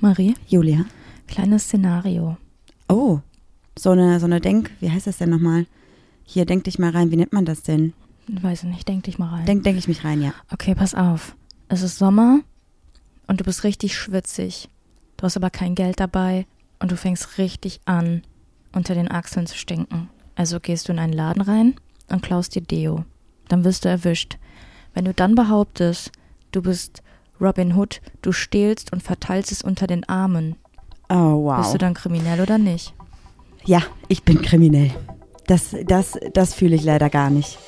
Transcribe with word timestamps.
Marie, 0.00 0.34
Julia. 0.48 0.86
kleines 1.28 1.64
Szenario. 1.64 2.38
Oh, 2.88 3.20
so 3.78 3.90
eine, 3.90 4.18
so 4.18 4.26
eine 4.26 4.40
Denk, 4.40 4.70
wie 4.80 4.90
heißt 4.90 5.06
das 5.06 5.18
denn 5.18 5.28
nochmal? 5.28 5.66
Hier, 6.24 6.46
denk 6.46 6.64
dich 6.64 6.78
mal 6.78 6.90
rein, 6.90 7.10
wie 7.10 7.16
nennt 7.16 7.34
man 7.34 7.44
das 7.44 7.62
denn? 7.62 7.92
Ich 8.26 8.42
weiß 8.42 8.62
nicht, 8.64 8.88
denk 8.88 9.04
dich 9.04 9.18
mal 9.18 9.28
rein. 9.28 9.46
Denk, 9.46 9.64
denk 9.64 9.76
ich 9.76 9.88
mich 9.88 10.02
rein, 10.04 10.22
ja. 10.22 10.32
okay, 10.50 10.74
pass 10.74 10.94
auf. 10.94 11.36
Es 11.68 11.82
ist 11.82 11.98
Sommer 11.98 12.40
und 13.26 13.40
du 13.40 13.44
bist 13.44 13.62
richtig 13.62 13.94
schwitzig. 13.94 14.68
Du 15.18 15.24
hast 15.24 15.36
aber 15.36 15.50
kein 15.50 15.74
Geld 15.74 16.00
dabei 16.00 16.46
und 16.78 16.90
du 16.90 16.96
fängst 16.96 17.36
richtig 17.36 17.80
an, 17.84 18.22
unter 18.72 18.94
den 18.94 19.10
Achseln 19.10 19.46
zu 19.46 19.56
stinken. 19.56 20.08
Also 20.34 20.60
gehst 20.60 20.88
du 20.88 20.92
in 20.92 20.98
einen 20.98 21.12
Laden 21.12 21.42
rein 21.42 21.74
und 22.08 22.22
klaust 22.22 22.54
dir 22.54 22.62
Deo. 22.62 23.04
Dann 23.48 23.64
wirst 23.64 23.84
du 23.84 23.90
erwischt. 23.90 24.38
Wenn 24.94 25.04
du 25.04 25.12
dann 25.12 25.34
behauptest, 25.34 26.10
du 26.52 26.62
bist 26.62 27.02
Robin 27.40 27.74
Hood, 27.76 28.00
du 28.22 28.32
stehlst 28.32 28.92
und 28.92 29.02
verteilst 29.02 29.52
es 29.52 29.62
unter 29.62 29.86
den 29.86 30.08
Armen, 30.08 30.56
Oh, 31.08 31.44
wow. 31.44 31.58
bist 31.58 31.74
du 31.74 31.78
dann 31.78 31.94
kriminell 31.94 32.40
oder 32.40 32.58
nicht? 32.58 32.94
Ja, 33.64 33.82
ich 34.08 34.22
bin 34.22 34.40
kriminell. 34.42 34.90
Das, 35.46 35.74
das, 35.86 36.18
das 36.32 36.54
fühle 36.54 36.76
ich 36.76 36.84
leider 36.84 37.10
gar 37.10 37.30
nicht. 37.30 37.58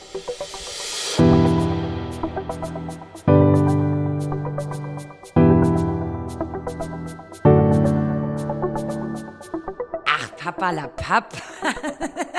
Ach, 10.06 10.36
Papa 10.36 10.70
la 10.70 10.88
Papp. 10.88 11.32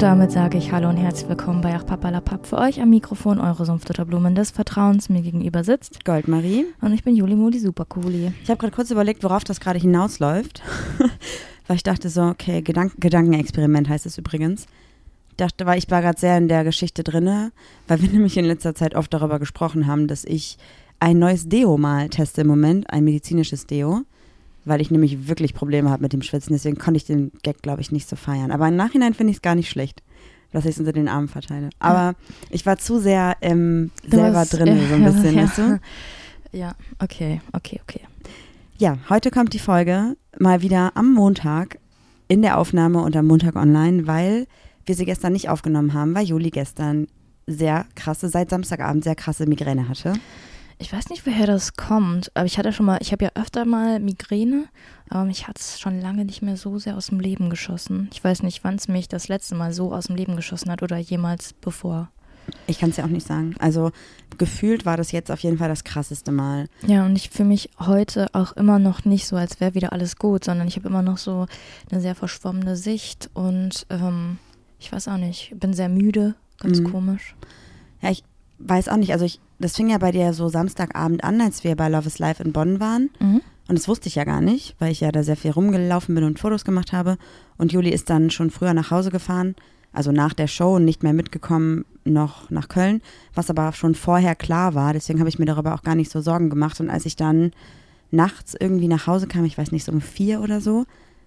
Und 0.00 0.04
damit 0.04 0.32
sage 0.32 0.56
ich 0.56 0.72
Hallo 0.72 0.88
und 0.88 0.96
herzlich 0.96 1.28
willkommen 1.28 1.60
bei 1.60 1.74
Ach 1.76 1.84
Papalapap. 1.84 2.46
Für 2.46 2.56
euch 2.56 2.80
am 2.80 2.88
Mikrofon 2.88 3.38
eure 3.38 3.66
Sumpfdotterblumen 3.66 4.34
des 4.34 4.50
Vertrauens 4.50 5.10
mir 5.10 5.20
gegenüber 5.20 5.62
sitzt. 5.62 6.06
Goldmarie. 6.06 6.64
Und 6.80 6.94
ich 6.94 7.04
bin 7.04 7.14
Juli 7.14 7.34
Modi 7.34 7.58
Supercooli. 7.58 8.32
Ich 8.42 8.48
habe 8.48 8.58
gerade 8.58 8.74
kurz 8.74 8.90
überlegt, 8.90 9.22
worauf 9.22 9.44
das 9.44 9.60
gerade 9.60 9.78
hinausläuft. 9.78 10.62
weil 11.66 11.76
ich 11.76 11.82
dachte 11.82 12.08
so, 12.08 12.22
okay, 12.22 12.62
Gedank 12.62 12.94
Gedankenexperiment 12.98 13.90
heißt 13.90 14.06
es 14.06 14.16
übrigens. 14.16 14.64
Ich 15.32 15.36
dachte, 15.36 15.66
weil 15.66 15.76
ich 15.76 15.90
war 15.90 16.00
gerade 16.00 16.18
sehr 16.18 16.38
in 16.38 16.48
der 16.48 16.64
Geschichte 16.64 17.04
drinne, 17.04 17.52
weil 17.86 18.00
wir 18.00 18.08
nämlich 18.12 18.38
in 18.38 18.46
letzter 18.46 18.74
Zeit 18.74 18.94
oft 18.94 19.12
darüber 19.12 19.38
gesprochen 19.38 19.86
haben, 19.86 20.08
dass 20.08 20.24
ich 20.24 20.56
ein 20.98 21.18
neues 21.18 21.50
Deo 21.50 21.76
mal 21.76 22.08
teste 22.08 22.40
im 22.40 22.46
Moment, 22.46 22.88
ein 22.88 23.04
medizinisches 23.04 23.66
Deo, 23.66 24.04
weil 24.64 24.80
ich 24.80 24.90
nämlich 24.90 25.28
wirklich 25.28 25.54
Probleme 25.54 25.90
habe 25.90 26.02
mit 26.02 26.12
dem 26.12 26.22
Schwitzen. 26.22 26.52
Deswegen 26.52 26.78
konnte 26.78 26.98
ich 26.98 27.04
den 27.04 27.32
Gag, 27.42 27.62
glaube 27.62 27.80
ich, 27.80 27.92
nicht 27.92 28.08
so 28.08 28.16
feiern. 28.16 28.50
Aber 28.50 28.68
im 28.68 28.76
Nachhinein 28.76 29.14
finde 29.14 29.30
ich 29.30 29.36
es 29.38 29.42
gar 29.42 29.54
nicht 29.54 29.70
schlecht, 29.70 30.02
dass 30.52 30.64
ich 30.64 30.72
es 30.72 30.78
unter 30.78 30.92
den 30.92 31.08
Armen 31.08 31.28
verteile. 31.28 31.70
Aber 31.78 32.14
ich 32.50 32.66
war 32.66 32.76
zu 32.78 32.98
sehr 32.98 33.36
ähm, 33.40 33.90
selber 34.06 34.38
hast- 34.38 34.52
drin, 34.54 34.78
so 34.88 34.94
ein 34.94 35.02
ja, 35.04 35.10
bisschen, 35.10 35.34
ja. 35.34 35.42
weißt 35.44 35.58
du? 35.58 35.80
Ja, 36.52 36.74
okay, 36.98 37.40
okay, 37.52 37.80
okay. 37.82 38.00
Ja, 38.78 38.98
heute 39.08 39.30
kommt 39.30 39.52
die 39.54 39.58
Folge 39.58 40.16
mal 40.38 40.62
wieder 40.62 40.92
am 40.96 41.12
Montag 41.12 41.78
in 42.28 42.42
der 42.42 42.58
Aufnahme 42.58 43.02
und 43.02 43.14
am 43.16 43.26
Montag 43.26 43.56
online, 43.56 44.06
weil 44.06 44.46
wir 44.86 44.94
sie 44.94 45.04
gestern 45.04 45.32
nicht 45.32 45.48
aufgenommen 45.48 45.92
haben, 45.94 46.14
weil 46.14 46.24
Juli 46.24 46.50
gestern 46.50 47.06
sehr 47.46 47.86
krasse, 47.94 48.28
seit 48.28 48.50
Samstagabend 48.50 49.04
sehr 49.04 49.14
krasse 49.14 49.46
Migräne 49.46 49.88
hatte. 49.88 50.14
Ich 50.82 50.90
weiß 50.92 51.10
nicht, 51.10 51.26
woher 51.26 51.46
das 51.46 51.74
kommt, 51.74 52.34
aber 52.34 52.46
ich 52.46 52.56
hatte 52.58 52.72
schon 52.72 52.86
mal, 52.86 52.98
ich 53.02 53.12
habe 53.12 53.24
ja 53.26 53.30
öfter 53.34 53.66
mal 53.66 54.00
Migräne, 54.00 54.64
aber 55.10 55.24
mich 55.26 55.46
hat 55.46 55.58
es 55.58 55.78
schon 55.78 56.00
lange 56.00 56.24
nicht 56.24 56.40
mehr 56.40 56.56
so 56.56 56.78
sehr 56.78 56.96
aus 56.96 57.08
dem 57.08 57.20
Leben 57.20 57.50
geschossen. 57.50 58.08
Ich 58.14 58.24
weiß 58.24 58.42
nicht, 58.42 58.64
wann 58.64 58.76
es 58.76 58.88
mich 58.88 59.06
das 59.06 59.28
letzte 59.28 59.54
Mal 59.56 59.74
so 59.74 59.92
aus 59.92 60.06
dem 60.06 60.16
Leben 60.16 60.36
geschossen 60.36 60.70
hat 60.70 60.82
oder 60.82 60.96
jemals 60.96 61.52
bevor. 61.52 62.08
Ich 62.66 62.78
kann 62.78 62.90
es 62.90 62.96
ja 62.96 63.04
auch 63.04 63.08
nicht 63.10 63.26
sagen. 63.26 63.54
Also 63.58 63.92
gefühlt 64.38 64.86
war 64.86 64.96
das 64.96 65.12
jetzt 65.12 65.30
auf 65.30 65.40
jeden 65.40 65.58
Fall 65.58 65.68
das 65.68 65.84
krasseste 65.84 66.32
Mal. 66.32 66.66
Ja, 66.86 67.04
und 67.04 67.14
ich 67.14 67.28
fühle 67.28 67.48
mich 67.50 67.68
heute 67.78 68.28
auch 68.32 68.52
immer 68.52 68.78
noch 68.78 69.04
nicht 69.04 69.26
so, 69.26 69.36
als 69.36 69.60
wäre 69.60 69.74
wieder 69.74 69.92
alles 69.92 70.16
gut, 70.16 70.44
sondern 70.44 70.66
ich 70.66 70.76
habe 70.76 70.88
immer 70.88 71.02
noch 71.02 71.18
so 71.18 71.46
eine 71.92 72.00
sehr 72.00 72.14
verschwommene 72.14 72.74
Sicht 72.76 73.28
und 73.34 73.86
ähm, 73.90 74.38
ich 74.78 74.90
weiß 74.90 75.08
auch 75.08 75.18
nicht, 75.18 75.52
bin 75.60 75.74
sehr 75.74 75.90
müde, 75.90 76.34
ganz 76.58 76.80
Mhm. 76.80 76.90
komisch. 76.90 77.36
Ja, 78.00 78.10
ich 78.10 78.24
weiß 78.58 78.88
auch 78.88 78.96
nicht. 78.96 79.12
Also 79.12 79.26
ich, 79.26 79.40
das 79.60 79.76
fing 79.76 79.90
ja 79.90 79.98
bei 79.98 80.10
dir 80.10 80.32
so 80.32 80.48
Samstagabend 80.48 81.22
an, 81.22 81.40
als 81.40 81.64
wir 81.64 81.76
bei 81.76 81.88
Love 81.88 82.06
is 82.06 82.18
Life 82.18 82.42
in 82.42 82.52
Bonn 82.52 82.80
waren. 82.80 83.10
Mhm. 83.20 83.42
Und 83.68 83.78
das 83.78 83.86
wusste 83.86 84.08
ich 84.08 84.16
ja 84.16 84.24
gar 84.24 84.40
nicht, 84.40 84.74
weil 84.80 84.90
ich 84.90 85.00
ja 85.00 85.12
da 85.12 85.22
sehr 85.22 85.36
viel 85.36 85.52
rumgelaufen 85.52 86.14
bin 86.14 86.24
und 86.24 86.40
Fotos 86.40 86.64
gemacht 86.64 86.92
habe. 86.92 87.18
Und 87.56 87.72
Juli 87.72 87.90
ist 87.90 88.10
dann 88.10 88.30
schon 88.30 88.50
früher 88.50 88.74
nach 88.74 88.90
Hause 88.90 89.10
gefahren, 89.10 89.54
also 89.92 90.10
nach 90.10 90.32
der 90.32 90.48
Show 90.48 90.76
und 90.76 90.84
nicht 90.84 91.02
mehr 91.02 91.12
mitgekommen 91.12 91.84
noch 92.04 92.50
nach 92.50 92.68
Köln, 92.68 93.02
was 93.34 93.50
aber 93.50 93.72
schon 93.72 93.94
vorher 93.94 94.34
klar 94.34 94.74
war. 94.74 94.92
Deswegen 94.92 95.20
habe 95.20 95.28
ich 95.28 95.38
mir 95.38 95.44
darüber 95.44 95.74
auch 95.74 95.82
gar 95.82 95.94
nicht 95.94 96.10
so 96.10 96.20
Sorgen 96.20 96.50
gemacht. 96.50 96.80
Und 96.80 96.90
als 96.90 97.06
ich 97.06 97.14
dann 97.14 97.52
nachts 98.10 98.56
irgendwie 98.58 98.88
nach 98.88 99.06
Hause 99.06 99.28
kam, 99.28 99.44
ich 99.44 99.58
weiß 99.58 99.72
nicht, 99.72 99.84
so 99.84 99.92
um 99.92 100.00
vier 100.00 100.40
oder 100.40 100.60
so, 100.60 100.84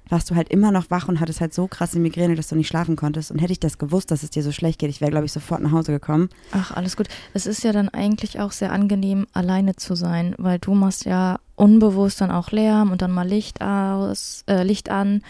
warst 0.09 0.29
du 0.29 0.35
halt 0.35 0.49
immer 0.49 0.71
noch 0.71 0.89
wach 0.89 1.07
und 1.07 1.19
hattest 1.19 1.41
halt 1.41 1.53
so 1.53 1.67
krasse 1.67 1.99
Migräne, 1.99 2.35
dass 2.35 2.47
du 2.47 2.55
nicht 2.55 2.67
schlafen 2.67 2.95
konntest. 2.95 3.31
Und 3.31 3.39
hätte 3.39 3.53
ich 3.53 3.59
das 3.59 3.77
gewusst, 3.77 4.11
dass 4.11 4.23
es 4.23 4.29
dir 4.29 4.43
so 4.43 4.51
schlecht 4.51 4.79
geht, 4.79 4.89
ich 4.89 5.01
wäre, 5.01 5.11
glaube 5.11 5.25
ich, 5.25 5.31
sofort 5.31 5.61
nach 5.61 5.71
Hause 5.71 5.91
gekommen. 5.91 6.29
Ach, 6.51 6.71
alles 6.71 6.97
gut. 6.97 7.07
Es 7.33 7.45
ist 7.45 7.63
ja 7.63 7.71
dann 7.71 7.89
eigentlich 7.89 8.39
auch 8.39 8.51
sehr 8.51 8.71
angenehm, 8.71 9.27
alleine 9.33 9.75
zu 9.75 9.95
sein, 9.95 10.35
weil 10.37 10.59
du 10.59 10.73
machst 10.73 11.05
ja 11.05 11.39
unbewusst 11.55 12.21
dann 12.21 12.31
auch 12.31 12.51
Lärm 12.51 12.91
und 12.91 13.01
dann 13.01 13.11
mal 13.11 13.27
Licht 13.27 13.61
aus, 13.61 14.43
äh, 14.47 14.63
Licht 14.63 14.89
an 14.89 15.21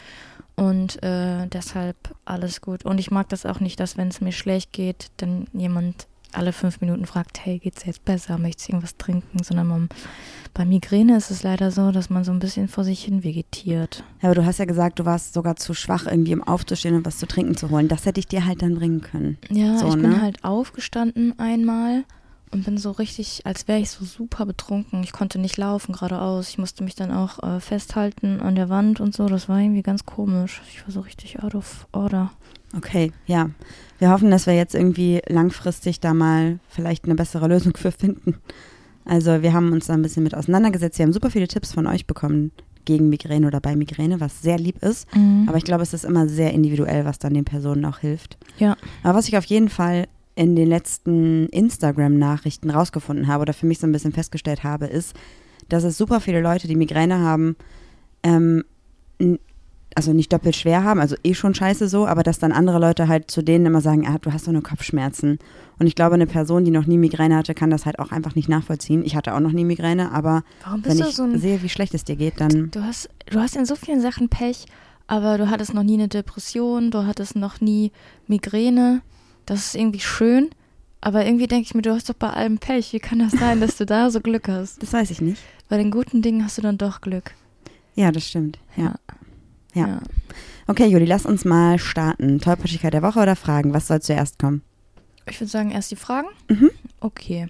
und 0.56 1.02
äh, 1.04 1.48
deshalb 1.48 1.98
alles 2.26 2.62
gut. 2.62 2.86
Und 2.86 3.00
ich 3.00 3.12
mag 3.12 3.30
das 3.30 3.46
auch 3.46 3.60
nicht, 3.60 3.80
dass 3.80 3.98
wenn 3.98 4.08
es 4.10 4.22
mir 4.22 4.32
schlecht 4.32 4.72
geht, 4.72 5.08
dann 5.18 5.48
jemand 5.54 6.08
alle 6.36 6.54
fünf 6.54 6.82
Minuten 6.82 7.06
fragt, 7.06 7.46
hey, 7.46 7.60
geht's 7.60 7.86
jetzt 7.86 8.06
besser? 8.06 8.38
Möchtest 8.38 8.68
du 8.68 8.74
irgendwas 8.74 8.98
trinken? 8.98 9.44
Sondern 9.44 9.68
man, 9.68 9.90
bei 10.54 10.66
Migräne 10.66 11.18
ist 11.18 11.32
es 11.32 11.44
leider 11.44 11.72
so, 11.72 11.92
dass 11.92 12.10
man 12.10 12.24
so 12.24 12.32
ein 12.32 12.40
bisschen 12.40 12.68
vor 12.68 12.84
sich 12.84 13.04
hin 13.04 13.24
vegetiert. 13.24 14.04
Ja, 14.22 14.30
aber 14.30 14.36
du 14.36 14.46
hast 14.46 14.60
ja 14.60 14.66
gesagt, 14.66 15.00
du 15.00 15.06
warst 15.06 15.34
sogar 15.34 15.56
zu 15.56 15.74
schwach, 15.74 16.06
irgendwie 16.06 16.34
um 16.34 16.44
aufzustehen 16.44 16.96
und 16.96 17.06
was 17.06 17.18
zu 17.18 17.28
trinken 17.28 17.56
zu 17.58 17.70
holen. 17.70 17.88
Das 17.88 18.06
hätte 18.06 18.20
ich 18.20 18.28
dir 18.28 18.46
halt 18.46 18.62
dann 18.62 18.76
bringen 18.76 19.02
können. 19.02 19.38
Ja, 19.50 19.78
So, 19.78 19.88
ich 19.90 19.94
bin 19.96 20.10
ne? 20.12 20.22
halt 20.22 20.44
aufgestanden 20.44 21.38
einmal 21.40 22.04
und 22.54 22.64
bin 22.64 22.78
so 22.78 22.92
richtig, 22.92 23.46
als 23.46 23.68
wäre 23.68 23.80
ich 23.80 23.90
so 23.90 24.06
super 24.06 24.46
betrunken. 24.46 25.04
Ich 25.04 25.12
konnte 25.12 25.40
nicht 25.40 25.58
laufen 25.58 25.94
geradeaus. 25.94 26.50
Ich 26.50 26.58
musste 26.58 26.84
mich 26.84 26.96
dann 26.96 27.12
auch 27.12 27.42
äh, 27.44 27.60
festhalten 27.60 28.40
an 28.40 28.56
der 28.56 28.70
Wand 28.70 29.00
und 29.00 29.16
so. 29.16 29.28
Das 29.28 29.50
war 29.50 29.60
irgendwie 29.60 29.82
ganz 29.82 30.06
komisch. 30.06 30.62
Ich 30.70 30.84
war 30.84 30.92
so 30.92 31.02
richtig 31.02 31.42
out 31.42 31.56
of 31.56 31.88
order. 31.92 32.32
Okay, 32.76 33.12
ja. 33.26 33.50
Wir 34.00 34.12
hoffen, 34.12 34.32
dass 34.32 34.46
wir 34.46 34.56
jetzt 34.56 34.76
irgendwie 34.76 35.22
langfristig 35.28 36.00
da 36.00 36.14
mal 36.14 36.60
vielleicht 36.70 37.06
eine 37.06 37.16
bessere 37.16 37.48
Lösung 37.48 37.74
für 37.78 37.92
finden. 37.92 38.36
Also 39.06 39.42
wir 39.42 39.54
haben 39.54 39.72
uns 39.74 39.88
da 39.88 39.94
ein 39.94 40.02
bisschen 40.02 40.24
mit 40.24 40.36
auseinandergesetzt. 40.36 40.98
Wir 40.98 41.06
haben 41.06 41.14
super 41.14 41.30
viele 41.30 41.48
Tipps 41.48 41.74
von 41.74 41.88
euch 41.88 42.08
bekommen 42.08 42.52
gegen 42.86 43.10
Migräne 43.10 43.48
oder 43.48 43.60
bei 43.62 43.76
Migräne, 43.76 44.20
was 44.20 44.42
sehr 44.42 44.58
lieb 44.58 44.84
ist. 44.84 45.08
Aber 45.48 45.58
ich 45.58 45.64
glaube, 45.64 45.84
es 45.84 45.94
ist 45.94 46.04
immer 46.04 46.28
sehr 46.28 46.52
individuell, 46.52 47.06
was 47.06 47.18
dann 47.18 47.34
den 47.34 47.46
Personen 47.46 47.86
auch 47.86 48.00
hilft. 48.00 48.38
Ja. 48.58 48.76
Aber 49.04 49.18
was 49.18 49.28
ich 49.28 49.38
auf 49.38 49.46
jeden 49.46 49.70
Fall 49.70 50.08
in 50.36 50.56
den 50.56 50.68
letzten 50.68 51.48
Instagram-Nachrichten 51.48 52.70
rausgefunden 52.70 53.28
habe 53.28 53.44
oder 53.44 53.54
für 53.54 53.66
mich 53.66 53.80
so 53.80 53.88
ein 53.88 53.92
bisschen 53.92 54.14
festgestellt 54.14 54.64
habe, 54.64 54.88
ist, 54.88 55.16
dass 55.70 55.84
es 55.84 55.98
super 55.98 56.20
viele 56.20 56.42
Leute, 56.42 56.68
die 56.68 56.76
Migräne 56.76 57.20
haben, 57.20 57.56
ähm, 58.24 58.64
also 59.96 60.12
nicht 60.12 60.34
doppelt 60.34 60.56
schwer 60.56 60.84
haben, 60.84 61.00
also 61.00 61.16
eh 61.24 61.36
schon 61.36 61.54
scheiße 61.54 61.88
so, 61.88 62.08
aber 62.08 62.24
dass 62.24 62.40
dann 62.40 62.52
andere 62.52 62.80
Leute 62.80 63.08
halt 63.08 63.30
zu 63.30 63.44
denen 63.44 63.68
immer 63.68 63.82
sagen, 63.82 64.08
ah, 64.08 64.18
du 64.20 64.34
hast 64.34 64.48
doch 64.48 64.52
nur 64.52 64.64
Kopfschmerzen. 64.64 65.38
Und 65.78 65.88
ich 65.88 65.94
glaube, 65.94 66.16
eine 66.16 66.26
Person, 66.26 66.66
die 66.66 66.72
noch 66.72 66.88
nie 66.88 66.98
Migräne 66.98 67.36
hatte, 67.36 67.54
kann 67.54 67.70
das 67.70 67.86
halt 67.86 68.00
auch 68.00 68.12
einfach 68.12 68.34
nicht 68.34 68.50
nachvollziehen. 68.50 69.06
Ich 69.06 69.16
hatte 69.16 69.36
auch 69.36 69.40
noch 69.40 69.52
nie 69.52 69.66
Migräne, 69.66 70.12
aber 70.12 70.44
Warum 70.64 70.84
wenn 70.84 70.98
ich 70.98 71.16
so 71.16 71.24
ein. 71.24 71.38
sehe, 71.40 71.62
wie 71.62 71.70
schlecht 71.70 71.94
es 71.94 72.04
dir 72.04 72.16
geht, 72.16 72.42
dann 72.42 72.72
Du 72.72 72.82
hast, 72.82 73.10
du 73.30 73.40
hast 73.40 73.56
in 73.56 73.66
so 73.66 73.76
vielen 73.76 74.02
Sachen 74.02 74.30
Pech, 74.30 74.66
aber 75.06 75.38
du 75.38 75.50
hattest 75.50 75.76
noch 75.76 75.84
nie 75.84 75.94
eine 75.96 76.08
Depression, 76.08 76.90
du 76.90 77.06
hattest 77.06 77.36
noch 77.36 77.62
nie 77.62 77.92
Migräne. 78.28 79.02
Das 79.46 79.60
ist 79.68 79.76
irgendwie 79.76 80.00
schön. 80.00 80.50
Aber 81.02 81.26
irgendwie 81.26 81.48
denke 81.48 81.64
ich 81.66 81.76
mir, 81.76 81.82
du 81.82 81.94
hast 81.94 82.10
doch 82.10 82.14
bei 82.16 82.30
allem 82.30 82.60
Pech. 82.60 82.94
Wie 82.94 83.00
kann 83.00 83.20
das 83.20 83.34
sein, 83.34 83.60
dass 83.60 83.76
du 83.78 83.86
da 83.86 84.10
so 84.10 84.22
Glück 84.22 84.48
hast? 84.48 84.82
das 84.82 84.94
weiß 84.94 85.12
ich 85.12 85.20
nicht. 85.22 85.42
Bei 85.68 85.78
den 85.78 85.92
guten 85.92 86.22
Dingen 86.22 86.44
hast 86.44 86.58
du 86.58 86.62
dann 86.62 86.78
doch 86.78 87.02
Glück. 87.02 87.34
Ja, 87.96 88.12
das 88.12 88.28
stimmt. 88.28 88.58
Ja. 88.78 88.96
Ja. 89.74 89.88
Ja. 89.88 90.00
Okay, 90.68 90.88
Juli, 90.88 91.06
lass 91.06 91.26
uns 91.26 91.44
mal 91.44 91.78
starten. 91.78 92.40
Tollpatschigkeit 92.40 92.94
der 92.94 93.02
Woche 93.02 93.20
oder 93.20 93.36
Fragen? 93.36 93.74
Was 93.74 93.88
soll 93.88 94.02
zuerst 94.02 94.40
kommen? 94.40 94.62
Ich 95.30 95.40
würde 95.40 95.52
sagen, 95.52 95.72
erst 95.72 95.92
die 95.92 95.96
Fragen. 95.98 96.28
Mhm. 96.50 96.72
Okay. 97.02 97.50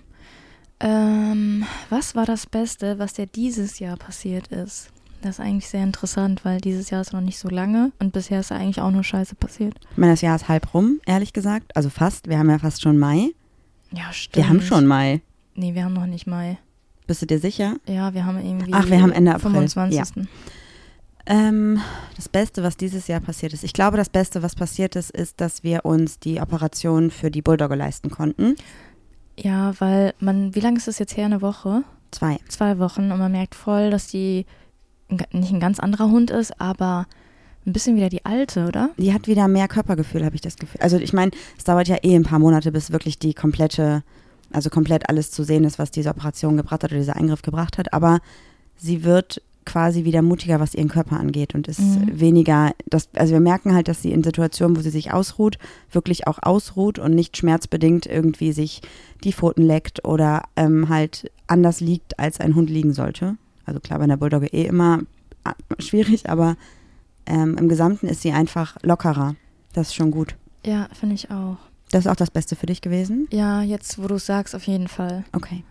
Ähm, 0.80 1.66
was 1.90 2.16
war 2.16 2.26
das 2.26 2.48
Beste, 2.48 2.98
was 3.00 3.14
dir 3.14 3.28
dieses 3.28 3.80
Jahr 3.80 3.98
passiert 3.98 4.48
ist? 4.48 4.90
Das 5.24 5.40
ist 5.40 5.46
eigentlich 5.46 5.70
sehr 5.70 5.84
interessant, 5.84 6.44
weil 6.44 6.60
dieses 6.60 6.90
Jahr 6.90 7.00
ist 7.00 7.14
noch 7.14 7.22
nicht 7.22 7.40
so 7.40 7.48
lange 7.48 7.94
und 8.00 8.12
bisher 8.12 8.42
ist 8.42 8.52
eigentlich 8.52 8.82
auch 8.82 8.92
nur 8.92 9.06
Scheiße 9.06 9.36
passiert. 9.36 9.74
Ich 9.92 9.98
meine, 9.98 10.12
das 10.12 10.22
Jahr 10.22 10.36
ist 10.36 10.50
halb 10.50 10.74
rum, 10.74 11.00
ehrlich 11.06 11.32
gesagt. 11.32 11.78
Also 11.78 11.90
fast. 11.90 12.28
Wir 12.28 12.38
haben 12.38 12.50
ja 12.50 12.60
fast 12.60 12.82
schon 12.82 13.00
Mai. 13.00 13.30
Ja, 13.94 14.12
stimmt. 14.12 14.36
Wir 14.36 14.50
haben 14.50 14.62
schon 14.62 14.86
Mai. 14.86 15.22
Nee, 15.56 15.76
wir 15.76 15.86
haben 15.86 15.94
noch 15.94 16.08
nicht 16.08 16.28
Mai. 16.28 16.58
Bist 17.08 17.22
du 17.22 17.26
dir 17.26 17.40
sicher? 17.40 17.78
Ja, 17.88 18.14
wir 18.14 18.26
haben 18.26 18.38
irgendwie. 18.38 18.74
Ach, 18.74 18.90
wir 18.90 19.02
haben 19.02 19.14
Ende 19.14 19.34
April. 19.34 19.52
25. 19.52 20.26
Ähm, 21.26 21.80
das 22.18 22.28
Beste, 22.28 22.62
was 22.62 22.76
dieses 22.76 23.08
Jahr 23.08 23.22
passiert 23.22 23.54
ist. 23.54 23.64
Ich 23.64 23.72
glaube, 23.72 23.96
das 23.96 24.10
Beste, 24.10 24.44
was 24.44 24.56
passiert 24.56 24.98
ist, 24.98 25.10
ist, 25.10 25.40
dass 25.40 25.64
wir 25.64 25.86
uns 25.86 26.20
die 26.20 26.42
Operation 26.42 27.12
für 27.12 27.32
die 27.32 27.42
Bulldogge 27.42 27.76
leisten 27.76 28.10
konnten. 28.10 28.56
Ja, 29.38 29.74
weil 29.80 30.14
man, 30.20 30.54
wie 30.54 30.60
lange 30.60 30.78
ist 30.78 30.90
das 30.90 31.00
jetzt 31.00 31.16
her? 31.16 31.26
Eine 31.26 31.42
Woche? 31.42 31.84
Zwei. 32.12 32.40
Zwei 32.50 32.78
Wochen 32.78 33.10
und 33.10 33.20
man 33.20 33.32
merkt 33.32 33.56
voll, 33.56 33.90
dass 33.90 34.08
die 34.08 34.46
nicht 35.32 35.52
ein 35.54 35.60
ganz 35.60 35.80
anderer 35.80 36.10
Hund 36.10 36.32
ist, 36.32 36.60
aber 36.60 37.06
ein 37.66 37.74
bisschen 37.74 37.96
wieder 37.96 38.10
die 38.10 38.26
alte, 38.26 38.68
oder? 38.68 38.90
Die 38.98 39.14
hat 39.14 39.28
wieder 39.28 39.48
mehr 39.48 39.68
Körpergefühl, 39.68 40.26
habe 40.26 40.36
ich 40.36 40.42
das 40.42 40.58
Gefühl. 40.58 40.82
Also 40.82 40.98
ich 40.98 41.14
meine, 41.14 41.32
es 41.58 41.64
dauert 41.64 41.88
ja 41.88 41.98
eh 42.04 42.16
ein 42.16 42.24
paar 42.24 42.40
Monate, 42.40 42.72
bis 42.72 42.92
wirklich 42.92 43.20
die 43.20 43.34
komplette, 43.34 44.04
also 44.52 44.70
komplett 44.70 45.10
alles 45.10 45.32
zu 45.32 45.44
sehen 45.44 45.64
ist, 45.64 45.80
was 45.80 45.90
diese 45.92 46.10
Operation 46.10 46.58
gebracht 46.58 46.84
hat 46.84 46.92
oder 46.92 47.00
dieser 47.00 47.16
Eingriff 47.16 47.42
gebracht 47.42 47.78
hat. 47.78 47.94
Aber 47.94 48.20
sie 48.78 49.04
wird 49.04 49.42
quasi 49.66 50.04
wieder 50.04 50.22
mutiger, 50.22 50.60
was 50.60 50.76
ihren 50.76 50.90
Körper 50.90 51.18
angeht 51.18 51.56
und 51.56 51.70
ist 51.70 51.80
Mhm. 51.80 52.20
weniger, 52.20 52.72
das, 52.86 53.08
also 53.14 53.32
wir 53.32 53.40
merken 53.40 53.74
halt, 53.74 53.88
dass 53.88 54.02
sie 54.02 54.12
in 54.12 54.22
Situationen, 54.22 54.76
wo 54.76 54.82
sie 54.82 54.90
sich 54.90 55.14
ausruht, 55.14 55.58
wirklich 55.90 56.28
auch 56.28 56.40
ausruht 56.42 57.00
und 57.00 57.16
nicht 57.16 57.38
schmerzbedingt 57.38 58.06
irgendwie 58.06 58.52
sich 58.52 58.82
die 59.24 59.32
Pfoten 59.32 59.62
leckt 59.66 60.04
oder 60.04 60.44
ähm, 60.58 60.90
halt 60.90 61.32
anders 61.48 61.80
liegt, 61.80 62.20
als 62.20 62.42
ein 62.42 62.56
Hund 62.56 62.70
liegen 62.70 62.92
sollte. 62.94 63.38
Also 63.66 63.80
klar, 63.80 64.00
bei 64.00 64.06
einer 64.06 64.18
Bulldogge 64.18 64.48
eh 64.48 64.66
immer 64.66 65.02
ah, 65.44 65.54
schwierig, 65.80 66.30
aber 66.30 66.56
ähm, 67.26 67.58
im 67.58 67.70
Gesamten 67.70 68.08
ist 68.08 68.22
sie 68.22 68.32
einfach 68.32 68.78
lockerer. 68.82 69.36
Das 69.74 69.88
ist 69.88 69.96
schon 69.96 70.12
gut. 70.12 70.36
Ja, 70.66 70.88
finde 70.94 71.16
ich 71.16 71.32
auch. 71.32 71.58
Das 71.92 72.06
ist 72.06 72.12
auch 72.12 72.16
das 72.16 72.32
Beste 72.32 72.56
für 72.56 72.66
dich 72.66 72.82
gewesen? 72.82 73.28
Ja, 73.32 73.62
jetzt, 73.62 74.02
wo 74.02 74.08
du 74.08 74.16
es 74.16 74.26
sagst, 74.26 74.56
auf 74.56 74.66
jeden 74.66 74.88
Fall. 74.88 75.24
Okay. 75.32 75.64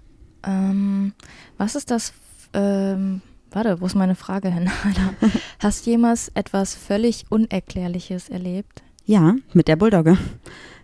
Ähm, 0.44 1.12
was 1.58 1.74
ist 1.74 1.90
das? 1.90 2.12
Ähm, 2.52 3.22
warte, 3.50 3.80
wo 3.80 3.86
ist 3.86 3.94
meine 3.94 4.14
Frage 4.14 4.48
hin? 4.48 4.70
Hast 5.58 5.86
du 5.86 5.90
jemals 5.90 6.30
etwas 6.34 6.74
völlig 6.74 7.24
Unerklärliches 7.30 8.28
erlebt? 8.28 8.82
Ja, 9.04 9.34
mit 9.52 9.68
der 9.68 9.76
Bulldogge. 9.76 10.16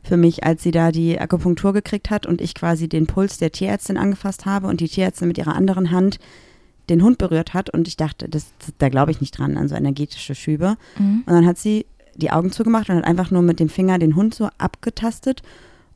Für 0.02 0.16
mich, 0.16 0.44
als 0.44 0.62
sie 0.62 0.70
da 0.70 0.90
die 0.90 1.20
Akupunktur 1.20 1.72
gekriegt 1.72 2.10
hat 2.10 2.26
und 2.26 2.40
ich 2.40 2.54
quasi 2.54 2.88
den 2.88 3.06
Puls 3.06 3.38
der 3.38 3.52
Tierärztin 3.52 3.96
angefasst 3.96 4.46
habe 4.46 4.66
und 4.66 4.80
die 4.80 4.88
Tierärztin 4.88 5.28
mit 5.28 5.38
ihrer 5.38 5.54
anderen 5.54 5.90
Hand 5.90 6.18
den 6.90 7.02
Hund 7.02 7.18
berührt 7.18 7.54
hat 7.54 7.70
und 7.70 7.88
ich 7.88 7.96
dachte, 7.96 8.28
das, 8.28 8.52
da 8.78 8.88
glaube 8.88 9.10
ich 9.10 9.20
nicht 9.20 9.38
dran, 9.38 9.56
an 9.56 9.68
so 9.68 9.74
energetische 9.74 10.34
Schübe. 10.34 10.76
Mhm. 10.98 11.24
Und 11.26 11.32
dann 11.32 11.46
hat 11.46 11.58
sie 11.58 11.86
die 12.16 12.30
Augen 12.30 12.50
zugemacht 12.50 12.88
und 12.88 12.96
hat 12.96 13.04
einfach 13.04 13.30
nur 13.30 13.42
mit 13.42 13.60
dem 13.60 13.68
Finger 13.68 13.98
den 13.98 14.16
Hund 14.16 14.34
so 14.34 14.48
abgetastet. 14.58 15.42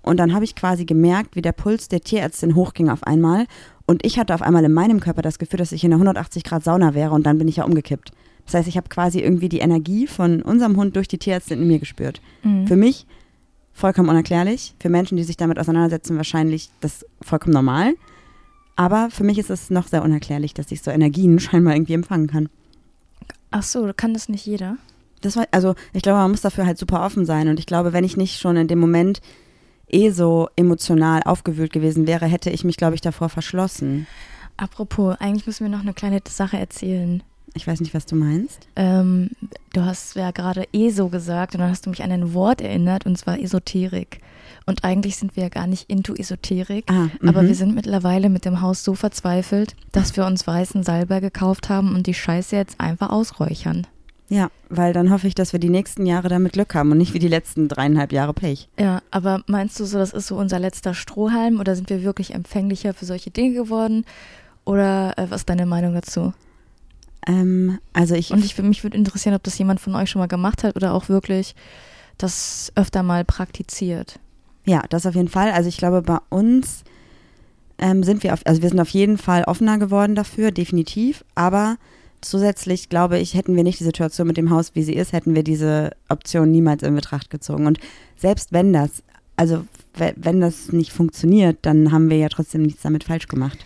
Und 0.02 0.18
dann 0.18 0.34
habe 0.34 0.44
ich 0.44 0.54
quasi 0.54 0.84
gemerkt, 0.84 1.36
wie 1.36 1.42
der 1.42 1.52
Puls 1.52 1.88
der 1.88 2.00
Tierärztin 2.00 2.54
hochging 2.54 2.88
auf 2.88 3.04
einmal. 3.04 3.46
Und 3.86 4.04
ich 4.04 4.18
hatte 4.18 4.34
auf 4.34 4.42
einmal 4.42 4.64
in 4.64 4.72
meinem 4.72 5.00
Körper 5.00 5.22
das 5.22 5.38
Gefühl, 5.38 5.58
dass 5.58 5.72
ich 5.72 5.84
in 5.84 5.92
einer 5.92 5.96
180 5.96 6.44
Grad 6.44 6.64
Sauna 6.64 6.94
wäre 6.94 7.12
und 7.12 7.24
dann 7.24 7.38
bin 7.38 7.48
ich 7.48 7.56
ja 7.56 7.64
umgekippt. 7.64 8.12
Das 8.44 8.54
heißt, 8.54 8.68
ich 8.68 8.76
habe 8.76 8.88
quasi 8.88 9.20
irgendwie 9.20 9.48
die 9.48 9.60
Energie 9.60 10.06
von 10.06 10.42
unserem 10.42 10.76
Hund 10.76 10.96
durch 10.96 11.08
die 11.08 11.18
Tierärztin 11.18 11.62
in 11.62 11.68
mir 11.68 11.78
gespürt. 11.78 12.20
Mhm. 12.42 12.66
Für 12.66 12.76
mich 12.76 13.06
vollkommen 13.72 14.08
unerklärlich. 14.08 14.74
Für 14.80 14.88
Menschen, 14.88 15.16
die 15.16 15.24
sich 15.24 15.36
damit 15.36 15.58
auseinandersetzen, 15.58 16.16
wahrscheinlich 16.16 16.70
das 16.80 17.06
vollkommen 17.20 17.54
normal. 17.54 17.94
Aber 18.76 19.10
für 19.10 19.24
mich 19.24 19.38
ist 19.38 19.50
es 19.50 19.70
noch 19.70 19.86
sehr 19.86 20.02
unerklärlich, 20.02 20.54
dass 20.54 20.72
ich 20.72 20.82
so 20.82 20.90
Energien 20.90 21.38
scheinbar 21.40 21.74
irgendwie 21.74 21.94
empfangen 21.94 22.26
kann. 22.26 22.48
Ach 23.50 23.62
so, 23.62 23.90
kann 23.94 24.14
das 24.14 24.28
nicht 24.28 24.46
jeder? 24.46 24.76
Das 25.20 25.36
war, 25.36 25.46
also 25.50 25.74
ich 25.92 26.02
glaube, 26.02 26.18
man 26.18 26.30
muss 26.30 26.40
dafür 26.40 26.66
halt 26.66 26.78
super 26.78 27.04
offen 27.04 27.26
sein. 27.26 27.48
Und 27.48 27.58
ich 27.58 27.66
glaube, 27.66 27.92
wenn 27.92 28.04
ich 28.04 28.16
nicht 28.16 28.40
schon 28.40 28.56
in 28.56 28.68
dem 28.68 28.78
Moment 28.78 29.20
eh 29.88 30.10
so 30.10 30.48
emotional 30.56 31.22
aufgewühlt 31.24 31.72
gewesen 31.72 32.06
wäre, 32.06 32.26
hätte 32.26 32.50
ich 32.50 32.64
mich, 32.64 32.76
glaube 32.76 32.94
ich, 32.94 33.00
davor 33.02 33.28
verschlossen. 33.28 34.06
Apropos, 34.56 35.16
eigentlich 35.20 35.46
müssen 35.46 35.64
wir 35.64 35.70
noch 35.70 35.82
eine 35.82 35.94
kleine 35.94 36.20
Sache 36.26 36.56
erzählen. 36.56 37.22
Ich 37.54 37.66
weiß 37.66 37.80
nicht, 37.80 37.94
was 37.94 38.06
du 38.06 38.16
meinst. 38.16 38.66
Ähm, 38.76 39.30
du 39.74 39.84
hast 39.84 40.16
ja 40.16 40.30
gerade 40.30 40.66
ESO 40.72 41.08
gesagt 41.08 41.54
und 41.54 41.60
dann 41.60 41.70
hast 41.70 41.84
du 41.84 41.90
mich 41.90 42.02
an 42.02 42.10
ein 42.10 42.32
Wort 42.32 42.60
erinnert 42.60 43.04
und 43.04 43.18
zwar 43.18 43.38
Esoterik. 43.38 44.20
Und 44.66 44.84
eigentlich 44.84 45.16
sind 45.16 45.36
wir 45.36 45.44
ja 45.44 45.48
gar 45.48 45.66
nicht 45.66 45.90
into 45.90 46.14
Esoterik, 46.14 46.84
Ah, 46.90 47.08
aber 47.26 47.42
mhm. 47.42 47.48
wir 47.48 47.54
sind 47.54 47.74
mittlerweile 47.74 48.28
mit 48.28 48.44
dem 48.44 48.60
Haus 48.60 48.84
so 48.84 48.94
verzweifelt, 48.94 49.74
dass 49.92 50.16
wir 50.16 50.26
uns 50.26 50.46
weißen 50.46 50.82
Salbei 50.82 51.20
gekauft 51.20 51.68
haben 51.68 51.94
und 51.94 52.06
die 52.06 52.14
Scheiße 52.14 52.56
jetzt 52.56 52.80
einfach 52.80 53.10
ausräuchern. 53.10 53.86
Ja, 54.28 54.50
weil 54.70 54.94
dann 54.94 55.10
hoffe 55.10 55.26
ich, 55.26 55.34
dass 55.34 55.52
wir 55.52 55.60
die 55.60 55.68
nächsten 55.68 56.06
Jahre 56.06 56.28
damit 56.28 56.54
Glück 56.54 56.74
haben 56.74 56.90
und 56.90 56.96
nicht 56.96 57.12
wie 57.12 57.18
die 57.18 57.28
letzten 57.28 57.68
dreieinhalb 57.68 58.12
Jahre 58.12 58.32
Pech. 58.32 58.68
Ja, 58.78 59.02
aber 59.10 59.42
meinst 59.46 59.78
du 59.78 59.84
so, 59.84 59.98
das 59.98 60.14
ist 60.14 60.26
so 60.26 60.36
unser 60.36 60.58
letzter 60.58 60.94
Strohhalm 60.94 61.60
oder 61.60 61.76
sind 61.76 61.90
wir 61.90 62.02
wirklich 62.02 62.32
empfänglicher 62.32 62.94
für 62.94 63.04
solche 63.04 63.30
Dinge 63.30 63.52
geworden? 63.52 64.06
Oder 64.64 65.18
äh, 65.18 65.26
was 65.28 65.42
ist 65.42 65.50
deine 65.50 65.66
Meinung 65.66 65.92
dazu? 65.92 66.32
Ähm, 67.26 67.78
also 67.92 68.14
ich, 68.14 68.30
Und 68.30 68.42
ich, 68.44 68.56
mich 68.58 68.82
würde 68.82 68.96
interessieren, 68.96 69.34
ob 69.34 69.42
das 69.42 69.58
jemand 69.58 69.80
von 69.80 69.94
euch 69.94 70.08
schon 70.08 70.20
mal 70.20 70.28
gemacht 70.28 70.64
hat 70.64 70.76
oder 70.76 70.94
auch 70.94 71.10
wirklich 71.10 71.54
das 72.16 72.72
öfter 72.74 73.02
mal 73.02 73.24
praktiziert. 73.24 74.18
Ja, 74.64 74.82
das 74.90 75.06
auf 75.06 75.14
jeden 75.14 75.28
Fall. 75.28 75.50
Also 75.50 75.68
ich 75.68 75.76
glaube, 75.76 76.02
bei 76.02 76.18
uns 76.28 76.84
ähm, 77.78 78.02
sind 78.02 78.22
wir 78.22 78.32
auf, 78.32 78.40
also 78.46 78.62
wir 78.62 78.68
sind 78.68 78.80
auf 78.80 78.90
jeden 78.90 79.18
Fall 79.18 79.44
offener 79.44 79.78
geworden 79.78 80.14
dafür, 80.14 80.50
definitiv. 80.50 81.24
Aber 81.34 81.76
zusätzlich 82.20 82.88
glaube 82.88 83.18
ich, 83.18 83.34
hätten 83.34 83.56
wir 83.56 83.64
nicht 83.64 83.80
die 83.80 83.84
Situation 83.84 84.26
mit 84.26 84.36
dem 84.36 84.50
Haus, 84.50 84.74
wie 84.74 84.82
sie 84.82 84.94
ist, 84.94 85.12
hätten 85.12 85.34
wir 85.34 85.42
diese 85.42 85.90
Option 86.08 86.50
niemals 86.50 86.82
in 86.82 86.94
Betracht 86.94 87.30
gezogen. 87.30 87.66
Und 87.66 87.78
selbst 88.16 88.52
wenn 88.52 88.72
das, 88.72 89.02
also 89.36 89.64
we- 89.94 90.14
wenn 90.16 90.40
das 90.40 90.70
nicht 90.72 90.92
funktioniert, 90.92 91.58
dann 91.62 91.90
haben 91.90 92.08
wir 92.10 92.18
ja 92.18 92.28
trotzdem 92.28 92.62
nichts 92.62 92.82
damit 92.82 93.04
falsch 93.04 93.26
gemacht. 93.26 93.58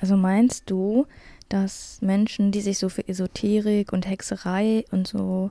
Also 0.00 0.16
meinst 0.16 0.64
du, 0.68 1.06
dass 1.48 1.98
Menschen, 2.00 2.50
die 2.50 2.60
sich 2.60 2.78
so 2.78 2.88
für 2.88 3.06
Esoterik 3.06 3.92
und 3.92 4.08
Hexerei 4.08 4.84
und 4.90 5.06
so 5.06 5.50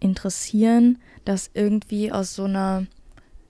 interessieren, 0.00 0.98
das 1.24 1.50
irgendwie 1.54 2.12
aus 2.12 2.34
so 2.34 2.44
einer 2.44 2.86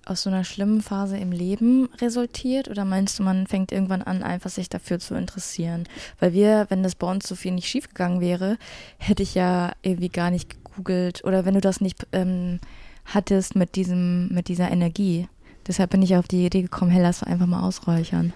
aus 0.07 0.23
so 0.23 0.31
einer 0.31 0.45
schlimmen 0.45 0.81
Phase 0.81 1.19
im 1.19 1.33
Leben 1.33 1.89
resultiert? 2.01 2.69
Oder 2.69 2.85
meinst 2.85 3.19
du, 3.19 3.23
man 3.23 3.47
fängt 3.47 3.73
irgendwann 3.73 4.03
an, 4.03 4.23
einfach 4.23 4.51
sich 4.51 4.69
dafür 4.69 4.99
zu 4.99 5.15
interessieren? 5.15 5.85
Weil 6.21 6.33
wir, 6.33 6.67
wenn 6.69 6.83
das 6.83 6.95
bei 6.95 7.11
uns 7.11 7.29
so 7.29 7.35
viel 7.35 7.53
nicht 7.53 7.69
schiefgegangen 7.69 8.21
wäre, 8.21 8.57
hätte 8.99 9.23
ich 9.23 9.35
ja 9.35 9.73
irgendwie 9.83 10.09
gar 10.09 10.31
nicht 10.31 10.51
gegoogelt. 10.51 11.25
Oder 11.25 11.45
wenn 11.45 11.55
du 11.55 11.61
das 11.61 11.81
nicht 11.81 12.07
ähm, 12.13 12.61
hattest 13.07 13.57
mit 13.57 13.77
diesem, 13.77 14.29
mit 14.29 14.49
dieser 14.49 14.71
Energie. 14.71 15.29
Deshalb 15.67 15.91
bin 15.91 16.03
ich 16.03 16.17
auf 16.17 16.29
die 16.29 16.47
Idee 16.47 16.63
gekommen, 16.63 16.91
hey, 16.91 17.03
lass 17.03 17.23
einfach 17.23 17.47
mal 17.47 17.63
ausräuchern. 17.63 18.33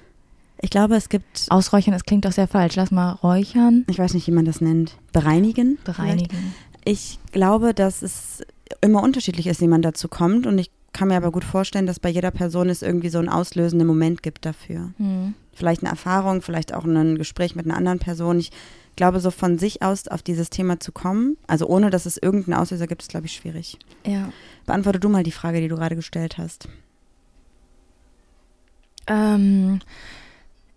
Ich 0.63 0.71
glaube, 0.71 0.97
es 0.97 1.09
gibt, 1.09 1.47
Ausräuchern, 1.49 1.93
das 1.93 2.05
klingt 2.05 2.25
doch 2.25 2.33
sehr 2.33 2.49
falsch. 2.49 2.77
Lass 2.77 2.91
mal 2.91 3.13
räuchern, 3.13 3.85
ich 3.89 3.99
weiß 3.99 4.15
nicht, 4.15 4.27
wie 4.27 4.33
man 4.33 4.45
das 4.45 4.61
nennt, 4.61 4.97
bereinigen. 5.13 5.79
vielleicht? 5.83 5.99
bereinigen. 5.99 6.55
Ich 6.85 7.19
glaube, 7.33 7.75
dass 7.75 8.03
es 8.03 8.43
immer 8.81 9.03
unterschiedlich 9.03 9.47
ist, 9.47 9.61
wie 9.61 9.69
man 9.69 9.83
dazu 9.83 10.09
kommt. 10.09 10.47
Und 10.47 10.59
ich 10.59 10.71
kann 10.93 11.09
mir 11.09 11.17
aber 11.17 11.31
gut 11.31 11.45
vorstellen, 11.45 11.87
dass 11.87 12.01
bei 12.01 12.09
jeder 12.09 12.31
Person 12.31 12.69
es 12.69 12.83
irgendwie 12.83 13.11
so 13.11 13.19
einen 13.19 13.29
auslösenden 13.29 13.87
Moment 13.87 14.23
gibt 14.23 14.45
dafür. 14.45 14.93
Hm. 14.97 15.35
Vielleicht 15.53 15.83
eine 15.83 15.91
Erfahrung, 15.91 16.43
vielleicht 16.43 16.75
auch 16.75 16.85
ein 16.85 17.17
Gespräch 17.17 17.55
mit 17.55 17.67
einer 17.67 17.77
anderen 17.77 17.99
Person. 17.99 18.39
Ich 18.39 18.51
glaube, 18.97 19.21
so 19.21 19.31
von 19.31 19.59
sich 19.59 19.83
aus 19.83 20.09
auf 20.09 20.23
dieses 20.23 20.51
Thema 20.51 20.81
zu 20.81 20.93
kommen, 20.93 21.37
also 21.47 21.67
ohne 21.67 21.91
dass 21.91 22.07
es 22.07 22.17
irgendeinen 22.17 22.59
Auslöser 22.59 22.87
gibt, 22.87 23.03
ist, 23.03 23.11
glaube 23.11 23.27
ich, 23.27 23.33
schwierig. 23.33 23.79
Ja. 24.05 24.33
Beantworte 24.67 25.01
du 25.01 25.09
mal 25.09 25.23
die 25.23 25.33
Frage, 25.33 25.61
die 25.61 25.69
du 25.69 25.77
gerade 25.77 25.97
gestellt 25.97 26.39
hast. 26.39 26.69
Ähm, 29.07 29.81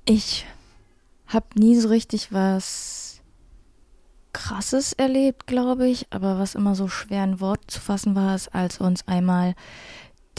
ich 0.06 0.46
habe 1.28 1.48
nie 1.56 1.76
so 1.76 1.90
richtig 1.90 2.32
was 2.32 3.22
Krasses 4.34 4.94
erlebt, 4.94 5.48
glaube 5.48 5.88
ich. 5.88 6.08
Aber 6.10 6.40
was 6.40 6.56
immer 6.56 6.76
so 6.76 6.88
schwer 6.88 7.24
in 7.24 7.40
Wort 7.40 7.62
zu 7.68 7.80
fassen 7.80 8.16
war, 8.16 8.36
ist, 8.36 8.54
als 8.54 8.80
uns 8.80 9.08
einmal 9.08 9.54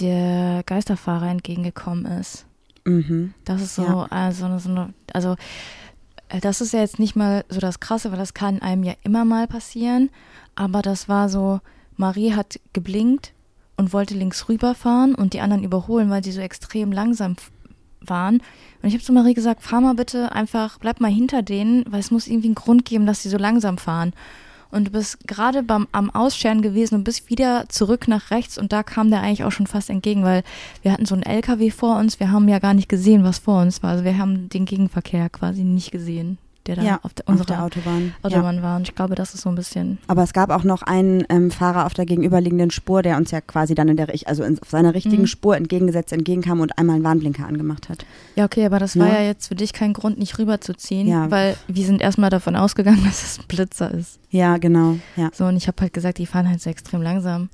der 0.00 0.62
Geisterfahrer 0.66 1.28
entgegengekommen 1.28 2.06
ist. 2.06 2.46
Mhm. 2.84 3.32
Das 3.44 3.62
ist 3.62 3.74
so, 3.76 3.82
Ja. 3.82 4.06
also, 4.10 4.58
so 4.58 4.68
eine, 4.70 4.94
also 5.12 5.36
äh, 6.28 6.40
das 6.40 6.60
ist 6.60 6.72
ja 6.72 6.80
jetzt 6.80 6.98
nicht 6.98 7.16
mal 7.16 7.44
so 7.48 7.60
das 7.60 7.80
Krasse, 7.80 8.10
weil 8.10 8.18
das 8.18 8.34
kann 8.34 8.60
einem 8.62 8.84
ja 8.84 8.94
immer 9.02 9.24
mal 9.24 9.46
passieren. 9.46 10.10
Aber 10.54 10.82
das 10.82 11.08
war 11.08 11.28
so, 11.28 11.60
Marie 11.96 12.34
hat 12.34 12.60
geblinkt 12.72 13.32
und 13.76 13.92
wollte 13.92 14.14
links 14.14 14.48
rüberfahren 14.48 15.14
und 15.14 15.32
die 15.32 15.40
anderen 15.40 15.64
überholen, 15.64 16.10
weil 16.10 16.22
sie 16.22 16.32
so 16.32 16.40
extrem 16.40 16.92
langsam 16.92 17.36
waren. 18.00 18.36
Und 18.82 18.88
ich 18.88 18.94
habe 18.94 19.02
zu 19.02 19.12
Marie 19.12 19.34
gesagt, 19.34 19.62
fahr 19.62 19.80
mal 19.80 19.94
bitte 19.94 20.32
einfach, 20.32 20.78
bleib 20.78 21.00
mal 21.00 21.10
hinter 21.10 21.42
denen, 21.42 21.84
weil 21.88 22.00
es 22.00 22.10
muss 22.10 22.26
irgendwie 22.26 22.48
einen 22.48 22.54
Grund 22.54 22.84
geben, 22.84 23.06
dass 23.06 23.22
sie 23.22 23.30
so 23.30 23.38
langsam 23.38 23.78
fahren. 23.78 24.12
Und 24.74 24.88
du 24.88 24.90
bist 24.90 25.26
gerade 25.26 25.62
beim 25.62 25.86
am 25.92 26.10
Ausscheren 26.10 26.60
gewesen 26.60 26.96
und 26.96 27.04
bist 27.04 27.30
wieder 27.30 27.66
zurück 27.68 28.08
nach 28.08 28.30
rechts 28.30 28.58
und 28.58 28.72
da 28.72 28.82
kam 28.82 29.10
der 29.10 29.20
eigentlich 29.20 29.44
auch 29.44 29.52
schon 29.52 29.66
fast 29.66 29.88
entgegen, 29.88 30.24
weil 30.24 30.42
wir 30.82 30.92
hatten 30.92 31.06
so 31.06 31.14
einen 31.14 31.22
LKW 31.22 31.70
vor 31.70 31.96
uns, 31.98 32.18
wir 32.18 32.32
haben 32.32 32.48
ja 32.48 32.58
gar 32.58 32.74
nicht 32.74 32.88
gesehen, 32.88 33.24
was 33.24 33.38
vor 33.38 33.62
uns 33.62 33.82
war. 33.82 33.90
Also 33.90 34.04
wir 34.04 34.18
haben 34.18 34.48
den 34.48 34.64
Gegenverkehr 34.64 35.28
quasi 35.30 35.62
nicht 35.62 35.92
gesehen. 35.92 36.38
Der 36.66 36.76
da 36.76 36.83
ja, 36.83 37.00
auf, 37.02 37.12
der, 37.14 37.25
auf 37.28 37.33
unserer 37.33 37.47
der 37.47 37.62
Autobahn. 37.64 38.14
ja. 38.23 38.28
Autobahn 38.28 38.62
war. 38.62 38.76
Und 38.76 38.88
ich 38.88 38.94
glaube, 38.94 39.14
das 39.14 39.35
ist 39.35 39.42
so 39.42 39.49
ein 39.50 39.54
bisschen. 39.54 39.99
Aber 40.06 40.23
es 40.23 40.33
gab 40.33 40.50
auch 40.50 40.64
noch 40.64 40.83
einen 40.83 41.25
ähm, 41.28 41.50
Fahrer 41.50 41.87
auf 41.87 41.94
der 41.94 42.06
gegenüberliegenden 42.06 42.71
Spur, 42.71 43.02
der 43.02 43.16
uns 43.16 43.30
ja 43.30 43.40
quasi 43.40 43.75
dann 43.75 43.88
in 43.88 43.97
der, 43.97 44.09
also 44.26 44.42
in, 44.44 44.59
auf 44.61 44.71
seiner 44.71 44.94
richtigen 44.94 45.23
Mhm. 45.23 45.26
Spur 45.26 45.56
entgegengesetzt 45.56 46.12
entgegenkam 46.12 46.61
und 46.61 46.78
einmal 46.78 46.97
einen 46.97 47.04
Warnblinker 47.04 47.47
angemacht 47.47 47.88
hat. 47.88 48.04
Ja, 48.37 48.44
okay, 48.44 48.64
aber 48.66 48.78
das 48.78 48.99
war 48.99 49.09
Ja. 49.09 49.14
ja 49.21 49.26
jetzt 49.26 49.49
für 49.49 49.54
dich 49.54 49.73
kein 49.73 49.92
Grund, 49.92 50.18
nicht 50.18 50.38
rüberzuziehen, 50.38 51.06
Ja. 51.06 51.30
weil 51.30 51.56
wir 51.68 51.85
sind 51.87 52.00
erstmal 52.00 52.30
davon 52.30 52.56
ausgegangen, 52.56 53.02
dass 53.04 53.23
es 53.23 53.38
ein 53.38 53.44
Blitzer 53.49 53.90
ist. 53.92 54.18
Ja, 54.30 54.56
genau. 54.59 54.97
Ja. 55.16 55.30
So, 55.33 55.44
und 55.47 55.56
ich 55.56 55.66
habe 55.68 55.80
halt 55.83 55.92
gesagt, 55.92 56.18
die 56.18 56.26
fahren 56.26 56.49
halt 56.49 56.61
so 56.61 56.71
extrem 56.71 57.02
langsam. 57.02 57.49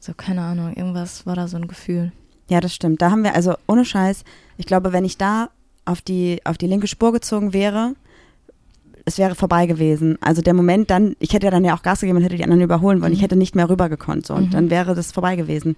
So, 0.00 0.12
keine 0.14 0.42
Ahnung, 0.42 0.74
irgendwas 0.74 1.24
war 1.26 1.34
da 1.36 1.48
so 1.48 1.56
ein 1.56 1.66
Gefühl. 1.68 2.12
Ja, 2.48 2.60
das 2.60 2.74
stimmt. 2.74 3.02
Da 3.02 3.10
haben 3.10 3.24
wir, 3.24 3.34
also 3.34 3.54
ohne 3.66 3.84
Scheiß, 3.84 4.22
ich 4.56 4.66
glaube, 4.66 4.92
wenn 4.92 5.04
ich 5.04 5.16
da 5.18 5.48
auf 5.84 6.00
die, 6.00 6.40
auf 6.44 6.58
die 6.58 6.66
linke 6.66 6.86
Spur 6.86 7.12
gezogen 7.12 7.52
wäre, 7.52 7.94
es 9.06 9.16
wäre 9.18 9.34
vorbei 9.34 9.64
gewesen. 9.66 10.18
Also 10.20 10.42
der 10.42 10.52
Moment 10.52 10.90
dann, 10.90 11.16
ich 11.20 11.32
hätte 11.32 11.46
ja 11.46 11.50
dann 11.50 11.64
ja 11.64 11.74
auch 11.74 11.82
Gas 11.82 12.00
gegeben 12.00 12.18
und 12.18 12.24
hätte 12.24 12.36
die 12.36 12.42
anderen 12.44 12.60
überholen 12.60 13.00
wollen. 13.00 13.12
Ich 13.12 13.20
Mhm. 13.20 13.22
hätte 13.22 13.36
nicht 13.36 13.54
mehr 13.56 13.70
rüber 13.70 13.88
gekonnt. 13.88 14.26
So, 14.26 14.34
und 14.34 14.46
Mhm. 14.48 14.50
dann 14.50 14.70
wäre 14.70 14.94
das 14.94 15.12
vorbei 15.12 15.36
gewesen. 15.36 15.76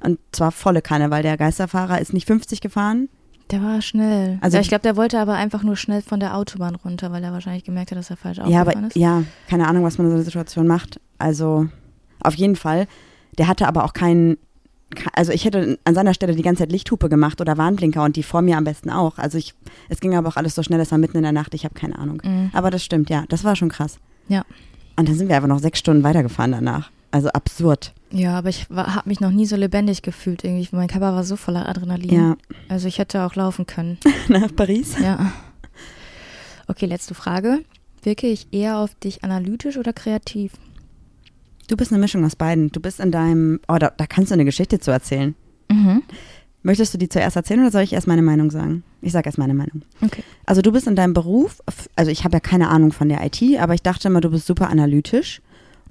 Und 0.00 0.18
zwar 0.32 0.52
volle 0.52 0.82
Kanne, 0.82 1.10
weil 1.10 1.22
der 1.22 1.36
Geisterfahrer 1.36 2.00
ist 2.00 2.12
nicht 2.12 2.26
50 2.26 2.60
gefahren. 2.60 3.08
Der 3.50 3.62
war 3.62 3.82
schnell. 3.82 4.38
Also 4.40 4.56
ja, 4.56 4.60
ich 4.60 4.68
glaube, 4.68 4.82
der 4.82 4.96
wollte 4.96 5.18
aber 5.18 5.34
einfach 5.34 5.62
nur 5.62 5.76
schnell 5.76 6.00
von 6.02 6.20
der 6.20 6.36
Autobahn 6.36 6.74
runter, 6.74 7.10
weil 7.12 7.22
er 7.24 7.32
wahrscheinlich 7.32 7.64
gemerkt 7.64 7.90
hat, 7.90 7.98
dass 7.98 8.08
er 8.10 8.16
falsch 8.16 8.38
Ja, 8.46 8.60
aber 8.62 8.74
ist. 8.86 8.96
ja, 8.96 9.24
keine 9.48 9.66
Ahnung, 9.68 9.84
was 9.84 9.98
man 9.98 10.06
in 10.06 10.10
so 10.12 10.16
einer 10.16 10.24
Situation 10.24 10.66
macht. 10.66 11.00
Also 11.18 11.66
auf 12.22 12.34
jeden 12.34 12.56
Fall. 12.56 12.86
Der 13.38 13.48
hatte 13.48 13.66
aber 13.68 13.84
auch 13.84 13.92
keinen, 13.92 14.36
ke- 14.36 14.38
also 15.14 15.32
ich 15.32 15.44
hätte 15.44 15.78
an 15.84 15.94
seiner 15.94 16.14
Stelle 16.14 16.34
die 16.34 16.42
ganze 16.42 16.60
Zeit 16.62 16.72
Lichthupe 16.72 17.08
gemacht 17.08 17.40
oder 17.40 17.58
Warnblinker 17.58 18.02
und 18.02 18.16
die 18.16 18.22
vor 18.22 18.42
mir 18.42 18.56
am 18.56 18.64
besten 18.64 18.90
auch. 18.90 19.18
Also 19.18 19.38
ich, 19.38 19.54
es 19.88 20.00
ging 20.00 20.14
aber 20.14 20.28
auch 20.28 20.36
alles 20.36 20.54
so 20.54 20.62
schnell, 20.62 20.80
es 20.80 20.90
war 20.90 20.98
mitten 20.98 21.16
in 21.16 21.22
der 21.22 21.32
Nacht, 21.32 21.54
ich 21.54 21.64
habe 21.64 21.74
keine 21.74 21.98
Ahnung. 21.98 22.20
Mhm. 22.24 22.50
Aber 22.52 22.70
das 22.70 22.84
stimmt, 22.84 23.10
ja, 23.10 23.24
das 23.28 23.44
war 23.44 23.56
schon 23.56 23.68
krass. 23.68 23.98
Ja. 24.28 24.44
Und 24.96 25.08
dann 25.08 25.16
sind 25.16 25.28
wir 25.28 25.36
einfach 25.36 25.48
noch 25.48 25.58
sechs 25.58 25.78
Stunden 25.78 26.02
weitergefahren 26.02 26.52
danach. 26.52 26.90
Also 27.10 27.28
absurd. 27.28 27.92
Ja, 28.10 28.38
aber 28.38 28.48
ich 28.48 28.66
habe 28.70 29.08
mich 29.08 29.20
noch 29.20 29.30
nie 29.30 29.46
so 29.46 29.56
lebendig 29.56 30.02
gefühlt 30.02 30.44
irgendwie. 30.44 30.68
Mein 30.72 30.88
Körper 30.88 31.14
war 31.14 31.24
so 31.24 31.36
voller 31.36 31.68
Adrenalin. 31.68 32.10
Ja, 32.10 32.36
Also 32.68 32.88
ich 32.88 32.98
hätte 32.98 33.22
auch 33.24 33.34
laufen 33.34 33.66
können. 33.66 33.98
nach 34.28 34.54
Paris. 34.54 34.96
Ja. 34.98 35.32
Okay, 36.68 36.86
letzte 36.86 37.14
Frage. 37.14 37.64
Wirke 38.02 38.26
ich 38.26 38.52
eher 38.52 38.78
auf 38.78 38.94
dich 38.94 39.24
analytisch 39.24 39.76
oder 39.76 39.92
kreativ? 39.92 40.52
Du 41.72 41.76
bist 41.78 41.90
eine 41.90 42.02
Mischung 42.02 42.22
aus 42.26 42.36
beiden. 42.36 42.70
Du 42.70 42.80
bist 42.80 43.00
in 43.00 43.10
deinem, 43.10 43.58
oh, 43.66 43.78
da, 43.78 43.90
da 43.96 44.06
kannst 44.06 44.30
du 44.30 44.34
eine 44.34 44.44
Geschichte 44.44 44.78
zu 44.78 44.90
erzählen. 44.90 45.34
Mhm. 45.70 46.02
Möchtest 46.62 46.92
du 46.92 46.98
die 46.98 47.08
zuerst 47.08 47.34
erzählen 47.34 47.60
oder 47.60 47.70
soll 47.70 47.80
ich 47.80 47.94
erst 47.94 48.06
meine 48.06 48.20
Meinung 48.20 48.50
sagen? 48.50 48.84
Ich 49.00 49.12
sage 49.12 49.24
erst 49.24 49.38
meine 49.38 49.54
Meinung. 49.54 49.80
Okay. 50.02 50.22
Also 50.44 50.60
du 50.60 50.70
bist 50.70 50.86
in 50.86 50.96
deinem 50.96 51.14
Beruf, 51.14 51.62
also 51.96 52.10
ich 52.10 52.24
habe 52.24 52.36
ja 52.36 52.40
keine 52.40 52.68
Ahnung 52.68 52.92
von 52.92 53.08
der 53.08 53.24
IT, 53.24 53.42
aber 53.58 53.72
ich 53.72 53.80
dachte 53.80 54.08
immer, 54.08 54.20
du 54.20 54.30
bist 54.30 54.46
super 54.46 54.68
analytisch. 54.68 55.40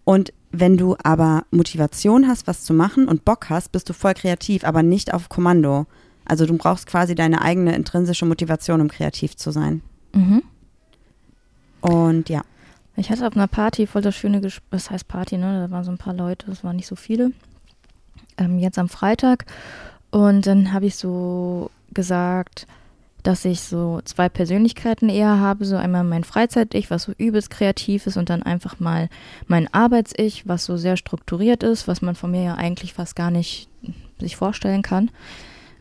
Und 0.04 0.34
wenn 0.52 0.78
du 0.78 0.98
aber 1.02 1.46
Motivation 1.50 2.28
hast, 2.28 2.46
was 2.46 2.64
zu 2.64 2.76
machen 2.76 3.08
und 3.08 3.26
Bock 3.26 3.50
hast, 3.50 3.72
bist 3.72 3.90
du 3.90 3.94
voll 3.94 4.14
kreativ, 4.14 4.64
aber 4.64 4.84
nicht 4.84 5.16
auf 5.16 5.30
Kommando. 5.30 5.88
Also 6.26 6.46
du 6.46 6.56
brauchst 6.58 6.86
quasi 6.86 7.16
deine 7.16 7.42
eigene 7.42 7.76
intrinsische 7.76 8.28
Motivation, 8.28 8.82
um 8.82 8.88
kreativ 8.88 9.36
zu 9.36 9.50
sein. 9.50 9.82
Mhm. 10.14 10.44
Und 11.82 12.30
ja, 12.30 12.44
Ich 12.96 13.10
hatte 13.10 13.26
auf 13.26 13.36
einer 13.36 13.48
Party 13.48 13.88
voll 13.88 14.02
das 14.02 14.16
schöne 14.16 14.42
Gespräch, 14.42 14.68
das 14.70 14.92
heißt 14.92 15.08
Party, 15.08 15.38
ne? 15.38 15.68
Da 15.68 15.72
waren 15.72 15.84
so 15.84 15.92
ein 15.92 15.98
paar 15.98 16.14
Leute, 16.14 16.48
das 16.48 16.64
waren 16.64 16.76
nicht 16.76 16.88
so 16.88 16.96
viele. 16.96 17.32
Ähm, 18.38 18.60
jetzt 18.60 18.78
am 18.78 18.90
Freitag. 18.90 19.46
Und 20.12 20.46
dann 20.46 20.74
habe 20.74 20.86
ich 20.86 20.96
so 20.96 21.72
gesagt, 21.94 22.68
dass 23.24 23.46
ich 23.46 23.62
so 23.62 24.02
zwei 24.04 24.30
Persönlichkeiten 24.30 25.10
eher 25.10 25.40
habe. 25.40 25.66
So 25.66 25.78
einmal 25.78 26.04
mein 26.04 26.24
Freizeit-Ich, 26.24 26.90
was 26.90 27.04
so 27.04 27.14
übelst 27.18 27.50
kreativ 27.50 28.08
ist, 28.08 28.18
und 28.18 28.30
dann 28.30 28.44
einfach 28.44 28.80
mal 28.80 29.10
mein 29.48 29.74
Arbeits-Ich, 29.74 30.48
was 30.48 30.66
so 30.66 30.78
sehr 30.78 30.98
strukturiert 30.98 31.64
ist, 31.64 31.88
was 31.88 32.02
man 32.02 32.16
von 32.16 32.32
mir 32.32 32.44
ja 32.44 32.56
eigentlich 32.56 32.94
fast 32.94 33.16
gar 33.16 33.32
nicht 33.32 33.70
sich 34.20 34.36
vorstellen 34.36 34.82
kann. 34.82 35.12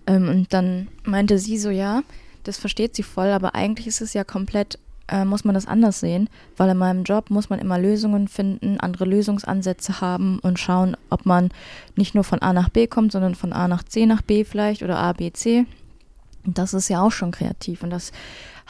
Ähm, 0.07 0.29
und 0.29 0.53
dann 0.53 0.89
meinte 1.05 1.39
sie 1.39 1.59
so, 1.59 1.71
ja, 1.71 2.03
das 2.45 2.57
versteht 2.57 2.95
sie 2.95 3.03
voll, 3.03 3.29
aber 3.29 3.55
eigentlich 3.55 3.87
ist 3.87 4.01
es 4.01 4.15
ja 4.15 4.25
komplett, 4.25 4.79
äh, 5.11 5.25
muss 5.25 5.45
man 5.45 5.55
das 5.55 5.67
anders 5.67 6.01
sehen, 6.01 6.29
weil 6.57 6.71
in 6.71 6.79
meinem 6.79 7.05
Job 7.05 7.31
muss 7.31 7.51
man 7.51 7.59
immer 7.59 7.79
Lösungen 7.79 8.29
finden, 8.29 8.79
andere 8.81 9.05
Lösungsansätze 9.05 10.01
haben 10.01 10.39
und 10.41 10.59
schauen, 10.59 10.97
ob 11.11 11.27
man 11.27 11.51
nicht 11.97 12.15
nur 12.15 12.25
von 12.25 12.41
A 12.41 12.53
nach 12.53 12.69
B 12.69 12.87
kommt, 12.87 13.13
sondern 13.13 13.35
von 13.35 13.53
A 13.53 13.69
nach 13.69 13.83
C 13.83 14.07
nach 14.07 14.23
B 14.23 14.45
vielleicht 14.45 14.83
oder 14.83 14.99
A, 14.99 15.13
B, 15.13 15.33
C. 15.33 15.67
Und 16.47 16.57
das 16.57 16.73
ist 16.73 16.89
ja 16.89 17.03
auch 17.03 17.13
schon 17.13 17.33
kreativ 17.33 17.83
und 17.83 17.91
das 17.91 18.13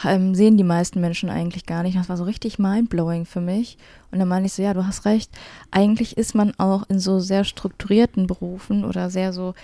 ähm, 0.04 0.35
sehen 0.35 0.56
die 0.56 0.64
meisten 0.64 1.00
Menschen 1.00 1.30
eigentlich 1.30 1.66
gar 1.66 1.82
nicht. 1.82 1.97
Das 1.97 2.09
war 2.09 2.16
so 2.16 2.25
richtig 2.25 2.59
mindblowing 2.59 3.26
für 3.26 3.40
mich. 3.40 3.76
Und 4.11 4.18
dann 4.18 4.28
meine 4.28 4.47
ich 4.47 4.52
so, 4.52 4.62
ja, 4.62 4.75
du 4.75 4.87
hast 4.87 5.04
recht. 5.04 5.30
Eigentlich 5.70 6.16
ist 6.16 6.35
man 6.35 6.52
auch 6.59 6.88
in 6.88 6.99
so 6.99 7.20
sehr 7.20 7.44
strukturierten 7.44 8.26
Berufen 8.26 8.85
oder 8.85 9.11
sehr 9.11 9.32
so 9.32 9.54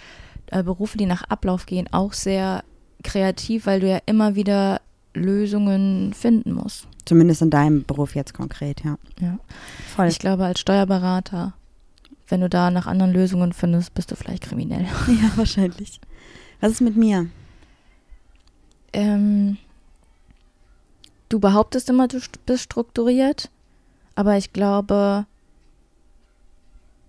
äh, 0.50 0.62
Berufe, 0.62 0.99
die 0.99 1.06
nach 1.06 1.25
Ablauf 1.25 1.66
gehen, 1.66 1.88
auch 1.90 2.12
sehr 2.12 2.62
kreativ, 3.02 3.66
weil 3.66 3.80
du 3.80 3.88
ja 3.88 3.99
immer 4.06 4.35
wieder 4.35 4.80
Lösungen 5.16 6.12
finden 6.12 6.52
musst. 6.52 6.87
zumindest 7.04 7.42
in 7.42 7.50
deinem 7.50 7.85
Beruf 7.85 8.14
jetzt 8.14 8.35
konkret, 8.35 8.85
ja. 8.85 8.99
Ja. 9.20 9.38
Voll. 9.94 10.08
Ich 10.08 10.18
glaube, 10.18 10.44
als 10.44 10.61
Steuerberater, 10.61 11.54
wenn 12.28 12.40
du 12.40 12.49
da 12.49 12.70
nach 12.70 12.87
anderen 12.87 13.12
Lösungen 13.12 13.52
findest, 13.52 13.94
bist 13.94 14.11
du 14.11 14.16
vielleicht 14.16 14.42
kriminell. 14.44 14.82
ja, 15.08 15.30
wahrscheinlich. 15.37 16.00
Was 16.61 16.73
ist 16.73 16.80
mit 16.80 16.96
mir? 16.96 17.28
Ähm, 18.92 19.56
du 21.28 21.38
behauptest 21.40 21.88
immer, 21.90 22.08
du 22.08 22.18
st- 22.18 22.38
bist 22.46 22.64
strukturiert, 22.64 23.50
aber 24.14 24.37
ich 24.37 24.52
glaube, 24.52 25.26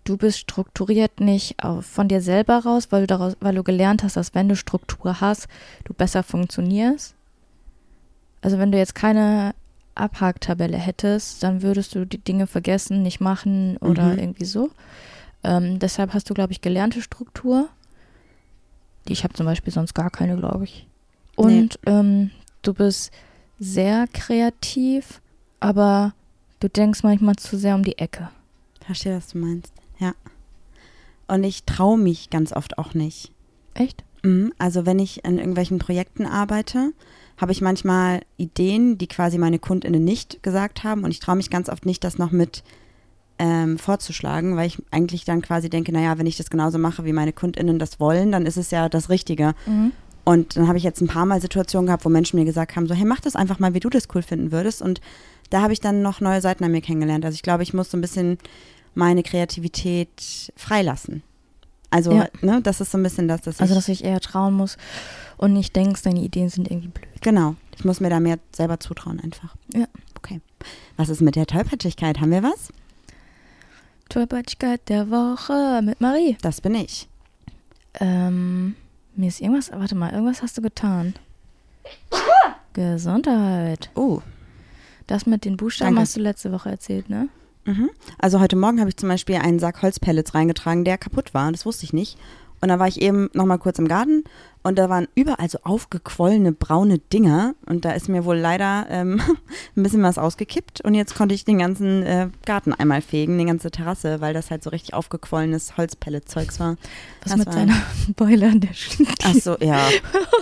du 0.04 0.18
bist 0.18 0.40
strukturiert 0.40 1.20
nicht 1.20 1.56
von 1.82 2.08
dir 2.08 2.22
selber 2.22 2.60
raus, 2.60 2.88
weil 2.92 3.02
du, 3.02 3.08
daraus, 3.08 3.36
weil 3.40 3.56
du 3.56 3.64
gelernt 3.64 4.04
hast, 4.04 4.16
dass 4.18 4.34
wenn 4.36 4.48
du 4.50 4.56
Struktur 4.56 5.20
hast, 5.22 5.48
du 5.86 5.94
besser 5.94 6.24
funktionierst. 6.24 7.14
Also 8.42 8.58
wenn 8.60 8.72
du 8.72 8.78
jetzt 8.78 8.96
keine 8.96 9.54
Abhaktabelle 9.96 10.78
hättest, 10.78 11.42
dann 11.44 11.62
würdest 11.64 11.96
du 11.96 12.06
die 12.06 12.20
Dinge 12.20 12.48
vergessen, 12.48 13.02
nicht 13.04 13.20
machen 13.20 13.78
oder 13.78 14.14
Mhm. 14.14 14.20
irgendwie 14.20 14.46
so. 14.46 14.70
Ähm, 15.44 15.80
deshalb 15.80 16.14
hast 16.14 16.30
du, 16.30 16.34
glaube 16.34 16.52
ich, 16.54 16.62
gelernte 16.62 17.02
Struktur. 17.02 17.70
Ich 19.08 19.24
habe 19.24 19.34
zum 19.34 19.46
Beispiel 19.46 19.74
sonst 19.74 19.94
gar 19.94 20.10
keine, 20.10 20.38
glaube 20.38 20.66
ich. 20.66 20.88
Und 21.36 21.80
ähm, 21.86 22.32
du 22.62 22.74
bist 22.74 23.12
sehr 23.60 24.08
kreativ, 24.14 25.22
aber 25.60 26.14
du 26.60 26.68
denkst 26.70 27.04
manchmal 27.04 27.36
zu 27.36 27.58
sehr 27.58 27.76
um 27.76 27.84
die 27.84 27.98
Ecke. 27.98 28.30
Verstehe, 28.86 29.18
was 29.18 29.30
du 29.30 29.38
meinst. 29.40 29.72
Ja. 30.00 30.14
Und 31.28 31.44
ich 31.44 31.64
traue 31.64 31.98
mich 31.98 32.30
ganz 32.30 32.54
oft 32.54 32.78
auch 32.78 32.94
nicht. 32.94 33.32
Echt? 33.74 34.04
Mhm, 34.24 34.54
Also 34.58 34.86
wenn 34.86 35.00
ich 35.00 35.26
an 35.26 35.38
irgendwelchen 35.38 35.78
Projekten 35.80 36.26
arbeite, 36.26 36.94
habe 37.38 37.52
ich 37.52 37.62
manchmal 37.62 38.22
Ideen, 38.38 38.98
die 38.98 39.08
quasi 39.08 39.38
meine 39.38 39.60
KundInnen 39.60 40.04
nicht 40.04 40.42
gesagt 40.44 40.84
haben 40.84 41.04
und 41.04 41.12
ich 41.12 41.20
traue 41.20 41.36
mich 41.36 41.50
ganz 41.50 41.70
oft 41.70 41.86
nicht, 41.86 42.04
das 42.04 42.18
noch 42.18 42.32
mit 42.32 42.64
ähm, 43.40 43.78
vorzuschlagen, 43.78 44.56
weil 44.56 44.68
ich 44.68 44.82
eigentlich 44.90 45.24
dann 45.24 45.42
quasi 45.42 45.70
denke, 45.70 45.92
naja, 45.92 46.18
wenn 46.18 46.26
ich 46.26 46.38
das 46.38 46.50
genauso 46.50 46.80
mache, 46.80 47.06
wie 47.06 47.14
meine 47.14 47.34
KundInnen 47.34 47.78
das 47.78 48.00
wollen, 48.00 48.32
dann 48.32 48.46
ist 48.46 48.58
es 48.58 48.72
ja 48.72 48.90
das 48.90 49.10
Richtige. 49.10 49.54
Und 50.24 50.58
dann 50.58 50.68
habe 50.68 50.78
ich 50.78 50.84
jetzt 50.84 51.00
ein 51.00 51.08
paar 51.08 51.26
Mal 51.26 51.40
Situationen 51.40 51.86
gehabt, 51.86 52.04
wo 52.04 52.10
Menschen 52.10 52.38
mir 52.38 52.46
gesagt 52.46 52.76
haben, 52.76 52.88
so, 52.88 52.94
hey, 52.94 53.06
mach 53.06 53.22
das 53.22 53.36
einfach 53.36 53.60
mal, 53.60 53.74
wie 53.74 53.80
du 53.80 53.90
das 53.90 54.08
cool 54.14 54.22
finden 54.22 54.52
würdest. 54.52 54.82
Und 54.82 55.00
da 55.50 55.62
habe 55.62 55.72
ich 55.72 55.80
dann 55.80 56.02
noch 56.02 56.20
neue 56.20 56.42
Seiten 56.42 56.64
an 56.64 56.72
mir 56.72 56.82
kennengelernt. 56.82 57.24
Also 57.24 57.36
ich 57.36 57.44
glaube, 57.44 57.64
ich 57.64 57.74
muss 57.74 57.92
so 57.92 57.98
ein 57.98 58.02
bisschen 58.02 58.38
meine 58.94 59.24
Kreativität 59.24 60.52
freilassen. 60.56 61.22
Also, 61.90 62.12
Ja. 62.12 62.28
ne, 62.42 62.62
das 62.62 62.82
ist 62.82 62.92
so 62.92 62.98
ein 62.98 63.04
bisschen 63.04 63.28
das, 63.28 63.42
dass 63.42 63.62
Also, 63.62 63.74
ich, 63.74 63.78
dass 63.78 63.86
du 63.86 63.92
dich 63.94 64.04
eher 64.04 64.20
trauen 64.20 64.54
musst 64.54 64.78
und 65.38 65.54
nicht 65.54 65.76
denkst, 65.76 66.02
deine 66.02 66.20
Ideen 66.22 66.50
sind 66.50 66.70
irgendwie 66.70 66.90
blöd. 66.90 67.08
genau, 67.22 67.56
ich 67.78 67.86
muss 67.86 68.00
mir 68.02 68.10
da 68.10 68.20
mehr 68.20 68.40
selber 68.54 68.80
zutrauen 68.80 69.20
einfach. 69.20 69.56
Ja. 69.74 69.86
Okay. 70.18 70.42
Was 70.98 71.10
ist 71.10 71.22
mit 71.22 71.36
der 71.36 71.46
Tollpatschigkeit? 71.46 72.20
Haben 72.20 72.32
wir 72.32 72.44
was? 72.44 72.70
Tollpatschigkeit 74.10 74.88
der 74.90 75.10
Woche 75.10 75.82
mit 75.84 76.02
Marie. 76.02 76.38
Das 76.42 76.60
bin 76.62 76.76
ich. 76.76 77.08
Ähm, 78.00 78.76
mir 79.16 79.28
ist 79.30 79.42
irgendwas, 79.42 79.72
warte 79.72 79.96
mal, 79.96 80.12
irgendwas 80.12 80.42
hast 80.42 80.58
du 80.58 80.62
getan. 80.62 81.14
Gesundheit. 82.74 83.90
Oh, 83.96 84.22
Das 85.08 85.26
mit 85.26 85.46
den 85.46 85.56
Buchstaben 85.58 85.92
Danke. 85.96 86.02
hast 86.02 86.16
du 86.18 86.20
letzte 86.20 86.52
Woche 86.52 86.70
erzählt, 86.70 87.10
ne? 87.10 87.30
Mhm. 87.68 87.90
Also 88.18 88.40
heute 88.40 88.56
Morgen 88.56 88.80
habe 88.80 88.90
ich 88.90 88.98
zum 88.98 89.10
Beispiel 89.10 89.36
einen 89.36 89.60
Sack 89.60 89.82
Holzpellets 89.82 90.34
reingetragen, 90.34 90.84
der 90.86 90.98
kaputt 90.98 91.34
war. 91.34 91.52
Das 91.52 91.66
wusste 91.66 91.84
ich 91.86 91.94
nicht. 91.94 92.18
Und 92.60 92.70
da 92.70 92.80
war 92.80 92.88
ich 92.88 93.00
eben 93.04 93.30
noch 93.34 93.46
mal 93.46 93.60
kurz 93.60 93.78
im 93.78 93.88
Garten 93.88 94.24
und 94.64 94.80
da 94.80 94.90
waren 94.90 95.08
überall 95.14 95.48
so 95.48 95.60
aufgequollene 95.62 96.54
braune 96.54 96.98
Dinger 96.98 97.54
und 97.68 97.86
da 97.86 97.92
ist 97.92 98.10
mir 98.10 98.26
wohl 98.26 98.38
leider 98.38 98.88
ähm, 98.90 99.22
ein 99.78 99.84
bisschen 99.84 100.02
was 100.02 100.18
ausgekippt 100.18 100.82
und 100.82 100.96
jetzt 100.96 101.14
konnte 101.14 101.36
ich 101.36 101.46
den 101.46 101.60
ganzen 101.60 102.02
äh, 102.02 102.30
Garten 102.48 102.74
einmal 102.74 103.04
fegen, 103.04 103.38
die 103.38 103.46
ganze 103.46 103.70
Terrasse, 103.70 104.22
weil 104.22 104.34
das 104.34 104.50
halt 104.50 104.64
so 104.64 104.72
richtig 104.72 104.96
aufgequollenes 104.96 105.78
Holzpelletzeugs 105.78 106.60
war. 106.60 106.78
Was 107.22 107.34
Das 107.34 107.38
mit 107.38 107.48
war- 107.48 107.54
deiner 107.54 107.76
Beule 108.16 108.48
an 108.48 108.60
der 108.62 108.74
Schnitt 108.74 109.10
Ach 109.24 109.36
so, 109.36 109.56
ja. 109.60 109.88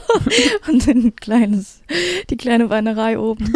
und 0.69 0.87
ein 0.87 1.15
kleines, 1.17 1.81
die 2.29 2.37
kleine 2.37 2.69
Weinerei 2.69 3.19
oben. 3.19 3.51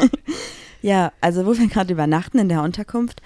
Ja, 0.82 1.14
also 1.22 1.46
wo 1.46 1.58
wir 1.58 1.68
gerade 1.68 1.94
übernachten 1.94 2.40
in 2.40 2.50
der 2.50 2.62
Unterkunft, 2.64 3.22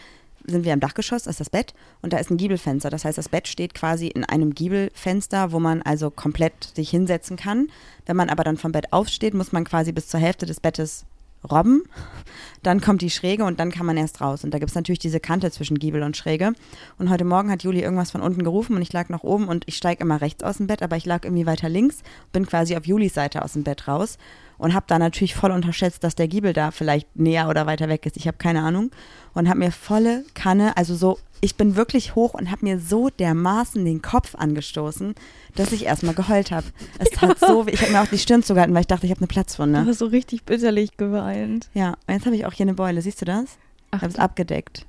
sind 0.45 0.65
wir 0.65 0.73
im 0.73 0.79
Dachgeschoss, 0.79 1.23
das 1.23 1.33
ist 1.33 1.39
das 1.39 1.49
Bett 1.49 1.73
und 2.01 2.13
da 2.13 2.17
ist 2.17 2.29
ein 2.29 2.37
Giebelfenster. 2.37 2.89
Das 2.89 3.05
heißt, 3.05 3.17
das 3.17 3.29
Bett 3.29 3.47
steht 3.47 3.73
quasi 3.73 4.07
in 4.07 4.23
einem 4.23 4.53
Giebelfenster, 4.53 5.51
wo 5.51 5.59
man 5.59 5.81
also 5.81 6.09
komplett 6.09 6.71
sich 6.75 6.89
hinsetzen 6.89 7.37
kann. 7.37 7.67
Wenn 8.05 8.17
man 8.17 8.29
aber 8.29 8.43
dann 8.43 8.57
vom 8.57 8.71
Bett 8.71 8.91
aufsteht, 8.91 9.33
muss 9.33 9.51
man 9.51 9.63
quasi 9.63 9.91
bis 9.91 10.07
zur 10.07 10.19
Hälfte 10.19 10.45
des 10.45 10.59
Bettes 10.59 11.05
robben. 11.49 11.83
Dann 12.61 12.79
kommt 12.79 13.01
die 13.01 13.09
Schräge 13.09 13.43
und 13.43 13.59
dann 13.59 13.71
kann 13.71 13.85
man 13.85 13.97
erst 13.97 14.21
raus. 14.21 14.43
Und 14.43 14.53
da 14.53 14.59
gibt 14.59 14.69
es 14.69 14.75
natürlich 14.75 14.99
diese 14.99 15.19
Kante 15.19 15.51
zwischen 15.51 15.79
Giebel 15.79 16.03
und 16.03 16.15
Schräge. 16.15 16.53
Und 16.97 17.09
heute 17.09 17.25
Morgen 17.25 17.51
hat 17.51 17.63
Juli 17.63 17.81
irgendwas 17.81 18.11
von 18.11 18.21
unten 18.21 18.43
gerufen 18.43 18.75
und 18.75 18.81
ich 18.81 18.93
lag 18.93 19.09
noch 19.09 19.23
oben 19.23 19.47
und 19.47 19.63
ich 19.67 19.75
steige 19.75 20.01
immer 20.01 20.21
rechts 20.21 20.43
aus 20.43 20.57
dem 20.57 20.67
Bett, 20.67 20.81
aber 20.81 20.95
ich 20.95 21.05
lag 21.05 21.25
irgendwie 21.25 21.45
weiter 21.45 21.67
links, 21.67 22.03
bin 22.31 22.45
quasi 22.45 22.77
auf 22.77 22.85
Julis 22.85 23.13
Seite 23.13 23.41
aus 23.43 23.53
dem 23.53 23.63
Bett 23.63 23.87
raus 23.87 24.17
und 24.57 24.73
habe 24.73 24.85
da 24.87 24.97
natürlich 24.97 25.35
voll 25.35 25.51
unterschätzt, 25.51 26.03
dass 26.03 26.15
der 26.15 26.27
Giebel 26.27 26.53
da 26.53 26.71
vielleicht 26.71 27.15
näher 27.17 27.49
oder 27.49 27.65
weiter 27.65 27.89
weg 27.89 28.05
ist. 28.05 28.15
Ich 28.15 28.27
habe 28.27 28.37
keine 28.37 28.61
Ahnung 28.61 28.91
und 29.33 29.49
habe 29.49 29.59
mir 29.59 29.71
volle 29.71 30.23
Kanne, 30.33 30.77
also 30.77 30.95
so, 30.95 31.19
ich 31.43 31.57
bin 31.57 31.75
wirklich 31.75 32.15
hoch 32.15 32.33
und 32.33 32.49
habe 32.49 32.63
mir 32.63 32.79
so 32.79 33.09
dermaßen 33.09 33.83
den 33.83 34.01
Kopf 34.01 34.33
angestoßen, 34.33 35.13
dass 35.55 35.73
ich 35.73 35.85
erstmal 35.85 36.15
geheult 36.15 36.51
habe. 36.51 36.67
Es 36.99 37.09
tat 37.11 37.37
so, 37.37 37.67
weh. 37.67 37.71
ich 37.71 37.81
habe 37.81 37.91
mir 37.91 38.01
auch 38.01 38.07
die 38.07 38.17
Stirn 38.17 38.43
zugehalten, 38.43 38.73
weil 38.73 38.81
ich 38.81 38.87
dachte, 38.87 39.05
ich 39.05 39.11
habe 39.11 39.19
eine 39.19 39.27
Platzwunde. 39.27 39.81
Du 39.81 39.89
hast 39.89 39.99
so 39.99 40.05
richtig 40.05 40.45
bitterlich 40.45 40.95
geweint. 40.95 41.67
Ja, 41.73 41.97
und 42.07 42.13
jetzt 42.13 42.25
habe 42.25 42.37
ich 42.37 42.45
auch 42.45 42.53
hier 42.53 42.63
eine 42.63 42.75
Beule. 42.75 43.01
Siehst 43.01 43.19
du 43.19 43.25
das? 43.25 43.57
Ich 43.93 44.01
habe 44.01 44.07
es 44.07 44.17
abgedeckt. 44.17 44.85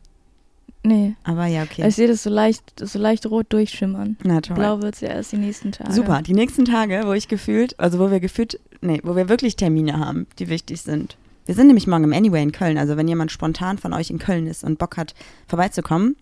Nee. 0.84 1.16
Aber 1.24 1.46
ja, 1.46 1.64
okay. 1.64 1.88
Ich 1.88 1.96
sehe 1.96 2.06
das 2.06 2.22
so 2.22 2.30
leicht, 2.30 2.62
so 2.78 3.00
leicht 3.00 3.26
rot 3.26 3.46
durchschimmern. 3.48 4.16
Na 4.22 4.40
toll. 4.40 4.54
Blau 4.54 4.80
wird 4.80 4.94
es 4.94 5.00
ja 5.00 5.08
erst 5.08 5.32
die 5.32 5.38
nächsten 5.38 5.72
Tage. 5.72 5.92
Super, 5.92 6.22
die 6.22 6.34
nächsten 6.34 6.66
Tage, 6.66 7.02
wo 7.04 7.14
ich 7.14 7.26
gefühlt, 7.26 7.78
also 7.80 7.98
wo 7.98 8.12
wir 8.12 8.20
gefühlt, 8.20 8.60
nee, 8.80 9.00
wo 9.02 9.16
wir 9.16 9.28
wirklich 9.28 9.56
Termine 9.56 9.98
haben, 9.98 10.28
die 10.38 10.48
wichtig 10.48 10.82
sind. 10.82 11.16
Wir 11.46 11.54
sind 11.56 11.66
nämlich 11.66 11.88
morgen 11.88 12.04
im 12.04 12.12
Anyway 12.12 12.42
in 12.42 12.52
Köln. 12.52 12.78
Also 12.78 12.96
wenn 12.96 13.08
jemand 13.08 13.32
spontan 13.32 13.78
von 13.78 13.92
euch 13.92 14.10
in 14.10 14.18
Köln 14.18 14.46
ist 14.46 14.62
und 14.62 14.78
Bock 14.78 14.96
hat, 14.96 15.14
vorbeizukommen, 15.48 16.16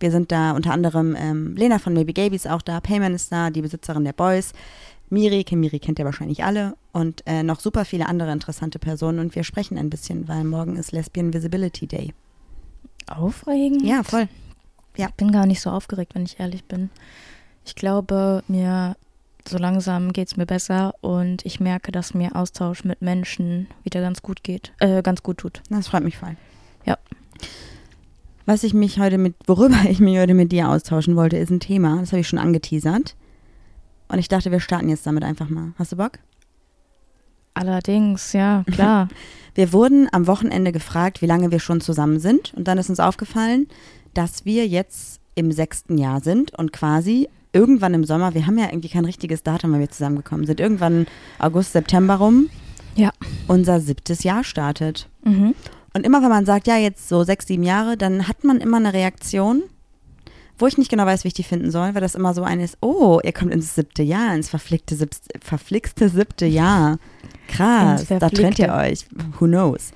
wir 0.00 0.10
sind 0.10 0.32
da 0.32 0.52
unter 0.52 0.72
anderem 0.72 1.16
ähm, 1.18 1.56
Lena 1.56 1.78
von 1.78 1.94
Maybe 1.94 2.12
Gaby 2.12 2.36
ist 2.36 2.48
auch 2.48 2.62
da, 2.62 2.80
Payman 2.80 3.14
ist 3.14 3.32
da, 3.32 3.50
die 3.50 3.62
Besitzerin 3.62 4.04
der 4.04 4.12
Boys, 4.12 4.52
Miri, 5.08 5.44
Miri 5.52 5.78
kennt 5.78 5.98
ihr 5.98 6.04
wahrscheinlich 6.04 6.44
alle 6.44 6.76
und 6.92 7.22
äh, 7.26 7.42
noch 7.42 7.60
super 7.60 7.84
viele 7.84 8.06
andere 8.06 8.32
interessante 8.32 8.78
Personen 8.78 9.20
und 9.20 9.34
wir 9.34 9.44
sprechen 9.44 9.78
ein 9.78 9.90
bisschen, 9.90 10.26
weil 10.28 10.44
morgen 10.44 10.76
ist 10.76 10.92
Lesbian 10.92 11.32
Visibility 11.32 11.86
Day. 11.86 12.12
Aufregend? 13.08 13.82
Ja, 13.82 14.02
voll. 14.02 14.28
Ja. 14.96 15.08
Ich 15.08 15.14
bin 15.14 15.30
gar 15.30 15.46
nicht 15.46 15.60
so 15.60 15.70
aufgeregt, 15.70 16.14
wenn 16.14 16.24
ich 16.24 16.40
ehrlich 16.40 16.64
bin. 16.64 16.90
Ich 17.64 17.74
glaube, 17.74 18.42
mir 18.48 18.96
so 19.48 19.58
langsam 19.58 20.12
geht 20.12 20.28
es 20.28 20.36
mir 20.36 20.46
besser 20.46 20.94
und 21.02 21.44
ich 21.46 21.60
merke, 21.60 21.92
dass 21.92 22.14
mir 22.14 22.34
Austausch 22.34 22.82
mit 22.82 23.02
Menschen 23.02 23.68
wieder 23.84 24.00
ganz 24.00 24.22
gut 24.22 24.42
geht, 24.42 24.72
äh, 24.80 25.02
ganz 25.02 25.22
gut 25.22 25.38
tut. 25.38 25.62
Das 25.70 25.88
freut 25.88 26.02
mich 26.02 26.16
voll. 26.16 26.36
Ja. 26.84 26.98
Was 28.46 28.62
ich 28.62 28.74
mich 28.74 28.98
heute 28.98 29.18
mit, 29.18 29.34
worüber 29.46 29.76
ich 29.88 30.00
mich 30.00 30.18
heute 30.18 30.34
mit 30.34 30.52
dir 30.52 30.68
austauschen 30.70 31.16
wollte, 31.16 31.36
ist 31.36 31.50
ein 31.50 31.60
Thema, 31.60 31.98
das 32.00 32.12
habe 32.12 32.20
ich 32.20 32.28
schon 32.28 32.38
angeteasert. 32.38 33.16
Und 34.08 34.18
ich 34.18 34.28
dachte, 34.28 34.52
wir 34.52 34.60
starten 34.60 34.88
jetzt 34.88 35.06
damit 35.06 35.24
einfach 35.24 35.48
mal. 35.48 35.72
Hast 35.78 35.90
du 35.92 35.96
Bock? 35.96 36.20
Allerdings, 37.54 38.32
ja, 38.32 38.64
klar. 38.70 39.08
Wir 39.54 39.72
wurden 39.72 40.06
am 40.12 40.26
Wochenende 40.26 40.70
gefragt, 40.70 41.22
wie 41.22 41.26
lange 41.26 41.50
wir 41.50 41.60
schon 41.60 41.80
zusammen 41.80 42.20
sind. 42.20 42.52
Und 42.54 42.68
dann 42.68 42.76
ist 42.76 42.90
uns 42.90 43.00
aufgefallen, 43.00 43.68
dass 44.12 44.44
wir 44.44 44.66
jetzt 44.66 45.18
im 45.34 45.50
sechsten 45.50 45.96
Jahr 45.96 46.20
sind 46.20 46.52
und 46.58 46.74
quasi 46.74 47.30
irgendwann 47.54 47.94
im 47.94 48.04
Sommer, 48.04 48.34
wir 48.34 48.46
haben 48.46 48.58
ja 48.58 48.66
irgendwie 48.66 48.90
kein 48.90 49.06
richtiges 49.06 49.42
Datum, 49.42 49.72
weil 49.72 49.80
wir 49.80 49.88
zusammengekommen 49.88 50.44
sind, 50.44 50.60
irgendwann 50.60 51.06
August, 51.38 51.72
September 51.72 52.16
rum, 52.16 52.50
Ja. 52.96 53.12
unser 53.48 53.80
siebtes 53.80 54.24
Jahr 54.24 54.44
startet. 54.44 55.08
Mhm. 55.24 55.54
Und 55.96 56.04
immer 56.04 56.20
wenn 56.20 56.28
man 56.28 56.44
sagt, 56.44 56.66
ja, 56.66 56.76
jetzt 56.76 57.08
so 57.08 57.24
sechs, 57.24 57.46
sieben 57.46 57.62
Jahre, 57.62 57.96
dann 57.96 58.28
hat 58.28 58.44
man 58.44 58.60
immer 58.60 58.76
eine 58.76 58.92
Reaktion, 58.92 59.62
wo 60.58 60.66
ich 60.66 60.76
nicht 60.76 60.90
genau 60.90 61.06
weiß, 61.06 61.24
wie 61.24 61.28
ich 61.28 61.34
die 61.34 61.42
finden 61.42 61.70
soll, 61.70 61.94
weil 61.94 62.02
das 62.02 62.14
immer 62.14 62.34
so 62.34 62.42
eine 62.42 62.64
ist, 62.64 62.76
oh, 62.82 63.18
ihr 63.24 63.32
kommt 63.32 63.50
ins 63.54 63.74
siebte 63.74 64.02
Jahr, 64.02 64.34
ins 64.34 64.50
verflickte, 64.50 64.94
verflixte 65.42 66.10
siebte 66.10 66.44
Jahr. 66.44 66.98
Krass, 67.48 68.04
da 68.08 68.28
trennt 68.28 68.58
ihr 68.58 68.74
euch. 68.74 69.06
Who 69.40 69.46
knows? 69.46 69.92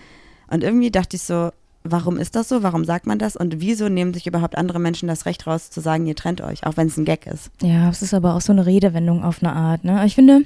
Und 0.48 0.64
irgendwie 0.64 0.90
dachte 0.90 1.16
ich 1.16 1.22
so, 1.22 1.50
warum 1.84 2.16
ist 2.16 2.34
das 2.34 2.48
so? 2.48 2.62
Warum 2.62 2.86
sagt 2.86 3.06
man 3.06 3.18
das? 3.18 3.36
Und 3.36 3.60
wieso 3.60 3.90
nehmen 3.90 4.14
sich 4.14 4.26
überhaupt 4.26 4.56
andere 4.56 4.78
Menschen 4.78 5.06
das 5.06 5.26
Recht 5.26 5.46
raus, 5.46 5.68
zu 5.68 5.82
sagen, 5.82 6.06
ihr 6.06 6.16
trennt 6.16 6.40
euch, 6.40 6.64
auch 6.64 6.78
wenn 6.78 6.86
es 6.86 6.96
ein 6.96 7.04
Gag 7.04 7.26
ist? 7.26 7.50
Ja, 7.60 7.90
es 7.90 8.00
ist 8.00 8.14
aber 8.14 8.36
auch 8.36 8.40
so 8.40 8.52
eine 8.52 8.64
Redewendung 8.64 9.22
auf 9.22 9.42
eine 9.42 9.52
Art. 9.54 9.84
Ne? 9.84 10.02
Ich 10.06 10.14
finde, 10.14 10.44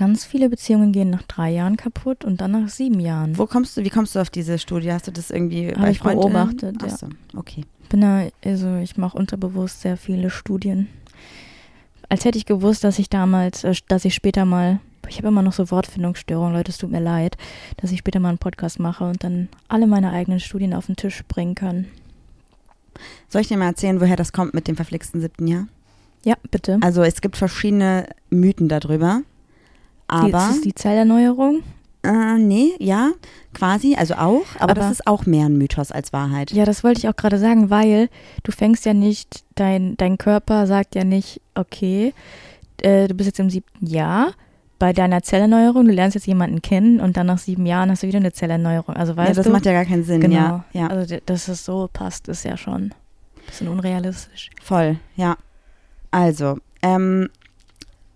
ganz 0.00 0.24
viele 0.24 0.48
Beziehungen 0.48 0.92
gehen 0.92 1.10
nach 1.10 1.24
drei 1.24 1.50
Jahren 1.50 1.76
kaputt 1.76 2.24
und 2.24 2.40
dann 2.40 2.52
nach 2.52 2.70
sieben 2.70 3.00
Jahren. 3.00 3.36
Wo 3.36 3.44
kommst 3.44 3.76
du, 3.76 3.84
wie 3.84 3.90
kommst 3.90 4.14
du 4.14 4.18
auf 4.18 4.30
diese 4.30 4.58
Studie? 4.58 4.90
Hast 4.90 5.06
du 5.06 5.12
das 5.12 5.30
irgendwie 5.30 5.68
Hab 5.68 5.82
bei 5.82 5.90
ich 5.90 5.98
Freundinnen? 5.98 6.32
beobachtet, 6.32 6.76
Ach 6.82 7.02
ja. 7.02 7.08
okay. 7.36 7.64
bin 7.90 8.00
da, 8.00 8.26
also 8.42 8.76
ich 8.76 8.96
mache 8.96 9.18
unterbewusst 9.18 9.82
sehr 9.82 9.98
viele 9.98 10.30
Studien. 10.30 10.88
Als 12.08 12.24
hätte 12.24 12.38
ich 12.38 12.46
gewusst, 12.46 12.82
dass 12.82 12.98
ich 12.98 13.10
damals, 13.10 13.62
äh, 13.62 13.74
dass 13.88 14.06
ich 14.06 14.14
später 14.14 14.46
mal, 14.46 14.80
ich 15.06 15.18
habe 15.18 15.28
immer 15.28 15.42
noch 15.42 15.52
so 15.52 15.70
Wortfindungsstörungen, 15.70 16.54
Leute, 16.54 16.70
es 16.70 16.78
tut 16.78 16.90
mir 16.90 17.00
leid, 17.00 17.36
dass 17.76 17.92
ich 17.92 17.98
später 17.98 18.20
mal 18.20 18.30
einen 18.30 18.38
Podcast 18.38 18.80
mache 18.80 19.04
und 19.04 19.22
dann 19.22 19.48
alle 19.68 19.86
meine 19.86 20.12
eigenen 20.12 20.40
Studien 20.40 20.72
auf 20.72 20.86
den 20.86 20.96
Tisch 20.96 21.22
bringen 21.28 21.54
kann. 21.54 21.84
Soll 23.28 23.42
ich 23.42 23.48
dir 23.48 23.58
mal 23.58 23.66
erzählen, 23.66 24.00
woher 24.00 24.16
das 24.16 24.32
kommt 24.32 24.54
mit 24.54 24.66
dem 24.66 24.76
verflixten 24.76 25.20
siebten 25.20 25.46
Jahr? 25.46 25.68
Ja, 26.24 26.36
bitte. 26.50 26.78
Also 26.80 27.02
es 27.02 27.20
gibt 27.20 27.36
verschiedene 27.36 28.08
Mythen 28.30 28.68
darüber. 28.68 29.20
Aber, 30.10 30.30
das 30.30 30.50
ist 30.56 30.64
die 30.64 30.74
Zellerneuerung. 30.74 31.62
äh, 32.02 32.38
nee, 32.38 32.72
ja, 32.78 33.10
quasi, 33.54 33.94
also 33.94 34.14
auch. 34.14 34.42
Aber, 34.58 34.74
das 34.74 34.84
Aber- 34.84 34.92
ist 34.92 35.06
auch 35.06 35.26
mehr 35.26 35.46
ein 35.46 35.56
Mythos 35.58 35.92
als 35.92 36.12
Wahrheit. 36.12 36.50
Ja, 36.52 36.64
das 36.64 36.82
wollte 36.84 36.98
ich 37.00 37.08
auch 37.08 37.16
gerade 37.16 37.38
sagen, 37.38 37.70
weil 37.70 38.08
du 38.42 38.52
fängst 38.52 38.84
ja 38.86 38.94
nicht, 38.94 39.44
dein, 39.54 39.96
dein 39.96 40.16
Körper 40.18 40.66
sagt 40.66 40.94
ja 40.94 41.04
nicht, 41.04 41.40
okay, 41.54 42.12
äh, 42.82 43.06
du 43.08 43.14
bist 43.14 43.26
jetzt 43.26 43.40
im 43.40 43.50
siebten 43.50 43.86
Jahr 43.86 44.32
bei 44.78 44.94
deiner 44.94 45.22
Zellerneuerung, 45.22 45.84
du 45.86 45.92
lernst 45.92 46.14
jetzt 46.14 46.26
jemanden 46.26 46.62
kennen 46.62 47.00
und 47.00 47.18
dann 47.18 47.26
nach 47.26 47.36
sieben 47.38 47.66
Jahren 47.66 47.90
hast 47.90 48.02
du 48.02 48.06
wieder 48.06 48.18
eine 48.18 48.32
Zellerneuerung. 48.32 48.96
Also 48.96 49.14
weißt 49.14 49.28
ja, 49.28 49.34
das 49.34 49.44
du, 49.46 49.52
macht 49.52 49.66
ja 49.66 49.72
gar 49.72 49.84
keinen 49.84 50.04
Sinn, 50.04 50.22
genau. 50.22 50.34
ja. 50.34 50.64
Ja, 50.72 50.86
Also 50.86 51.16
dass 51.26 51.48
es 51.48 51.64
so 51.66 51.90
passt, 51.92 52.28
ist 52.28 52.44
ja 52.46 52.56
schon 52.56 52.84
ein 52.84 52.94
bisschen 53.46 53.68
unrealistisch. 53.68 54.48
voll, 54.62 54.96
ja. 55.16 55.36
Also, 56.10 56.56
ähm, 56.82 57.28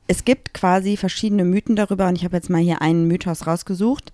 es 0.07 0.25
gibt 0.25 0.55
quasi 0.55 0.97
verschiedene 0.97 1.45
Mythen 1.45 1.77
darüber 1.77 2.09
und 2.09 2.17
ich 2.17 2.25
habe 2.25 2.37
jetzt 2.37 2.51
mal 2.51 2.61
hier 2.61 2.83
einen 2.83 3.09
Mythos 3.09 3.47
rausgesucht. 3.47 4.12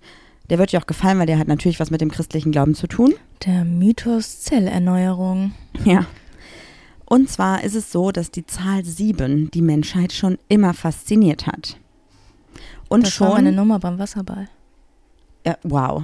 Der 0.49 0.57
wird 0.57 0.71
dir 0.71 0.79
auch 0.79 0.87
gefallen, 0.87 1.19
weil 1.19 1.27
der 1.27 1.39
hat 1.39 1.47
natürlich 1.47 1.79
was 1.79 1.91
mit 1.91 2.01
dem 2.01 2.11
christlichen 2.11 2.51
Glauben 2.51 2.75
zu 2.75 2.87
tun. 2.87 3.13
Der 3.45 3.63
Mythos 3.65 4.41
Zellerneuerung. 4.41 5.53
Ja. 5.85 6.05
Und 7.05 7.29
zwar 7.29 7.63
ist 7.63 7.75
es 7.75 7.91
so, 7.91 8.11
dass 8.11 8.31
die 8.31 8.45
Zahl 8.45 8.85
sieben 8.85 9.51
die 9.51 9.61
Menschheit 9.61 10.13
schon 10.13 10.37
immer 10.47 10.73
fasziniert 10.73 11.45
hat. 11.45 11.77
Und 12.87 13.05
das 13.05 13.13
schon. 13.13 13.27
war 13.27 13.35
meine 13.35 13.51
Nummer 13.51 13.79
beim 13.79 13.99
Wasserball. 13.99 14.47
Ja, 15.45 15.57
wow. 15.63 16.03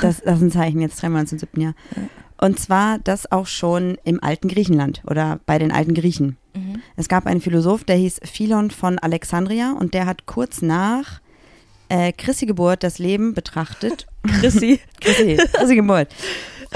Das, 0.00 0.22
das 0.22 0.36
ist 0.36 0.42
ein 0.42 0.50
Zeichen, 0.50 0.80
jetzt 0.80 1.02
uns 1.02 1.32
im 1.32 1.38
siebten 1.38 1.60
Jahr. 1.60 1.74
Ja. 1.96 2.02
Und 2.40 2.58
zwar 2.58 2.98
das 2.98 3.30
auch 3.32 3.46
schon 3.46 3.98
im 4.04 4.22
alten 4.22 4.48
Griechenland 4.48 5.02
oder 5.06 5.40
bei 5.44 5.58
den 5.58 5.72
alten 5.72 5.94
Griechen. 5.94 6.36
Es 6.96 7.08
gab 7.08 7.26
einen 7.26 7.40
Philosoph, 7.40 7.84
der 7.84 7.96
hieß 7.96 8.20
Philon 8.24 8.70
von 8.70 8.98
Alexandria 8.98 9.74
und 9.78 9.94
der 9.94 10.06
hat 10.06 10.26
kurz 10.26 10.62
nach 10.62 11.20
äh, 11.88 12.12
Christi 12.12 12.46
Geburt 12.46 12.82
das 12.82 12.98
Leben 12.98 13.34
betrachtet. 13.34 14.06
Chrissy. 14.40 14.80
Christi, 15.00 15.36
Christi 15.36 15.76
Geburt. 15.76 16.08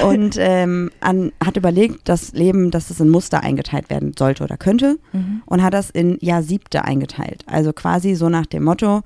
Und 0.03 0.37
ähm, 0.39 0.91
an, 1.01 1.33
hat 1.45 1.59
überlegt, 1.59 2.09
das 2.09 2.33
Leben, 2.33 2.71
dass 2.71 2.89
es 2.89 2.99
in 2.99 3.11
Muster 3.11 3.43
eingeteilt 3.43 3.91
werden 3.91 4.15
sollte 4.19 4.43
oder 4.43 4.57
könnte 4.57 4.99
mhm. 5.13 5.43
und 5.45 5.63
hat 5.63 5.75
das 5.75 5.91
in 5.91 6.17
Jahr 6.21 6.43
siebte 6.43 6.85
eingeteilt. 6.85 7.45
Also 7.47 7.75
quasi 7.75 8.15
so 8.15 8.31
nach 8.31 8.47
dem 8.47 8.65
Motto, 8.65 9.03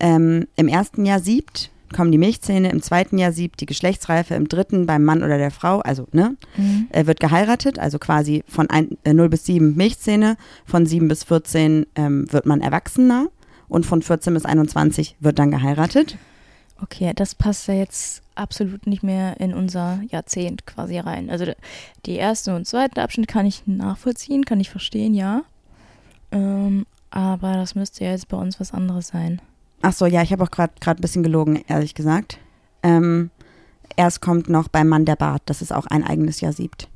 ähm, 0.00 0.46
im 0.56 0.68
ersten 0.68 1.04
Jahr 1.04 1.20
siebt 1.20 1.70
kommen 1.92 2.12
die 2.12 2.18
Milchzähne, 2.18 2.70
im 2.70 2.82
zweiten 2.82 3.18
Jahr 3.18 3.32
siebt 3.32 3.60
die 3.60 3.66
Geschlechtsreife, 3.66 4.34
im 4.34 4.48
dritten 4.48 4.86
beim 4.86 5.04
Mann 5.04 5.22
oder 5.22 5.38
der 5.38 5.50
Frau, 5.50 5.80
also 5.80 6.06
ne, 6.12 6.36
Mhm. 6.56 6.88
äh, 6.90 7.06
wird 7.06 7.20
geheiratet, 7.20 7.78
also 7.78 7.98
quasi 7.98 8.44
von 8.48 8.68
ein, 8.70 8.96
äh, 9.04 9.12
0 9.14 9.28
bis 9.28 9.44
7 9.46 9.76
Milchzähne, 9.76 10.36
von 10.64 10.86
7 10.86 11.08
bis 11.08 11.24
14 11.24 11.86
ähm, 11.94 12.30
wird 12.32 12.46
man 12.46 12.60
Erwachsener 12.60 13.28
und 13.68 13.86
von 13.86 14.02
14 14.02 14.34
bis 14.34 14.44
21 14.44 15.16
wird 15.20 15.38
dann 15.38 15.50
geheiratet. 15.50 16.16
Okay, 16.82 17.12
das 17.14 17.34
passt 17.34 17.68
ja 17.68 17.74
jetzt 17.74 18.22
absolut 18.34 18.86
nicht 18.86 19.02
mehr 19.02 19.38
in 19.40 19.54
unser 19.54 20.00
Jahrzehnt 20.10 20.66
quasi 20.66 20.98
rein. 20.98 21.30
Also 21.30 21.46
die 22.06 22.16
erste 22.16 22.56
und 22.56 22.66
zweite 22.66 23.02
Abschnitt 23.02 23.28
kann 23.28 23.46
ich 23.46 23.62
nachvollziehen, 23.66 24.44
kann 24.44 24.58
ich 24.58 24.68
verstehen, 24.70 25.14
ja. 25.14 25.42
Ähm, 26.32 26.86
aber 27.10 27.54
das 27.54 27.74
müsste 27.74 28.04
ja 28.04 28.10
jetzt 28.10 28.28
bei 28.28 28.36
uns 28.36 28.58
was 28.58 28.72
anderes 28.72 29.08
sein. 29.08 29.40
Ach 29.82 29.92
so, 29.92 30.06
ja, 30.06 30.22
ich 30.22 30.32
habe 30.32 30.44
auch 30.44 30.50
gerade 30.50 30.72
ein 30.86 30.96
bisschen 30.96 31.24
gelogen, 31.24 31.62
ehrlich 31.66 31.94
gesagt. 31.94 32.38
Ähm, 32.84 33.30
erst 33.96 34.20
kommt 34.20 34.48
noch 34.48 34.68
beim 34.68 34.88
Mann 34.88 35.04
der 35.04 35.16
Bart, 35.16 35.42
das 35.46 35.60
ist 35.60 35.72
auch 35.72 35.86
ein 35.86 36.04
eigenes 36.04 36.40
Jahr 36.40 36.52
siebt. 36.52 36.88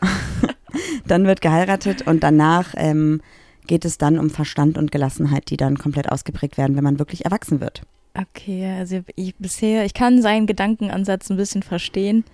dann 1.06 1.26
wird 1.26 1.40
geheiratet 1.40 2.06
und 2.06 2.22
danach 2.22 2.74
ähm, 2.76 3.20
geht 3.66 3.84
es 3.84 3.96
dann 3.98 4.18
um 4.18 4.30
Verstand 4.30 4.76
und 4.76 4.90
Gelassenheit, 4.90 5.50
die 5.50 5.56
dann 5.56 5.78
komplett 5.78 6.10
ausgeprägt 6.10 6.58
werden, 6.58 6.76
wenn 6.76 6.84
man 6.84 6.98
wirklich 6.98 7.24
erwachsen 7.24 7.60
wird. 7.60 7.82
Okay, 8.14 8.66
also 8.78 9.00
ich 9.14 9.36
bisher, 9.36 9.84
ich 9.84 9.94
kann 9.94 10.22
seinen 10.22 10.46
Gedankenansatz 10.46 11.30
ein 11.30 11.36
bisschen 11.36 11.62
verstehen, 11.62 12.24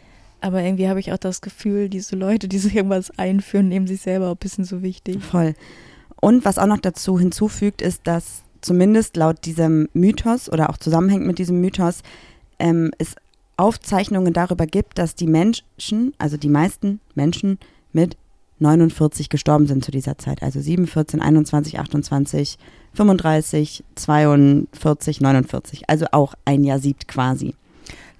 aber 0.40 0.62
irgendwie 0.62 0.88
habe 0.88 1.00
ich 1.00 1.12
auch 1.12 1.18
das 1.18 1.40
Gefühl, 1.40 1.88
diese 1.88 2.16
Leute, 2.16 2.48
die 2.48 2.58
sich 2.58 2.74
irgendwas 2.76 3.16
einführen, 3.18 3.68
nehmen 3.68 3.86
sich 3.86 4.00
selber 4.00 4.28
auch 4.28 4.34
ein 4.34 4.38
bisschen 4.38 4.64
so 4.64 4.82
wichtig. 4.82 5.22
Voll. 5.22 5.54
Und 6.20 6.44
was 6.44 6.58
auch 6.58 6.66
noch 6.66 6.78
dazu 6.78 7.18
hinzufügt, 7.18 7.82
ist, 7.82 8.06
dass 8.06 8.42
zumindest 8.62 9.16
laut 9.16 9.44
diesem 9.44 9.88
Mythos 9.92 10.50
oder 10.50 10.70
auch 10.70 10.78
zusammenhängt 10.78 11.26
mit 11.26 11.38
diesem 11.38 11.60
Mythos, 11.60 12.02
ähm, 12.58 12.90
es 12.98 13.14
Aufzeichnungen 13.56 14.32
darüber 14.32 14.66
gibt, 14.66 14.98
dass 14.98 15.14
die 15.14 15.26
Menschen, 15.26 16.14
also 16.18 16.36
die 16.36 16.48
meisten 16.48 17.00
Menschen 17.14 17.58
mit 17.92 18.16
49 18.58 19.28
gestorben 19.28 19.66
sind 19.66 19.84
zu 19.84 19.90
dieser 19.90 20.16
Zeit. 20.18 20.42
Also 20.42 20.60
7, 20.60 20.86
14, 20.86 21.20
21, 21.20 21.78
28, 21.78 22.58
35, 22.94 23.84
42, 23.94 25.20
49. 25.20 25.88
Also 25.88 26.06
auch 26.12 26.34
ein 26.44 26.64
Jahr 26.64 26.78
siebt 26.78 27.08
quasi. 27.08 27.54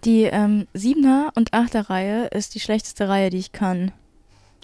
Die 0.04 0.24
ähm, 0.24 0.66
Siebener 0.74 1.32
und 1.36 1.54
Achter 1.54 1.88
Reihe 1.88 2.26
ist 2.26 2.54
die 2.54 2.60
schlechteste 2.60 3.08
Reihe, 3.08 3.30
die 3.30 3.38
ich 3.38 3.52
kann. 3.52 3.92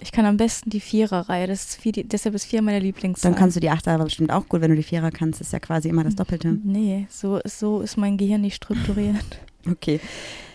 Ich 0.01 0.11
kann 0.11 0.25
am 0.25 0.37
besten 0.37 0.69
die 0.69 0.79
Vierer-Reihe. 0.79 1.47
Das 1.47 1.65
ist 1.65 1.81
vier, 1.81 1.91
die, 1.91 2.03
deshalb 2.03 2.35
ist 2.35 2.45
vier 2.45 2.61
meine 2.61 2.79
Lieblingszahl. 2.79 3.31
Dann 3.31 3.39
kannst 3.39 3.55
du 3.57 3.59
die 3.59 3.69
Achter 3.69 3.91
aber 3.91 4.05
bestimmt 4.05 4.31
auch 4.31 4.47
gut, 4.47 4.61
wenn 4.61 4.71
du 4.71 4.77
die 4.77 4.83
Vierer 4.83 5.11
kannst. 5.11 5.39
Das 5.39 5.47
ist 5.47 5.53
ja 5.53 5.59
quasi 5.59 5.89
immer 5.89 6.03
das 6.03 6.15
Doppelte. 6.15 6.57
Nee, 6.63 7.07
so 7.09 7.37
ist, 7.37 7.59
so 7.59 7.81
ist 7.81 7.97
mein 7.97 8.17
Gehirn 8.17 8.41
nicht 8.41 8.55
strukturiert. 8.55 9.15
Okay. 9.69 9.99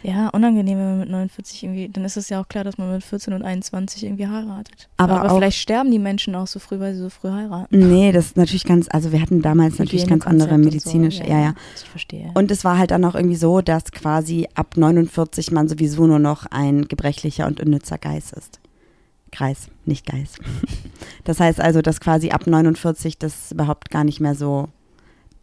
Ja, 0.02 0.28
unangenehm, 0.30 0.78
wenn 0.78 0.86
man 0.86 0.98
mit 1.00 1.10
49 1.10 1.62
irgendwie, 1.62 1.88
dann 1.88 2.04
ist 2.04 2.16
es 2.16 2.30
ja 2.30 2.40
auch 2.40 2.48
klar, 2.48 2.64
dass 2.64 2.78
man 2.78 2.90
mit 2.90 3.04
14 3.04 3.34
und 3.34 3.42
21 3.42 4.04
irgendwie 4.04 4.26
heiratet. 4.26 4.88
Aber 4.96 5.20
Aber 5.20 5.34
vielleicht 5.34 5.58
sterben 5.58 5.90
die 5.90 5.98
Menschen 5.98 6.34
auch 6.34 6.46
so 6.46 6.58
früh, 6.58 6.80
weil 6.80 6.94
sie 6.94 7.00
so 7.00 7.10
früh 7.10 7.30
heiraten. 7.30 7.78
Nee, 7.78 8.12
das 8.12 8.26
ist 8.26 8.36
natürlich 8.36 8.64
ganz, 8.64 8.88
also 8.90 9.12
wir 9.12 9.20
hatten 9.20 9.42
damals 9.42 9.78
natürlich 9.78 10.06
ganz 10.06 10.26
andere 10.26 10.58
medizinische, 10.58 11.22
so. 11.22 11.30
ja, 11.30 11.38
ja. 11.38 11.54
Ich 11.76 11.88
verstehe. 11.88 12.30
Und 12.34 12.50
es 12.50 12.64
war 12.64 12.78
halt 12.78 12.90
dann 12.90 13.04
auch 13.04 13.14
irgendwie 13.14 13.36
so, 13.36 13.60
dass 13.60 13.92
quasi 13.92 14.48
ab 14.54 14.76
49 14.76 15.52
man 15.52 15.68
sowieso 15.68 16.06
nur 16.06 16.18
noch 16.18 16.46
ein 16.46 16.88
gebrechlicher 16.88 17.46
und 17.46 17.60
unnützer 17.60 17.98
Geist 17.98 18.32
ist. 18.32 18.58
Kreis, 19.34 19.68
nicht 19.84 20.06
Geist. 20.06 20.38
Das 21.24 21.40
heißt 21.40 21.60
also, 21.60 21.82
dass 21.82 22.00
quasi 22.00 22.30
ab 22.30 22.46
49 22.46 23.18
das 23.18 23.52
überhaupt 23.52 23.90
gar 23.90 24.04
nicht 24.04 24.20
mehr 24.20 24.34
so 24.34 24.68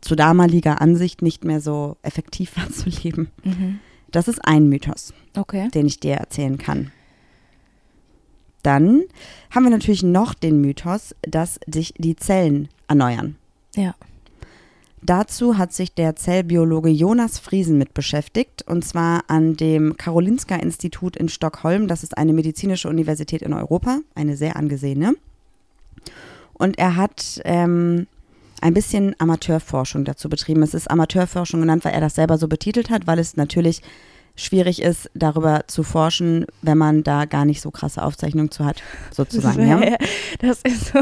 zu 0.01 0.15
damaliger 0.15 0.81
Ansicht 0.81 1.21
nicht 1.21 1.43
mehr 1.43 1.61
so 1.61 1.97
effektiv 2.01 2.55
war 2.57 2.69
zu 2.69 2.89
leben. 2.89 3.29
mhm. 3.43 3.79
Das 4.11 4.27
ist 4.27 4.39
ein 4.45 4.67
Mythos, 4.67 5.13
Okay. 5.37 5.69
den 5.69 5.85
ich 5.85 5.99
dir 6.01 6.15
erzählen 6.15 6.57
kann. 6.57 6.91
Dann 8.63 9.03
haben 9.49 9.63
wir 9.63 9.71
natürlich 9.71 10.03
noch 10.03 10.33
den 10.33 10.61
Mythos, 10.61 11.15
dass 11.21 11.59
sich 11.65 11.93
die 11.97 12.15
Zellen 12.15 12.67
erneuern. 12.87 13.35
Ja. 13.75 13.95
Dazu 15.03 15.57
hat 15.57 15.73
sich 15.73 15.93
der 15.93 16.15
Zellbiologe 16.15 16.89
Jonas 16.89 17.39
Friesen 17.39 17.77
mit 17.79 17.93
beschäftigt, 17.93 18.63
und 18.67 18.85
zwar 18.85 19.23
an 19.27 19.55
dem 19.55 19.97
Karolinska-Institut 19.97 21.17
in 21.17 21.27
Stockholm. 21.27 21.87
Das 21.87 22.03
ist 22.03 22.17
eine 22.17 22.33
medizinische 22.33 22.87
Universität 22.87 23.41
in 23.41 23.53
Europa, 23.53 23.99
eine 24.13 24.37
sehr 24.37 24.55
angesehene. 24.57 25.13
Und 26.53 26.77
er 26.77 26.95
hat 26.95 27.41
ähm, 27.45 28.05
ein 28.61 28.75
bisschen 28.75 29.15
Amateurforschung 29.17 30.05
dazu 30.05 30.29
betrieben. 30.29 30.61
Es 30.61 30.75
ist 30.75 30.89
Amateurforschung 30.89 31.61
genannt, 31.61 31.83
weil 31.83 31.93
er 31.93 32.01
das 32.01 32.13
selber 32.13 32.37
so 32.37 32.47
betitelt 32.47 32.91
hat, 32.91 33.07
weil 33.07 33.17
es 33.17 33.35
natürlich 33.35 33.81
schwierig 34.35 34.81
ist, 34.81 35.09
darüber 35.13 35.65
zu 35.67 35.83
forschen, 35.83 36.45
wenn 36.61 36.77
man 36.77 37.03
da 37.03 37.25
gar 37.25 37.45
nicht 37.45 37.61
so 37.61 37.71
krasse 37.71 38.03
Aufzeichnungen 38.03 38.51
zu 38.51 38.65
hat, 38.65 38.81
sozusagen. 39.11 39.67
Ja? 39.67 39.81
Das 40.39 40.61
ist 40.63 40.87
so, 40.87 40.99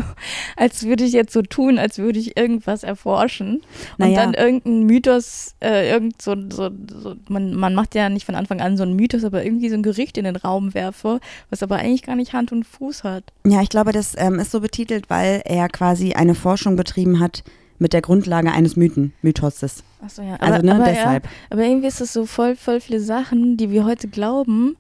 als 0.58 0.84
würde 0.84 1.04
ich 1.04 1.14
jetzt 1.14 1.32
so 1.32 1.42
tun, 1.42 1.78
als 1.78 1.98
würde 1.98 2.20
ich 2.20 2.36
irgendwas 2.36 2.84
erforschen 2.84 3.58
und 3.58 4.00
Naja. 4.00 4.16
dann 4.18 4.34
irgendein 4.34 4.84
Mythos, 4.84 5.56
äh, 5.62 5.90
irgend 5.90 6.22
so, 6.22 6.36
so, 6.50 6.70
so 7.02 7.16
man, 7.30 7.54
man 7.54 7.76
macht 7.76 7.96
ja 7.96 8.10
nicht 8.10 8.26
von 8.26 8.36
Anfang 8.36 8.60
an 8.60 8.76
so 8.76 8.84
einen 8.84 8.96
Mythos, 8.96 9.24
aber 9.24 9.44
irgendwie 9.46 9.70
so 9.70 9.76
ein 9.76 9.84
Gericht 9.84 10.18
in 10.18 10.26
den 10.26 10.36
Raum 10.36 10.74
werfe, 10.74 11.20
was 11.50 11.64
aber 11.64 11.78
eigentlich 11.78 12.04
gar 12.04 12.16
nicht 12.16 12.34
Hand 12.34 12.52
und 12.52 12.66
Fuß 12.66 13.04
hat. 13.04 13.24
Ja, 13.46 13.62
ich 13.62 13.70
glaube, 13.70 13.92
das 13.92 14.14
ähm, 14.18 14.40
ist 14.40 14.52
so 14.52 14.60
betitelt, 14.60 15.10
weil 15.10 15.42
er 15.46 15.70
quasi 15.70 16.14
eine 16.14 16.36
Forschung 16.36 16.76
betrieben 16.76 17.20
hat 17.20 17.44
mit 17.80 17.94
der 17.94 18.02
Grundlage 18.02 18.52
eines 18.52 18.76
Mythen, 18.76 19.14
Mythoses. 19.22 19.84
Achso, 20.04 20.22
ja. 20.22 20.36
Also, 20.36 20.66
ne, 20.66 20.76
aber, 20.76 20.86
deshalb. 20.86 21.24
Ja, 21.26 21.30
aber 21.50 21.64
irgendwie 21.64 21.88
ist 21.88 22.02
es 22.02 22.14
so 22.14 22.26
voll, 22.26 22.56
voll 22.56 22.80
viele 22.80 23.00
Sachen, 23.00 23.58
die 23.58 23.72
wir 23.72 23.86
heute 23.86 24.08
glauben, 24.08 24.76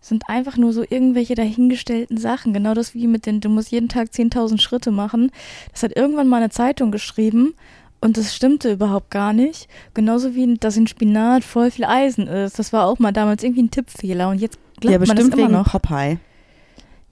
sind 0.00 0.24
einfach 0.28 0.56
nur 0.56 0.72
so 0.72 0.82
irgendwelche 0.82 1.34
dahingestellten 1.34 2.18
Sachen. 2.18 2.52
Genau 2.52 2.74
das 2.74 2.94
wie 2.94 3.06
mit 3.06 3.24
den, 3.24 3.40
du 3.40 3.48
musst 3.48 3.70
jeden 3.70 3.88
Tag 3.88 4.08
10.000 4.08 4.60
Schritte 4.60 4.90
machen. 4.90 5.30
Das 5.70 5.84
hat 5.84 5.96
irgendwann 5.96 6.28
mal 6.28 6.38
eine 6.38 6.50
Zeitung 6.50 6.90
geschrieben 6.90 7.54
und 8.00 8.16
das 8.16 8.34
stimmte 8.34 8.72
überhaupt 8.72 9.10
gar 9.10 9.32
nicht. 9.32 9.68
Genauso 9.94 10.34
wie, 10.34 10.56
dass 10.58 10.76
in 10.76 10.88
Spinat 10.88 11.44
voll 11.44 11.70
viel 11.70 11.84
Eisen 11.84 12.26
ist. 12.26 12.58
Das 12.58 12.72
war 12.72 12.86
auch 12.86 12.98
mal 12.98 13.12
damals 13.12 13.44
irgendwie 13.44 13.62
ein 13.62 13.70
Tippfehler 13.70 14.28
und 14.28 14.40
jetzt 14.40 14.58
glaubt 14.80 15.06
Ja, 15.06 15.06
man 15.06 15.16
das 15.16 15.28
immer 15.28 15.48
noch. 15.48 15.70
Popeye. 15.70 16.18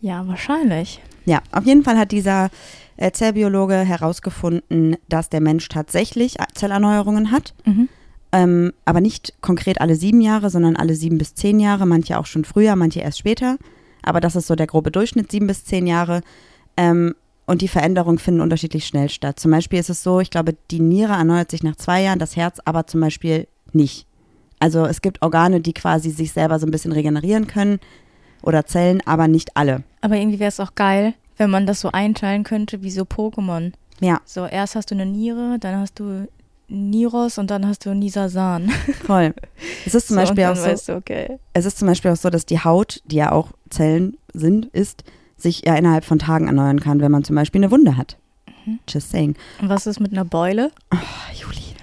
Ja, 0.01 0.27
wahrscheinlich. 0.27 1.01
Ja, 1.27 1.43
auf 1.53 1.65
jeden 1.65 1.85
Fall 1.85 1.97
hat 1.97 2.11
dieser 2.11 2.51
äh, 3.01 3.11
Zellbiologe 3.13 3.75
herausgefunden, 3.75 4.97
dass 5.09 5.31
der 5.31 5.41
Mensch 5.41 5.69
tatsächlich 5.69 6.37
Zellerneuerungen 6.55 7.33
hat. 7.33 7.55
Mhm. 7.65 7.89
Ähm, 8.33 8.73
aber 8.85 9.01
nicht 9.01 9.35
konkret 9.41 9.81
alle 9.81 9.97
sieben 9.97 10.21
Jahre, 10.21 10.51
sondern 10.51 10.77
alle 10.77 10.95
sieben 10.95 11.19
bis 11.19 11.35
zehn 11.35 11.59
Jahre, 11.59 11.87
manche 11.87 12.19
auch 12.19 12.27
schon 12.27 12.45
früher, 12.45 12.77
manche 12.77 13.01
erst 13.01 13.19
später. 13.19 13.57
Aber 14.03 14.21
das 14.21 14.37
ist 14.37 14.47
so 14.47 14.55
der 14.55 14.67
grobe 14.67 14.91
Durchschnitt, 14.91 15.33
sieben 15.33 15.47
bis 15.47 15.65
zehn 15.65 15.87
Jahre. 15.87 16.21
Ähm, 16.77 17.15
und 17.47 17.63
die 17.63 17.69
Veränderungen 17.69 18.19
finden 18.19 18.43
unterschiedlich 18.43 18.87
schnell 18.87 19.09
statt. 19.09 19.41
Zum 19.41 19.51
Beispiel 19.51 19.81
ist 19.81 19.91
es 19.91 20.05
so, 20.05 20.21
ich 20.21 20.31
glaube, 20.31 20.55
die 20.71 20.79
Niere 20.79 21.15
erneuert 21.15 21.51
sich 21.51 21.65
nach 21.65 21.75
zwei 21.75 22.03
Jahren, 22.03 22.21
das 22.21 22.37
Herz 22.37 22.61
aber 22.65 22.87
zum 22.87 23.01
Beispiel 23.01 23.49
nicht. 23.73 24.07
Also 24.61 24.85
es 24.85 25.01
gibt 25.01 25.23
Organe, 25.23 25.61
die 25.61 25.73
quasi 25.73 26.11
sich 26.11 26.33
selber 26.33 26.59
so 26.59 26.67
ein 26.67 26.71
bisschen 26.71 26.93
regenerieren 26.93 27.47
können 27.47 27.81
oder 28.43 28.67
Zellen, 28.67 29.03
aber 29.07 29.27
nicht 29.27 29.57
alle. 29.57 29.83
Aber 30.03 30.17
irgendwie 30.17 30.39
wäre 30.39 30.51
es 30.51 30.61
auch 30.61 30.75
geil, 30.75 31.15
wenn 31.41 31.51
man 31.51 31.67
das 31.67 31.81
so 31.81 31.91
einteilen 31.91 32.45
könnte 32.45 32.83
wie 32.83 32.91
so 32.91 33.03
Pokémon. 33.03 33.73
Ja, 34.01 34.21
So, 34.27 34.45
erst 34.47 34.75
hast 34.77 34.91
du 34.91 34.95
eine 34.95 35.07
Niere, 35.07 35.57
dann 35.59 35.77
hast 35.81 35.99
du 35.99 36.29
Niros 36.69 37.39
und 37.39 37.51
dann 37.51 37.67
hast 37.67 37.87
du 37.87 37.95
Nisasan. 37.95 38.69
voll. 39.07 39.35
Es 39.87 39.95
ist 39.95 40.09
zum 40.09 40.15
so, 40.17 40.21
Beispiel 40.21 40.45
auch 40.45 40.55
so, 40.57 40.65
weißt 40.65 40.89
du, 40.91 40.97
okay. 40.97 41.39
es 41.55 41.65
ist 41.65 41.79
zum 41.79 41.89
Beispiel 41.89 42.11
auch 42.11 42.17
so, 42.17 42.29
dass 42.29 42.45
die 42.45 42.63
Haut, 42.63 43.01
die 43.07 43.17
ja 43.17 43.33
auch 43.33 43.53
Zellen 43.71 44.19
sind, 44.35 44.67
ist, 44.67 45.03
sich 45.39 45.63
ja 45.65 45.75
innerhalb 45.77 46.05
von 46.05 46.19
Tagen 46.19 46.47
erneuern 46.47 46.79
kann, 46.79 47.01
wenn 47.01 47.11
man 47.11 47.25
zum 47.25 47.37
Beispiel 47.37 47.61
eine 47.63 47.71
Wunde 47.71 47.97
hat. 47.97 48.19
Mhm. 48.67 48.79
Just 48.87 49.11
saying. 49.11 49.35
Und 49.63 49.71
was 49.71 49.87
ist 49.87 49.99
mit 49.99 50.13
einer 50.13 50.27
Beule? 50.27 50.71
Ah, 50.91 50.99
Juli. 51.35 51.75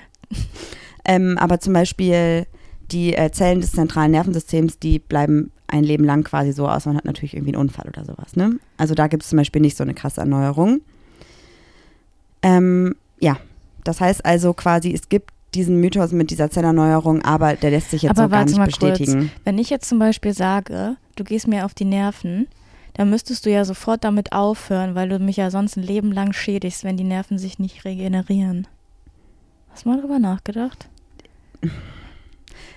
ähm, 1.04 1.36
aber 1.40 1.60
zum 1.60 1.74
Beispiel 1.74 2.46
die 2.92 3.16
äh, 3.16 3.32
Zellen 3.32 3.62
des 3.62 3.72
zentralen 3.72 4.12
Nervensystems, 4.12 4.78
die 4.78 5.00
bleiben 5.00 5.52
ein 5.68 5.84
Leben 5.84 6.04
lang 6.04 6.24
quasi 6.24 6.52
so 6.54 6.68
aus. 6.68 6.86
Man 6.86 6.96
hat 6.96 7.06
natürlich 7.06 7.34
irgendwie 7.34 7.54
einen 7.54 7.62
Unfall 7.62 7.88
oder 7.88 8.06
sowas. 8.06 8.36
Ne? 8.36 8.60
Also 8.78 8.96
da 8.96 9.08
gibt 9.08 9.24
es 9.24 9.30
zum 9.30 9.38
Beispiel 9.38 9.62
nicht 9.62 9.78
so 9.78 9.84
eine 9.84 9.94
krasse 9.94 10.22
Erneuerung. 10.22 10.82
Ähm, 12.42 12.96
ja, 13.20 13.38
das 13.84 14.00
heißt 14.02 14.26
also 14.26 14.54
quasi, 14.54 14.94
es 14.94 15.10
gibt 15.10 15.32
diesen 15.54 15.80
Mythos 15.80 16.12
mit 16.12 16.30
dieser 16.30 16.50
Zellerneuerung, 16.50 17.24
aber 17.24 17.56
der 17.56 17.72
lässt 17.72 17.92
sich 17.92 18.04
jetzt 18.04 18.12
Aber 18.12 18.24
so 18.24 18.30
gar 18.30 18.46
nicht 18.46 18.64
bestätigen. 18.64 19.32
Wenn 19.44 19.58
ich 19.58 19.70
jetzt 19.70 19.90
zum 19.90 20.00
Beispiel 20.00 20.34
sage, 20.34 20.98
du 21.16 21.24
gehst 21.24 21.48
mir 21.48 21.66
auf 21.66 21.74
die 21.74 21.86
Nerven, 21.86 22.48
dann 22.94 23.10
müsstest 23.10 23.46
du 23.46 23.52
ja 23.52 23.64
sofort 23.64 24.04
damit 24.04 24.34
aufhören, 24.34 24.96
weil 24.96 25.10
du 25.10 25.20
mich 25.20 25.38
ja 25.38 25.52
sonst 25.52 25.78
ein 25.78 25.84
Leben 25.84 26.12
lang 26.12 26.34
schädigst, 26.34 26.84
wenn 26.84 26.98
die 26.98 27.04
Nerven 27.04 27.38
sich 27.38 27.60
nicht 27.60 27.86
regenerieren. 27.86 28.68
Hast 29.70 29.86
du 29.86 29.90
mal 29.90 30.00
drüber 30.00 30.20
nachgedacht? 30.20 30.90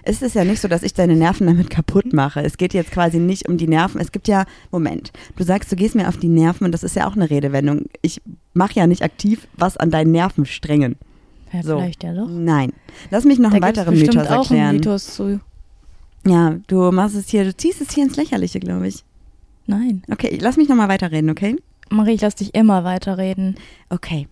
Es 0.02 0.22
ist 0.22 0.34
ja 0.34 0.44
nicht 0.44 0.60
so, 0.60 0.68
dass 0.68 0.82
ich 0.82 0.94
deine 0.94 1.16
Nerven 1.16 1.46
damit 1.46 1.70
kaputt 1.70 2.12
mache. 2.12 2.42
Es 2.42 2.56
geht 2.56 2.74
jetzt 2.74 2.90
quasi 2.90 3.18
nicht 3.18 3.48
um 3.48 3.56
die 3.56 3.68
Nerven. 3.68 4.00
Es 4.00 4.12
gibt 4.12 4.28
ja, 4.28 4.44
Moment, 4.70 5.12
du 5.36 5.44
sagst, 5.44 5.70
du 5.70 5.76
gehst 5.76 5.94
mir 5.94 6.08
auf 6.08 6.16
die 6.16 6.28
Nerven 6.28 6.64
und 6.64 6.72
das 6.72 6.82
ist 6.82 6.96
ja 6.96 7.06
auch 7.08 7.16
eine 7.16 7.28
Redewendung. 7.30 7.86
Ich 8.02 8.20
mache 8.54 8.74
ja 8.74 8.86
nicht 8.86 9.02
aktiv 9.02 9.46
was 9.56 9.76
an 9.76 9.90
deinen 9.90 10.12
Nervensträngen. 10.12 10.96
Ja, 11.52 11.62
So. 11.62 11.78
vielleicht 11.78 12.02
ja 12.04 12.14
doch. 12.14 12.28
Nein. 12.28 12.72
Lass 13.10 13.24
mich 13.24 13.38
noch 13.38 13.50
Da 13.50 13.56
einen 13.56 13.62
weiteren 13.64 13.94
bestimmt 13.94 14.14
Mythos 14.14 14.28
auch 14.30 14.50
einen 14.50 14.60
erklären. 14.60 14.76
Mythos 14.76 15.14
zu. 15.14 15.40
Ja, 16.26 16.56
du 16.66 16.90
machst 16.92 17.16
es 17.16 17.28
hier, 17.28 17.44
du 17.44 17.56
ziehst 17.56 17.80
es 17.80 17.92
hier 17.92 18.04
ins 18.04 18.16
Lächerliche, 18.16 18.60
glaube 18.60 18.86
ich. 18.88 19.04
Nein. 19.66 20.02
Okay, 20.10 20.38
lass 20.40 20.56
mich 20.56 20.68
noch 20.68 20.76
mal 20.76 20.88
weiterreden, 20.88 21.30
okay? 21.30 21.56
Marie, 21.90 22.12
ich 22.14 22.20
lass 22.20 22.34
dich 22.36 22.54
immer 22.54 22.84
weiterreden. 22.84 23.56
Okay. 23.88 24.28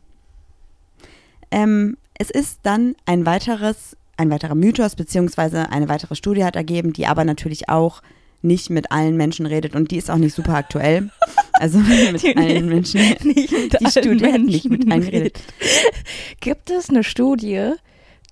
Ähm, 1.50 1.96
es 2.18 2.30
ist 2.30 2.60
dann 2.62 2.94
ein 3.06 3.24
weiteres, 3.26 3.96
ein 4.18 4.30
weiterer 4.30 4.54
Mythos, 4.54 4.94
beziehungsweise 4.96 5.70
eine 5.70 5.88
weitere 5.88 6.14
Studie 6.14 6.44
hat 6.44 6.56
ergeben, 6.56 6.92
die 6.92 7.06
aber 7.06 7.24
natürlich 7.24 7.68
auch 7.68 8.02
nicht 8.42 8.70
mit 8.70 8.92
allen 8.92 9.16
Menschen 9.16 9.46
redet 9.46 9.74
und 9.74 9.90
die 9.90 9.96
ist 9.96 10.10
auch 10.10 10.16
nicht 10.16 10.34
super 10.34 10.54
aktuell. 10.54 11.10
Also 11.60 11.78
mit 11.80 12.22
Die 12.22 12.36
allen 12.36 12.68
Menschen. 12.68 13.00
Nicht 13.00 13.50
mit 13.50 13.80
Die 13.80 13.86
Studie 13.90 14.26
hat 14.32 14.40
nicht 14.42 14.70
mit 14.70 14.88
allen 14.88 15.00
geredet. 15.00 15.40
Gibt 16.40 16.70
es 16.70 16.88
eine 16.88 17.02
Studie, 17.02 17.72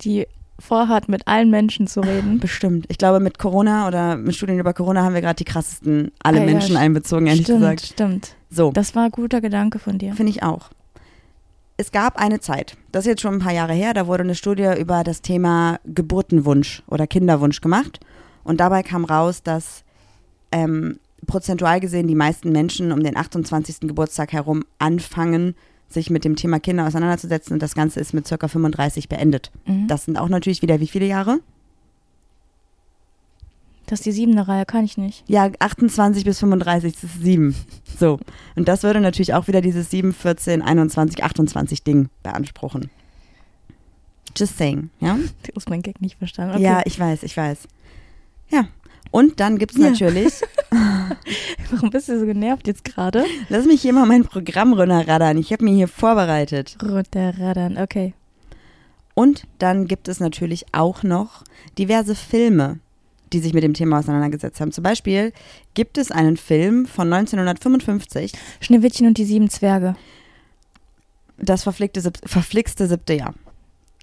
die 0.01 0.27
vorhat, 0.57 1.09
mit 1.09 1.27
allen 1.27 1.49
Menschen 1.49 1.87
zu 1.87 1.99
reden? 1.99 2.39
Bestimmt. 2.39 2.85
Ich 2.87 2.97
glaube, 2.97 3.19
mit 3.19 3.37
Corona 3.37 3.85
oder 3.85 4.15
mit 4.15 4.33
Studien 4.33 4.59
über 4.59 4.73
Corona 4.73 5.03
haben 5.03 5.13
wir 5.13 5.19
gerade 5.19 5.35
die 5.35 5.43
krassesten 5.43 6.11
alle 6.23 6.37
Ah, 6.37 6.39
ja, 6.39 6.45
Menschen 6.45 6.75
st- 6.77 6.79
einbezogen, 6.79 7.27
ehrlich 7.27 7.43
stimmt, 7.43 7.59
gesagt. 7.59 7.81
stimmt. 7.85 8.35
So. 8.49 8.71
Das 8.71 8.95
war 8.95 9.03
ein 9.03 9.11
guter 9.11 9.41
Gedanke 9.41 9.77
von 9.77 9.97
dir. 9.97 10.13
Finde 10.13 10.31
ich 10.31 10.41
auch. 10.41 10.69
Es 11.77 11.91
gab 11.91 12.17
eine 12.17 12.39
Zeit, 12.39 12.75
das 12.91 13.05
ist 13.05 13.09
jetzt 13.09 13.21
schon 13.21 13.35
ein 13.35 13.39
paar 13.39 13.53
Jahre 13.53 13.73
her, 13.73 13.93
da 13.93 14.07
wurde 14.07 14.23
eine 14.23 14.35
Studie 14.35 14.73
über 14.79 15.03
das 15.03 15.21
Thema 15.21 15.79
Geburtenwunsch 15.85 16.83
oder 16.87 17.05
Kinderwunsch 17.05 17.61
gemacht. 17.61 17.99
Und 18.43 18.59
dabei 18.59 18.81
kam 18.81 19.05
raus, 19.05 19.43
dass 19.43 19.83
ähm, 20.51 20.99
prozentual 21.27 21.79
gesehen 21.79 22.07
die 22.07 22.15
meisten 22.15 22.51
Menschen 22.51 22.91
um 22.91 23.03
den 23.03 23.15
28. 23.15 23.81
Geburtstag 23.81 24.33
herum 24.33 24.63
anfangen, 24.79 25.55
sich 25.87 26.09
mit 26.09 26.25
dem 26.25 26.35
Thema 26.35 26.59
Kinder 26.59 26.87
auseinanderzusetzen 26.87 27.53
und 27.53 27.61
das 27.61 27.75
Ganze 27.75 27.99
ist 27.99 28.13
mit 28.13 28.27
circa 28.27 28.47
35 28.47 29.07
beendet. 29.07 29.51
Mhm. 29.65 29.87
Das 29.87 30.05
sind 30.05 30.17
auch 30.17 30.29
natürlich 30.29 30.61
wieder 30.61 30.79
wie 30.79 30.87
viele 30.87 31.05
Jahre? 31.05 31.39
Das 33.87 33.99
ist 33.99 34.05
die 34.05 34.11
siebene 34.11 34.47
Reihe, 34.47 34.65
kann 34.65 34.85
ich 34.85 34.97
nicht. 34.97 35.23
Ja, 35.27 35.49
28 35.59 36.23
bis 36.25 36.39
35, 36.39 36.93
das 36.93 37.03
ist 37.05 37.21
7. 37.23 37.55
So. 37.97 38.19
Und 38.55 38.67
das 38.67 38.83
würde 38.83 38.99
natürlich 39.01 39.33
auch 39.33 39.47
wieder 39.47 39.61
dieses 39.61 39.89
7, 39.89 40.13
14, 40.13 40.61
21, 40.61 41.23
28 41.23 41.83
Ding 41.83 42.09
beanspruchen. 42.21 42.89
Just 44.37 44.57
saying, 44.57 44.89
ja? 44.99 45.15
Du 45.15 45.51
hast 45.55 45.69
meinen 45.69 45.81
Gag 45.81 46.01
nicht 46.01 46.17
verstanden. 46.17 46.55
Okay. 46.55 46.63
Ja, 46.63 46.81
ich 46.85 46.99
weiß, 46.99 47.23
ich 47.23 47.35
weiß. 47.35 47.59
Ja. 48.49 48.67
Und 49.09 49.39
dann 49.39 49.57
gibt 49.57 49.71
es 49.71 49.77
Ja. 49.77 49.89
natürlich, 49.89 50.33
Warum 51.71 51.89
bist 51.89 52.09
du 52.09 52.19
so 52.19 52.25
genervt 52.25 52.67
jetzt 52.67 52.83
gerade? 52.83 53.23
lass 53.49 53.65
mich 53.65 53.81
hier 53.81 53.93
mal 53.93 54.05
mein 54.05 54.25
Programm 54.25 54.73
runterraddern. 54.73 55.37
Ich 55.37 55.51
habe 55.53 55.63
mir 55.63 55.73
hier 55.73 55.87
vorbereitet. 55.87 56.77
Runterraddern, 56.83 57.77
okay. 57.77 58.13
Und 59.13 59.47
dann 59.59 59.87
gibt 59.87 60.07
es 60.09 60.19
natürlich 60.19 60.65
auch 60.73 61.03
noch 61.03 61.43
diverse 61.77 62.13
Filme, 62.15 62.79
die 63.33 63.39
sich 63.39 63.53
mit 63.53 63.63
dem 63.63 63.73
Thema 63.73 63.99
auseinandergesetzt 63.99 64.59
haben. 64.61 64.71
Zum 64.71 64.83
Beispiel 64.83 65.33
gibt 65.73 65.97
es 65.97 66.11
einen 66.11 66.37
Film 66.37 66.85
von 66.85 67.11
1955, 67.11 68.33
Schneewittchen 68.59 69.07
und 69.07 69.17
die 69.17 69.25
sieben 69.25 69.49
Zwerge. 69.49 69.95
das 71.37 71.63
verflickte, 71.63 72.01
verflixte 72.25 72.87
siebte 72.87 73.13
Jahr. 73.13 73.33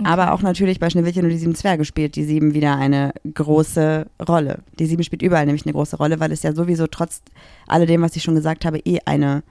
Aber 0.02 0.32
auch 0.32 0.42
natürlich 0.42 0.80
bei 0.80 0.90
Schneewittchen 0.90 1.24
und 1.24 1.30
die 1.30 1.38
sieben 1.38 1.54
Zwerge 1.54 1.84
spielt 1.84 2.16
die 2.16 2.24
sieben 2.24 2.52
wieder 2.54 2.76
eine 2.76 3.12
große 3.32 4.06
Rolle. 4.28 4.60
Die 4.78 4.86
sieben 4.86 5.04
spielt 5.04 5.22
überall 5.22 5.46
nämlich 5.46 5.64
eine 5.64 5.72
große 5.72 5.96
Rolle, 5.96 6.18
weil 6.20 6.32
es 6.32 6.42
ja 6.42 6.54
sowieso 6.54 6.86
trotz 6.86 7.22
alledem, 7.68 8.02
was 8.02 8.16
ich 8.16 8.22
schon 8.22 8.34
gesagt 8.34 8.64
habe, 8.64 8.78
eh 8.80 8.98
eine 9.04 9.42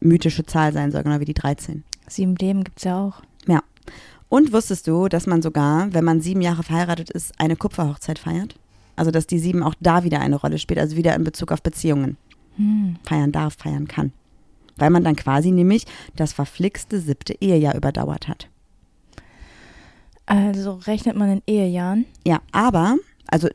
mythische 0.00 0.44
Zahl 0.44 0.72
sein 0.72 0.90
soll, 0.92 1.02
genau 1.02 1.20
wie 1.20 1.24
die 1.24 1.34
13. 1.34 1.84
Sieben 2.06 2.36
Leben 2.36 2.64
gibt's 2.64 2.84
ja 2.84 3.02
auch. 3.02 3.22
Und 4.28 4.52
wusstest 4.52 4.86
du, 4.86 5.08
dass 5.08 5.26
man 5.26 5.40
sogar, 5.40 5.92
wenn 5.94 6.04
man 6.04 6.20
sieben 6.20 6.42
Jahre 6.42 6.62
verheiratet 6.62 7.10
ist, 7.10 7.32
eine 7.40 7.56
Kupferhochzeit 7.56 8.18
feiert? 8.18 8.56
Also, 8.98 9.10
dass 9.10 9.26
die 9.26 9.38
sieben 9.38 9.62
auch 9.62 9.74
da 9.80 10.04
wieder 10.04 10.20
eine 10.20 10.36
Rolle 10.36 10.58
spielt, 10.58 10.80
also 10.80 10.96
wieder 10.96 11.14
in 11.14 11.24
Bezug 11.24 11.52
auf 11.52 11.62
Beziehungen 11.62 12.16
Hm. 12.56 12.96
feiern 13.04 13.32
darf, 13.32 13.54
feiern 13.54 13.86
kann. 13.86 14.12
Weil 14.76 14.90
man 14.90 15.04
dann 15.04 15.16
quasi 15.16 15.50
nämlich 15.50 15.86
das 16.16 16.32
verflixte 16.32 17.00
siebte 17.00 17.34
Ehejahr 17.40 17.76
überdauert 17.76 18.28
hat. 18.28 18.48
Also 20.26 20.74
rechnet 20.74 21.16
man 21.16 21.30
in 21.30 21.42
Ehejahren. 21.46 22.04
Ja, 22.26 22.40
aber, 22.52 22.96
also, 23.28 23.48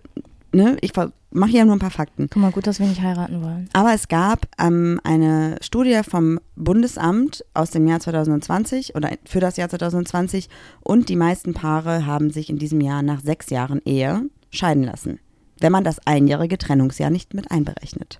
ne, 0.52 0.78
ich 0.82 0.92
mache 1.32 1.52
hier 1.52 1.66
nur 1.66 1.76
ein 1.76 1.80
paar 1.80 1.92
Fakten. 1.92 2.30
Guck 2.32 2.42
mal, 2.42 2.52
gut, 2.52 2.66
dass 2.66 2.80
wir 2.80 2.88
nicht 2.88 3.02
heiraten 3.02 3.44
wollen. 3.44 3.70
Aber 3.74 3.94
es 3.94 4.08
gab 4.08 4.48
ähm, 4.60 5.00
eine 5.04 5.58
Studie 5.62 6.00
vom 6.08 6.40
Bundesamt 6.56 7.46
aus 7.54 7.72
dem 7.72 7.88
Jahr 7.88 8.00
2020 8.00 8.96
oder 8.96 9.12
für 9.26 9.40
das 9.40 9.58
Jahr 9.58 9.70
2020 9.70 10.50
und 10.82 11.10
die 11.10 11.16
meisten 11.16 11.54
Paare 11.54 12.06
haben 12.06 12.32
sich 12.32 12.50
in 12.50 12.58
diesem 12.58 12.82
Jahr 12.82 13.02
nach 13.04 13.22
sechs 13.22 13.50
Jahren 13.50 13.82
Ehe 13.86 14.30
scheiden 14.50 14.84
lassen, 14.84 15.20
wenn 15.64 15.72
man 15.72 15.84
das 15.86 16.06
einjährige 16.06 16.58
Trennungsjahr 16.58 17.10
nicht 17.10 17.34
mit 17.34 17.50
einberechnet. 17.50 18.20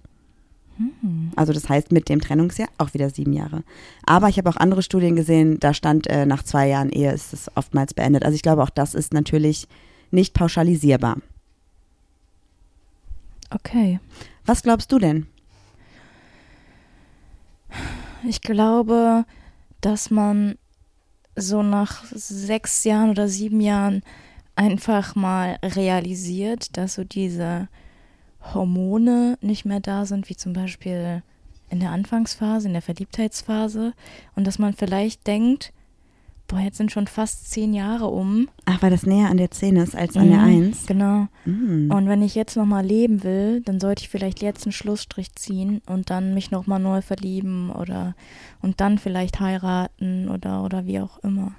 Also 1.36 1.54
das 1.54 1.70
heißt 1.70 1.92
mit 1.92 2.10
dem 2.10 2.20
Trennungsjahr 2.20 2.70
auch 2.78 2.94
wieder 2.94 3.10
sieben 3.10 3.34
Jahre. 3.34 3.64
Aber 4.06 4.30
ich 4.30 4.38
habe 4.38 4.50
auch 4.50 4.56
andere 4.56 4.82
Studien 4.82 5.16
gesehen, 5.16 5.60
da 5.60 5.74
stand 5.74 6.08
äh, 6.08 6.26
nach 6.26 6.42
zwei 6.44 6.68
Jahren 6.68 6.90
Ehe 6.90 7.12
ist 7.12 7.34
es 7.34 7.52
oftmals 7.56 7.94
beendet. 7.94 8.24
Also 8.26 8.36
ich 8.36 8.42
glaube 8.42 8.64
auch 8.64 8.70
das 8.70 8.96
ist 8.96 9.14
natürlich 9.14 9.68
nicht 10.10 10.34
pauschalisierbar. 10.34 11.18
Okay. 13.52 14.00
Was 14.46 14.64
glaubst 14.64 14.92
du 14.92 14.98
denn? 14.98 15.28
Ich 18.28 18.42
glaube, 18.42 19.26
dass 19.82 20.10
man 20.10 20.56
so 21.36 21.62
nach 21.62 22.04
sechs 22.06 22.84
Jahren 22.84 23.12
oder 23.12 23.28
sieben 23.28 23.60
Jahren 23.60 24.02
einfach 24.56 25.16
mal 25.16 25.58
realisiert, 25.64 26.78
dass 26.78 26.96
so 26.96 27.04
diese 27.04 27.68
Hormone 28.54 29.38
nicht 29.42 29.66
mehr 29.66 29.80
da 29.80 30.06
sind, 30.06 30.30
wie 30.30 30.36
zum 30.36 30.54
Beispiel 30.54 31.24
in 31.70 31.80
der 31.80 31.92
Anfangsphase, 31.92 32.68
in 32.68 32.74
der 32.74 32.82
Verliebtheitsphase. 32.82 33.94
Und 34.36 34.46
dass 34.46 34.60
man 34.60 34.74
vielleicht 34.74 35.26
denkt, 35.26 35.74
boah, 36.48 36.60
jetzt 36.60 36.78
sind 36.78 36.92
schon 36.92 37.08
fast 37.08 37.50
zehn 37.50 37.74
Jahre 37.74 38.08
um. 38.08 38.50
Ach, 38.66 38.82
weil 38.82 38.92
das 38.92 39.06
näher 39.06 39.30
an 39.30 39.38
der 39.38 39.50
10 39.50 39.78
ist 39.78 39.96
als 39.96 40.16
an 40.16 40.30
der 40.30 40.40
Mhm, 40.40 40.68
1. 40.68 40.86
Genau. 40.86 41.28
Mhm. 41.46 41.92
Und 41.92 42.08
wenn 42.08 42.22
ich 42.22 42.36
jetzt 42.36 42.56
nochmal 42.56 42.86
leben 42.86 43.24
will, 43.24 43.62
dann 43.62 43.80
sollte 43.80 44.04
ich 44.04 44.10
vielleicht 44.10 44.42
jetzt 44.42 44.66
einen 44.66 44.74
Schlussstrich 44.74 45.34
ziehen 45.34 45.82
und 45.88 46.10
dann 46.10 46.34
mich 46.34 46.52
nochmal 46.52 46.80
neu 46.80 47.02
verlieben 47.02 47.72
oder 47.72 48.14
und 48.62 48.82
dann 48.82 48.98
vielleicht 48.98 49.40
heiraten 49.40 50.30
oder, 50.30 50.64
oder 50.64 50.86
wie 50.86 51.00
auch 51.00 51.18
immer. 51.20 51.54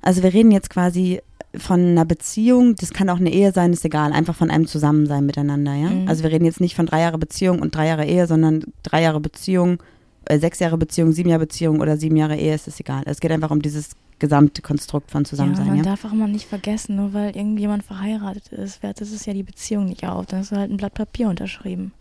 Also 0.00 0.22
wir 0.22 0.32
reden 0.32 0.50
jetzt 0.50 0.70
quasi 0.70 1.20
von 1.56 1.80
einer 1.80 2.04
Beziehung, 2.04 2.74
das 2.76 2.92
kann 2.92 3.08
auch 3.08 3.18
eine 3.18 3.32
Ehe 3.32 3.52
sein, 3.52 3.72
ist 3.72 3.84
egal, 3.84 4.12
einfach 4.12 4.34
von 4.34 4.50
einem 4.50 4.66
Zusammensein 4.66 5.24
miteinander, 5.24 5.74
ja? 5.74 5.88
Mhm. 5.88 6.08
Also 6.08 6.22
wir 6.22 6.30
reden 6.30 6.44
jetzt 6.44 6.60
nicht 6.60 6.76
von 6.76 6.86
drei 6.86 7.00
Jahre 7.00 7.18
Beziehung 7.18 7.60
und 7.60 7.74
drei 7.74 7.86
Jahre 7.86 8.04
Ehe, 8.04 8.26
sondern 8.26 8.64
drei 8.82 9.02
Jahre 9.02 9.20
Beziehung, 9.20 9.78
äh, 10.26 10.38
sechs 10.38 10.58
Jahre 10.58 10.76
Beziehung, 10.76 11.12
sieben 11.12 11.30
Jahre 11.30 11.46
Beziehung 11.46 11.80
oder 11.80 11.96
sieben 11.96 12.16
Jahre 12.16 12.36
Ehe, 12.36 12.54
ist 12.54 12.68
es 12.68 12.78
egal. 12.78 13.02
Es 13.06 13.20
geht 13.20 13.32
einfach 13.32 13.50
um 13.50 13.62
dieses 13.62 13.90
gesamte 14.18 14.62
Konstrukt 14.62 15.10
von 15.10 15.22
ja, 15.22 15.28
Zusammensein, 15.28 15.66
man 15.66 15.76
ja? 15.76 15.82
darf 15.82 16.04
auch 16.04 16.12
mal 16.12 16.28
nicht 16.28 16.46
vergessen, 16.46 16.96
nur 16.96 17.14
weil 17.14 17.36
irgendjemand 17.36 17.84
verheiratet 17.84 18.48
ist, 18.48 18.82
wertet 18.82 19.08
es 19.08 19.24
ja 19.26 19.32
die 19.32 19.42
Beziehung 19.42 19.86
nicht 19.86 20.06
auf. 20.06 20.26
Dann 20.26 20.40
hast 20.40 20.52
du 20.52 20.56
halt 20.56 20.70
ein 20.70 20.76
Blatt 20.76 20.94
Papier 20.94 21.28
unterschrieben. 21.28 21.92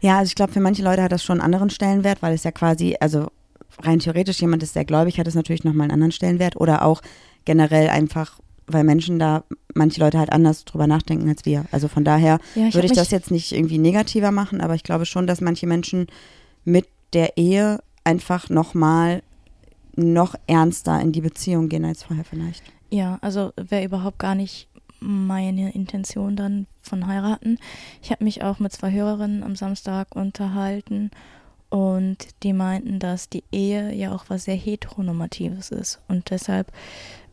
Ja, 0.00 0.18
also 0.18 0.28
ich 0.28 0.34
glaube, 0.34 0.52
für 0.52 0.60
manche 0.60 0.82
Leute 0.82 1.02
hat 1.02 1.12
das 1.12 1.24
schon 1.24 1.40
einen 1.40 1.44
anderen 1.44 1.70
Stellenwert, 1.70 2.22
weil 2.22 2.34
es 2.34 2.44
ja 2.44 2.50
quasi, 2.50 2.96
also 3.00 3.28
rein 3.82 4.00
theoretisch 4.00 4.40
jemand 4.40 4.62
ist, 4.62 4.74
der 4.76 4.84
gläubig 4.84 5.18
hat, 5.18 5.26
es 5.26 5.34
natürlich 5.34 5.64
nochmal 5.64 5.84
einen 5.84 5.92
anderen 5.92 6.12
Stellenwert 6.12 6.56
oder 6.56 6.84
auch 6.84 7.00
generell 7.44 7.88
einfach, 7.88 8.40
weil 8.66 8.84
Menschen 8.84 9.18
da, 9.18 9.44
manche 9.74 10.00
Leute 10.00 10.18
halt 10.18 10.32
anders 10.32 10.64
drüber 10.64 10.86
nachdenken 10.86 11.28
als 11.28 11.44
wir. 11.44 11.64
Also 11.72 11.88
von 11.88 12.04
daher 12.04 12.38
Ja, 12.54 12.68
ich 12.68 12.74
würde 12.74 12.86
ich 12.86 12.92
das 12.92 13.10
jetzt 13.10 13.30
nicht 13.30 13.52
irgendwie 13.52 13.78
negativer 13.78 14.30
machen, 14.30 14.60
aber 14.60 14.74
ich 14.74 14.82
glaube 14.82 15.06
schon, 15.06 15.26
dass 15.26 15.40
manche 15.40 15.66
Menschen 15.66 16.06
mit 16.64 16.88
der 17.12 17.36
Ehe 17.36 17.80
einfach 18.04 18.48
nochmal 18.48 19.22
noch 19.96 20.34
ernster 20.46 21.00
in 21.00 21.12
die 21.12 21.20
Beziehung 21.20 21.68
gehen 21.68 21.84
als 21.84 22.04
vorher 22.04 22.24
vielleicht. 22.24 22.62
Ja, 22.90 23.18
also 23.20 23.52
wäre 23.56 23.84
überhaupt 23.84 24.18
gar 24.18 24.34
nicht 24.34 24.68
meine 25.00 25.72
Intention 25.72 26.36
dann 26.36 26.66
von 26.82 27.06
heiraten. 27.06 27.58
Ich 28.02 28.10
habe 28.10 28.24
mich 28.24 28.42
auch 28.42 28.58
mit 28.58 28.72
zwei 28.72 28.92
Hörerinnen 28.92 29.42
am 29.42 29.56
Samstag 29.56 30.14
unterhalten 30.14 31.10
und 31.70 32.16
die 32.42 32.52
meinten, 32.52 32.98
dass 32.98 33.28
die 33.28 33.44
Ehe 33.50 33.94
ja 33.94 34.12
auch 34.12 34.24
was 34.28 34.44
sehr 34.44 34.56
heteronormatives 34.56 35.70
ist 35.70 36.00
und 36.08 36.30
deshalb, 36.30 36.72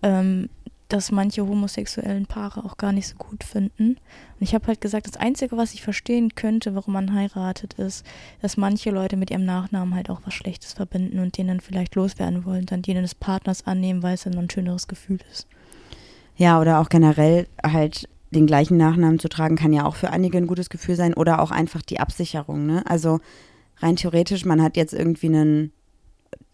ähm, 0.04 0.50
dass 0.90 1.12
manche 1.12 1.46
homosexuellen 1.46 2.28
Paare 2.28 2.64
auch 2.64 2.78
gar 2.78 2.94
nicht 2.94 3.08
so 3.08 3.16
gut 3.18 3.44
finden. 3.44 3.90
Und 3.90 3.98
ich 4.40 4.54
habe 4.54 4.68
halt 4.68 4.80
gesagt, 4.80 5.08
das 5.08 5.18
Einzige, 5.18 5.58
was 5.58 5.74
ich 5.74 5.82
verstehen 5.82 6.36
könnte, 6.36 6.76
warum 6.76 6.94
man 6.94 7.14
heiratet, 7.14 7.74
ist, 7.74 8.06
dass 8.42 8.58
manche 8.58 8.92
Leute 8.92 9.18
mit 9.18 9.30
ihrem 9.30 9.46
Nachnamen 9.46 9.96
halt 9.96 10.10
auch 10.10 10.22
was 10.24 10.34
Schlechtes 10.34 10.74
verbinden 10.74 11.20
und 11.20 11.38
den 11.38 11.48
dann 11.48 11.60
vielleicht 11.60 11.96
loswerden 11.96 12.46
wollen, 12.46 12.66
dann 12.66 12.82
den 12.82 13.02
des 13.02 13.16
Partners 13.16 13.68
annehmen, 13.68 14.02
weil 14.02 14.14
es 14.14 14.24
dann 14.24 14.38
ein 14.38 14.50
schöneres 14.50 14.88
Gefühl 14.88 15.20
ist. 15.32 15.48
Ja, 16.38 16.62
oder 16.62 16.80
auch 16.80 16.90
generell 16.90 17.48
halt 17.66 18.08
den 18.32 18.46
gleichen 18.46 18.78
Nachnamen 18.78 19.20
zu 19.20 19.30
tragen, 19.30 19.56
kann 19.56 19.74
ja 19.74 19.86
auch 19.86 19.96
für 19.96 20.12
einige 20.12 20.38
ein 20.38 20.48
gutes 20.48 20.70
Gefühl 20.70 20.96
sein 20.96 21.14
oder 21.14 21.42
auch 21.42 21.52
einfach 21.52 21.82
die 21.82 22.00
Absicherung. 22.00 22.66
Ne? 22.66 22.84
Also 22.86 23.20
rein 23.78 23.96
theoretisch, 23.96 24.46
man 24.46 24.62
hat 24.62 24.78
jetzt 24.78 24.94
irgendwie 24.94 25.28
einen 25.28 25.72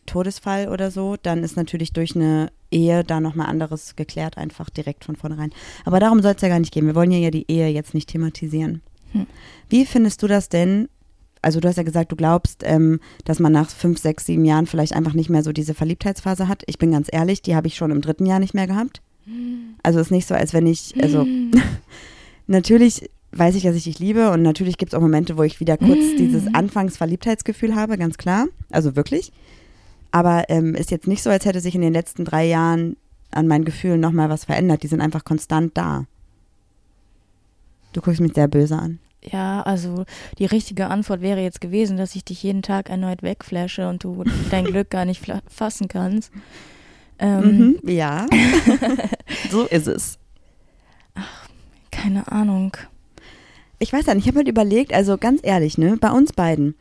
Todesfall 0.06 0.70
oder 0.70 0.92
so, 0.92 1.16
dann 1.22 1.44
ist 1.44 1.56
natürlich 1.56 1.94
durch 1.94 2.16
eine 2.16 2.52
Ehe 2.72 3.04
da 3.04 3.20
nochmal 3.20 3.48
anderes 3.48 3.96
geklärt, 3.96 4.38
einfach 4.38 4.70
direkt 4.70 5.06
von 5.06 5.16
vornherein. 5.16 5.52
Aber 5.86 6.00
darum 6.00 6.22
soll 6.22 6.34
es 6.34 6.42
ja 6.42 6.50
gar 6.50 6.60
nicht 6.60 6.74
gehen. 6.74 6.88
Wir 6.88 6.96
wollen 6.96 7.12
ja, 7.12 7.20
ja 7.20 7.32
die 7.32 7.50
Ehe 7.50 7.70
jetzt 7.70 7.94
nicht 7.94 8.10
thematisieren. 8.10 8.82
Hm. 9.12 9.28
Wie 9.70 9.86
findest 9.86 10.22
du 10.24 10.28
das 10.28 10.50
denn? 10.50 10.90
Also 11.42 11.60
du 11.60 11.68
hast 11.68 11.78
ja 11.78 11.84
gesagt, 11.84 12.12
du 12.12 12.16
glaubst, 12.16 12.64
ähm, 12.64 13.00
dass 13.26 13.40
man 13.40 13.52
nach 13.52 13.70
fünf, 13.70 14.00
sechs, 14.00 14.26
sieben 14.26 14.46
Jahren 14.46 14.66
vielleicht 14.66 14.94
einfach 14.94 15.14
nicht 15.14 15.30
mehr 15.30 15.44
so 15.44 15.52
diese 15.52 15.74
Verliebtheitsphase 15.74 16.48
hat. 16.48 16.64
Ich 16.68 16.78
bin 16.78 16.92
ganz 16.92 17.10
ehrlich, 17.12 17.42
die 17.42 17.56
habe 17.56 17.68
ich 17.68 17.76
schon 17.76 17.92
im 17.92 18.02
dritten 18.02 18.26
Jahr 18.26 18.40
nicht 18.40 18.54
mehr 18.54 18.68
gehabt. 18.68 19.02
Also 19.84 20.00
ist 20.00 20.12
nicht 20.12 20.28
so, 20.28 20.36
als 20.36 20.54
wenn 20.54 20.68
ich, 20.68 20.94
also 21.02 21.26
natürlich 22.48 23.10
weiß 23.32 23.56
ich, 23.56 23.64
dass 23.64 23.76
ich 23.76 23.84
dich 23.84 24.00
liebe 24.00 24.32
und 24.32 24.42
natürlich 24.42 24.78
gibt 24.78 24.94
es 24.94 24.98
auch 24.98 25.02
Momente, 25.02 25.38
wo 25.38 25.44
ich 25.44 25.60
wieder 25.60 25.78
kurz 25.78 26.16
dieses 26.18 26.54
Anfangsverliebtheitsgefühl 26.54 27.76
habe, 27.76 27.98
ganz 27.98 28.18
klar. 28.18 28.48
Also 28.70 28.96
wirklich. 28.96 29.32
Aber 30.14 30.44
ähm, 30.50 30.76
ist 30.76 30.92
jetzt 30.92 31.08
nicht 31.08 31.24
so, 31.24 31.32
als 31.32 31.44
hätte 31.44 31.60
sich 31.60 31.74
in 31.74 31.82
den 31.82 31.92
letzten 31.92 32.24
drei 32.24 32.46
Jahren 32.46 32.98
an 33.32 33.48
meinen 33.48 33.66
Gefühlen 33.66 34.00
nochmal 34.00 34.30
was 34.30 34.46
verändert. 34.46 34.84
Die 34.84 34.88
sind 34.88 35.02
einfach 35.02 35.26
konstant 35.26 35.76
da. 35.76 36.06
Du 37.94 38.02
guckst 38.02 38.22
mich 38.22 38.34
sehr 38.36 38.48
böse 38.48 38.78
an. 38.78 39.00
Ja, 39.24 39.64
also 39.64 40.06
die 40.38 40.46
richtige 40.46 40.88
Antwort 40.88 41.22
wäre 41.22 41.42
jetzt 41.42 41.62
gewesen, 41.62 41.98
dass 41.98 42.14
ich 42.14 42.24
dich 42.24 42.44
jeden 42.44 42.62
Tag 42.62 42.92
erneut 42.92 43.24
wegflashe 43.24 43.90
und 43.90 44.04
du 44.04 44.24
dein 44.52 44.66
Glück 44.66 44.92
gar 44.92 45.06
nicht 45.06 45.26
fassen 45.48 45.88
kannst. 45.88 46.32
Ähm, 47.18 47.80
Mhm, 47.82 47.90
ja. 47.90 48.28
so 49.50 49.64
ist 49.64 49.88
es. 49.88 50.20
Keine 51.90 52.32
Ahnung. 52.32 52.78
Ich 53.80 53.92
weiß 53.92 54.06
ja 54.06 54.14
nicht, 54.14 54.26
ich 54.26 54.28
habe 54.28 54.40
halt 54.40 54.48
überlegt, 54.48 54.94
also 54.94 55.18
ganz 55.18 55.42
ehrlich, 55.44 55.80
ne, 55.80 55.98
bei 56.00 56.12
uns 56.12 56.34
beiden. 56.34 56.76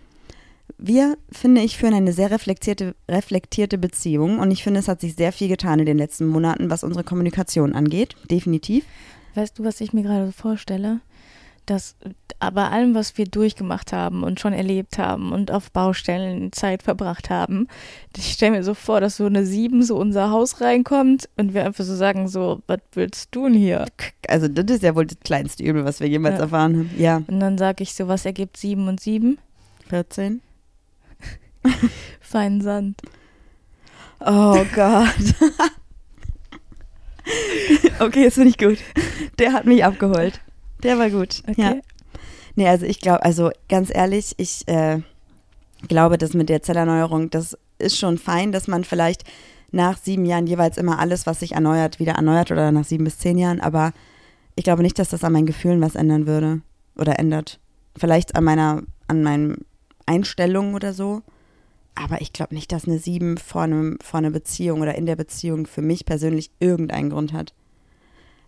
Wir, 0.78 1.16
finde 1.30 1.60
ich, 1.60 1.76
führen 1.76 1.94
eine 1.94 2.12
sehr 2.12 2.30
reflektierte, 2.30 2.94
reflektierte 3.08 3.78
Beziehung 3.78 4.38
und 4.38 4.50
ich 4.50 4.62
finde, 4.62 4.80
es 4.80 4.88
hat 4.88 5.00
sich 5.00 5.14
sehr 5.14 5.32
viel 5.32 5.48
getan 5.48 5.78
in 5.78 5.86
den 5.86 5.98
letzten 5.98 6.26
Monaten, 6.26 6.70
was 6.70 6.84
unsere 6.84 7.04
Kommunikation 7.04 7.74
angeht. 7.74 8.16
Definitiv. 8.30 8.84
Weißt 9.34 9.58
du, 9.58 9.64
was 9.64 9.80
ich 9.80 9.92
mir 9.92 10.02
gerade 10.02 10.32
vorstelle? 10.32 11.00
Dass 11.64 11.94
bei 12.40 12.68
allem, 12.68 12.96
was 12.96 13.16
wir 13.16 13.24
durchgemacht 13.24 13.92
haben 13.92 14.24
und 14.24 14.40
schon 14.40 14.52
erlebt 14.52 14.98
haben 14.98 15.30
und 15.32 15.52
auf 15.52 15.70
Baustellen 15.70 16.52
Zeit 16.52 16.82
verbracht 16.82 17.30
haben, 17.30 17.68
ich 18.16 18.32
stelle 18.32 18.56
mir 18.56 18.64
so 18.64 18.74
vor, 18.74 19.00
dass 19.00 19.16
so 19.18 19.26
eine 19.26 19.46
Sieben 19.46 19.84
so 19.84 19.96
unser 19.96 20.30
Haus 20.30 20.60
reinkommt 20.60 21.28
und 21.36 21.54
wir 21.54 21.64
einfach 21.64 21.84
so 21.84 21.94
sagen 21.94 22.26
so, 22.26 22.60
was 22.66 22.80
willst 22.94 23.28
du 23.30 23.44
denn 23.44 23.54
hier? 23.54 23.86
Also, 24.28 24.48
das 24.48 24.64
ist 24.76 24.82
ja 24.82 24.96
wohl 24.96 25.06
das 25.06 25.18
kleinste 25.20 25.62
Übel, 25.62 25.84
was 25.84 26.00
wir 26.00 26.08
jemals 26.08 26.34
Ja. 26.38 26.40
erfahren 26.42 26.76
haben. 26.78 26.90
Ja, 26.98 27.22
Und 27.28 27.38
dann 27.38 27.56
sage 27.58 27.84
ich 27.84 27.94
so, 27.94 28.08
was 28.08 28.26
ergibt 28.26 28.56
sieben 28.56 28.88
und 28.88 28.98
sieben? 28.98 29.38
14. 29.88 30.40
Feinen 32.20 32.60
Sand. 32.60 33.00
Oh 34.20 34.64
Gott. 34.74 35.34
okay, 38.00 38.22
jetzt 38.22 38.36
bin 38.36 38.48
ich 38.48 38.58
gut. 38.58 38.78
Der 39.38 39.52
hat 39.52 39.66
mich 39.66 39.84
abgeholt. 39.84 40.40
Der 40.82 40.98
war 40.98 41.10
gut. 41.10 41.42
Okay. 41.48 41.62
Ja. 41.62 41.74
Nee, 42.54 42.68
also 42.68 42.86
ich 42.86 43.00
glaube, 43.00 43.24
also 43.24 43.50
ganz 43.68 43.90
ehrlich, 43.92 44.34
ich 44.36 44.66
äh, 44.68 45.00
glaube, 45.88 46.18
dass 46.18 46.34
mit 46.34 46.48
der 46.48 46.62
Zellerneuerung, 46.62 47.30
das 47.30 47.56
ist 47.78 47.98
schon 47.98 48.18
fein, 48.18 48.52
dass 48.52 48.68
man 48.68 48.84
vielleicht 48.84 49.24
nach 49.70 49.96
sieben 49.96 50.26
Jahren 50.26 50.46
jeweils 50.46 50.76
immer 50.76 50.98
alles, 50.98 51.26
was 51.26 51.40
sich 51.40 51.52
erneuert, 51.52 51.98
wieder 51.98 52.12
erneuert 52.12 52.50
oder 52.50 52.70
nach 52.72 52.84
sieben 52.84 53.04
bis 53.04 53.18
zehn 53.18 53.38
Jahren. 53.38 53.60
Aber 53.60 53.92
ich 54.54 54.64
glaube 54.64 54.82
nicht, 54.82 54.98
dass 54.98 55.08
das 55.08 55.24
an 55.24 55.32
meinen 55.32 55.46
Gefühlen 55.46 55.80
was 55.80 55.94
ändern 55.94 56.26
würde 56.26 56.60
oder 56.96 57.18
ändert. 57.18 57.58
Vielleicht 57.96 58.36
an 58.36 58.44
meiner, 58.44 58.82
an 59.08 59.22
meinen 59.22 59.64
Einstellungen 60.06 60.74
oder 60.74 60.92
so. 60.92 61.22
Aber 61.94 62.20
ich 62.20 62.32
glaube 62.32 62.54
nicht, 62.54 62.72
dass 62.72 62.86
eine 62.86 62.98
sieben 62.98 63.36
vor, 63.36 63.62
einem, 63.62 63.98
vor 64.02 64.18
einer 64.18 64.30
Beziehung 64.30 64.80
oder 64.80 64.94
in 64.94 65.06
der 65.06 65.16
Beziehung 65.16 65.66
für 65.66 65.82
mich 65.82 66.06
persönlich 66.06 66.50
irgendeinen 66.58 67.10
Grund 67.10 67.32
hat. 67.32 67.54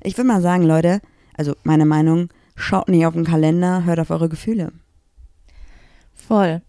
Ich 0.02 0.16
würde 0.16 0.28
mal 0.28 0.42
sagen, 0.42 0.64
Leute, 0.64 1.00
also 1.37 1.54
meine 1.62 1.87
Meinung, 1.87 2.28
schaut 2.57 2.88
nicht 2.88 3.07
auf 3.07 3.14
den 3.14 3.24
Kalender, 3.24 3.85
hört 3.85 4.00
auf 4.00 4.11
eure 4.11 4.28
Gefühle. 4.28 4.72
Voll. 6.14 6.62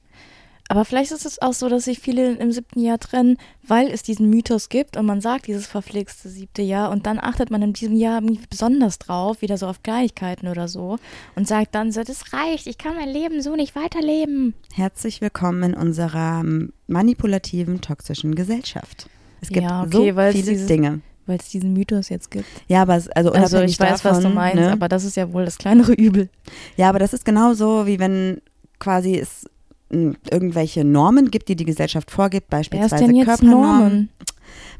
Aber 0.67 0.83
vielleicht 0.83 1.11
ist 1.11 1.25
es 1.27 1.39
auch 1.41 1.53
so, 1.53 1.69
dass 1.69 1.85
sich 1.85 1.99
viele 1.99 2.33
im 2.37 2.51
siebten 2.51 2.79
Jahr 2.79 2.97
trennen, 2.97 3.37
weil 3.67 3.87
es 3.91 4.01
diesen 4.01 4.29
Mythos 4.31 4.69
gibt 4.69 4.97
und 4.97 5.05
man 5.05 5.21
sagt 5.21 5.45
dieses 5.45 5.67
verflixte 5.67 6.27
siebte 6.27 6.63
Jahr 6.63 6.89
und 6.89 7.05
dann 7.05 7.19
achtet 7.19 7.51
man 7.51 7.61
in 7.61 7.73
diesem 7.73 7.95
Jahr 7.95 8.19
besonders 8.49 8.97
drauf, 8.97 9.41
wieder 9.43 9.57
so 9.57 9.67
auf 9.67 9.83
Kleinigkeiten 9.83 10.47
oder 10.47 10.67
so 10.67 10.97
und 11.35 11.47
sagt 11.47 11.75
dann 11.75 11.91
so, 11.91 12.01
das 12.03 12.33
reicht, 12.33 12.65
ich 12.65 12.79
kann 12.79 12.95
mein 12.95 13.09
Leben 13.09 13.43
so 13.43 13.55
nicht 13.55 13.75
weiterleben. 13.75 14.55
Herzlich 14.73 15.21
willkommen 15.21 15.61
in 15.61 15.73
unserer 15.75 16.39
ähm, 16.43 16.73
manipulativen, 16.87 17.81
toxischen 17.81 18.33
Gesellschaft. 18.33 19.07
Es 19.41 19.49
gibt 19.49 19.67
Ja, 19.69 19.83
okay, 19.83 19.91
so 19.91 20.03
viele 20.31 20.33
dieses- 20.33 20.67
Dinge. 20.67 21.01
Weil 21.27 21.37
es 21.39 21.49
diesen 21.49 21.73
Mythos 21.73 22.09
jetzt 22.09 22.29
gibt. 22.29 22.45
Ja, 22.67 22.83
aber 22.83 22.95
es, 22.97 23.07
also 23.09 23.31
Also 23.31 23.57
unabhängig 23.57 23.71
ich 23.71 23.79
weiß, 23.79 24.01
davon, 24.03 24.17
was 24.17 24.21
du 24.23 24.29
meinst, 24.29 24.57
ne? 24.57 24.71
aber 24.71 24.87
das 24.87 25.03
ist 25.03 25.15
ja 25.17 25.33
wohl 25.33 25.43
das 25.43 25.57
kleinere 25.57 25.93
Übel. 25.93 26.29
Ja, 26.77 26.87
aber 26.89 26.99
das 26.99 27.13
ist 27.13 27.25
genauso, 27.25 27.87
wie 27.87 27.97
wenn 27.97 28.41
quasi 28.77 29.17
es 29.17 29.47
irgendwelche 29.89 30.83
Normen 30.83 31.31
gibt, 31.31 31.47
die 31.47 31.55
die 31.55 31.65
Gesellschaft 31.65 32.11
vorgibt, 32.11 32.49
beispielsweise 32.49 33.13
Körpernormen. 33.23 34.09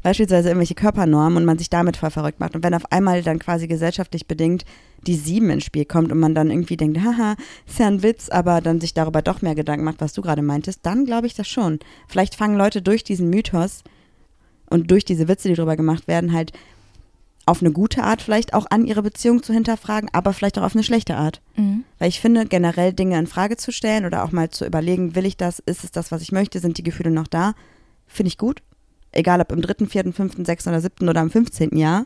Beispielsweise 0.02 0.48
irgendwelche 0.48 0.74
Körpernormen 0.74 1.38
und 1.38 1.44
man 1.44 1.58
sich 1.58 1.70
damit 1.70 1.96
voll 1.96 2.10
verrückt 2.10 2.40
macht. 2.40 2.54
Und 2.54 2.64
wenn 2.64 2.74
auf 2.74 2.90
einmal 2.92 3.22
dann 3.22 3.38
quasi 3.38 3.66
gesellschaftlich 3.66 4.26
bedingt 4.26 4.64
die 5.06 5.14
sieben 5.14 5.50
ins 5.50 5.64
Spiel 5.64 5.84
kommt 5.84 6.10
und 6.10 6.18
man 6.18 6.34
dann 6.34 6.50
irgendwie 6.50 6.76
denkt, 6.76 6.98
haha, 6.98 7.36
ist 7.66 7.78
ja 7.78 7.86
ein 7.86 8.02
Witz, 8.02 8.28
aber 8.28 8.60
dann 8.60 8.80
sich 8.80 8.94
darüber 8.94 9.22
doch 9.22 9.42
mehr 9.42 9.54
Gedanken 9.54 9.84
macht, 9.84 10.00
was 10.00 10.12
du 10.12 10.22
gerade 10.22 10.42
meintest, 10.42 10.80
dann 10.84 11.04
glaube 11.04 11.26
ich 11.26 11.34
das 11.34 11.48
schon. 11.48 11.78
Vielleicht 12.08 12.34
fangen 12.34 12.56
Leute 12.56 12.82
durch 12.82 13.04
diesen 13.04 13.30
Mythos 13.30 13.82
und 14.68 14.90
durch 14.90 15.04
diese 15.04 15.28
Witze, 15.28 15.48
die 15.48 15.54
darüber 15.54 15.76
gemacht 15.76 16.08
werden, 16.08 16.32
halt 16.32 16.52
auf 17.46 17.62
eine 17.62 17.72
gute 17.72 18.02
Art 18.02 18.20
vielleicht 18.20 18.54
auch 18.54 18.66
an 18.70 18.84
ihre 18.84 19.02
Beziehung 19.02 19.42
zu 19.42 19.52
hinterfragen, 19.52 20.10
aber 20.12 20.32
vielleicht 20.32 20.58
auch 20.58 20.64
auf 20.64 20.74
eine 20.74 20.82
schlechte 20.82 21.16
Art. 21.16 21.40
Mhm. 21.56 21.84
Weil 21.98 22.08
ich 22.08 22.20
finde, 22.20 22.44
generell 22.44 22.92
Dinge 22.92 23.18
in 23.18 23.28
Frage 23.28 23.56
zu 23.56 23.72
stellen 23.72 24.04
oder 24.04 24.24
auch 24.24 24.32
mal 24.32 24.50
zu 24.50 24.66
überlegen, 24.66 25.14
will 25.14 25.24
ich 25.24 25.36
das, 25.36 25.60
ist 25.60 25.84
es 25.84 25.92
das, 25.92 26.10
was 26.10 26.22
ich 26.22 26.32
möchte, 26.32 26.58
sind 26.58 26.76
die 26.76 26.82
Gefühle 26.82 27.10
noch 27.10 27.28
da, 27.28 27.54
finde 28.06 28.28
ich 28.28 28.36
gut. 28.36 28.62
Egal 29.12 29.40
ob 29.40 29.52
im 29.52 29.62
dritten, 29.62 29.88
vierten, 29.88 30.12
fünften, 30.12 30.44
sechsten 30.44 30.70
oder 30.70 30.80
siebten 30.80 31.08
oder 31.08 31.22
im 31.22 31.30
fünfzehnten 31.30 31.78
Jahr. 31.78 32.04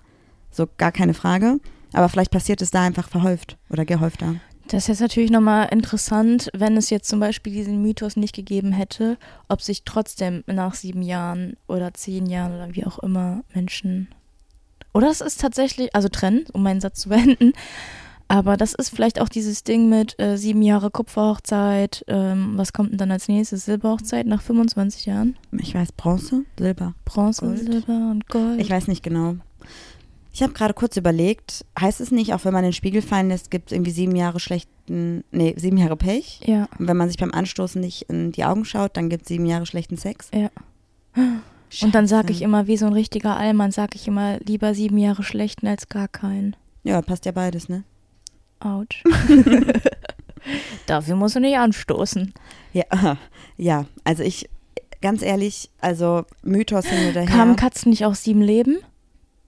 So 0.51 0.69
gar 0.77 0.93
keine 0.93 1.15
Frage. 1.15 1.59
Aber 1.93 2.09
vielleicht 2.09 2.31
passiert 2.31 2.63
es 2.63 2.71
da 2.71 2.83
einfach 2.83 3.09
verhäuft 3.09 3.57
oder 3.69 3.85
gehäufter. 3.85 4.37
Das 4.69 4.85
ist 4.85 4.89
jetzt 4.89 5.01
natürlich 5.01 5.33
nochmal 5.33 5.69
interessant, 5.73 6.49
wenn 6.55 6.77
es 6.77 6.91
jetzt 6.91 7.09
zum 7.09 7.19
Beispiel 7.19 7.53
diesen 7.53 7.83
Mythos 7.83 8.15
nicht 8.15 8.37
gegeben 8.37 8.71
hätte, 8.71 9.19
ob 9.49 9.63
sich 9.63 9.83
trotzdem 9.85 10.45
nach 10.47 10.75
sieben 10.75 11.03
Jahren 11.03 11.57
oder 11.67 11.93
zehn 11.95 12.27
Jahren 12.27 12.55
oder 12.55 12.73
wie 12.77 12.87
auch 12.87 13.01
immer 13.01 13.43
Menschen. 13.53 14.09
Oder 14.93 15.09
es 15.11 15.21
ist 15.21 15.41
tatsächlich, 15.41 15.95
also 15.95 16.09
trennen, 16.09 16.45
um 16.53 16.63
meinen 16.63 16.81
Satz 16.81 17.01
zu 17.01 17.09
beenden. 17.11 17.53
Aber 18.29 18.57
das 18.57 18.75
ist 18.75 18.91
vielleicht 18.91 19.21
auch 19.21 19.29
dieses 19.29 19.65
Ding 19.65 19.89
mit 19.89 20.19
äh, 20.21 20.37
sieben 20.37 20.63
Jahre 20.63 20.91
Kupferhochzeit. 20.91 22.05
Ähm, 22.07 22.53
was 22.57 22.73
kommt 22.73 22.93
denn 22.93 22.99
dann 22.99 23.11
als 23.11 23.27
nächstes? 23.27 23.65
Silberhochzeit 23.65 24.25
nach 24.27 24.41
25 24.41 25.07
Jahren? 25.07 25.37
Ich 25.59 25.75
weiß, 25.75 25.91
Bronze, 25.93 26.45
Silber. 26.57 26.95
Bronze, 27.05 27.45
Gold. 27.45 27.59
Silber 27.59 28.11
und 28.11 28.29
Gold. 28.29 28.61
Ich 28.61 28.71
weiß 28.71 28.87
nicht 28.87 29.03
genau. 29.03 29.35
Ich 30.33 30.45
habe 30.45 30.53
gerade 30.53 30.75
kurz 30.75 30.97
überlegt, 30.97 31.65
heißt 31.79 32.01
es 32.01 32.13
nicht, 32.13 32.33
auch 32.33 32.45
wenn 32.45 32.53
man 32.53 32.63
den 32.63 32.73
Spiegel 32.73 33.03
fallen 33.03 33.31
lässt, 33.31 33.51
gibt 33.51 33.71
es 33.71 33.73
irgendwie 33.77 33.91
sieben 33.91 34.15
Jahre 34.15 34.39
schlechten, 34.39 35.25
nee, 35.33 35.55
sieben 35.59 35.77
Jahre 35.77 35.97
Pech? 35.97 36.41
ja, 36.45 36.69
Und 36.79 36.87
wenn 36.87 36.97
man 36.97 37.09
sich 37.09 37.19
beim 37.19 37.33
Anstoßen 37.35 37.81
nicht 37.81 38.03
in 38.03 38.31
die 38.31 38.45
Augen 38.45 38.65
schaut, 38.65 38.97
dann 38.97 39.09
gibt 39.09 39.23
es 39.23 39.29
sieben 39.29 39.45
Jahre 39.47 39.67
schlechten 39.67 39.97
Sex? 39.97 40.31
ja. 40.33 40.51
Und 41.83 41.95
dann 41.95 42.07
sage 42.07 42.33
ich 42.33 42.43
immer, 42.43 42.67
wie 42.67 42.77
so 42.77 42.87
ein 42.87 42.93
richtiger 42.93 43.37
Allmann, 43.37 43.71
sage 43.71 43.93
ich 43.95 44.09
immer, 44.09 44.39
lieber 44.41 44.75
sieben 44.75 44.99
Jahre 44.99 45.23
schlechten 45.23 45.67
als 45.67 45.89
gar 45.89 46.09
keinen. 46.09 46.57
Ja, 46.83 47.01
passt 47.03 47.27
ja 47.27 47.33
beides, 47.33 47.69
ne? 47.69 47.85
Autsch. 48.61 49.03
Dafür 50.87 51.17
musst 51.17 51.37
du 51.37 51.41
nicht 51.41 51.57
anstoßen. 51.57 52.33
Ja, 52.73 52.85
ja, 53.57 53.85
also 54.05 54.23
ich, 54.23 54.49
ganz 55.03 55.23
ehrlich, 55.23 55.71
also 55.81 56.25
Mythos 56.43 56.87
hin 56.87 57.11
oder 57.11 57.21
her. 57.23 57.29
Kamen 57.29 57.57
Katzen 57.57 57.91
nicht 57.91 58.05
aus 58.05 58.25
sieben 58.25 58.43
Leben? 58.43 58.79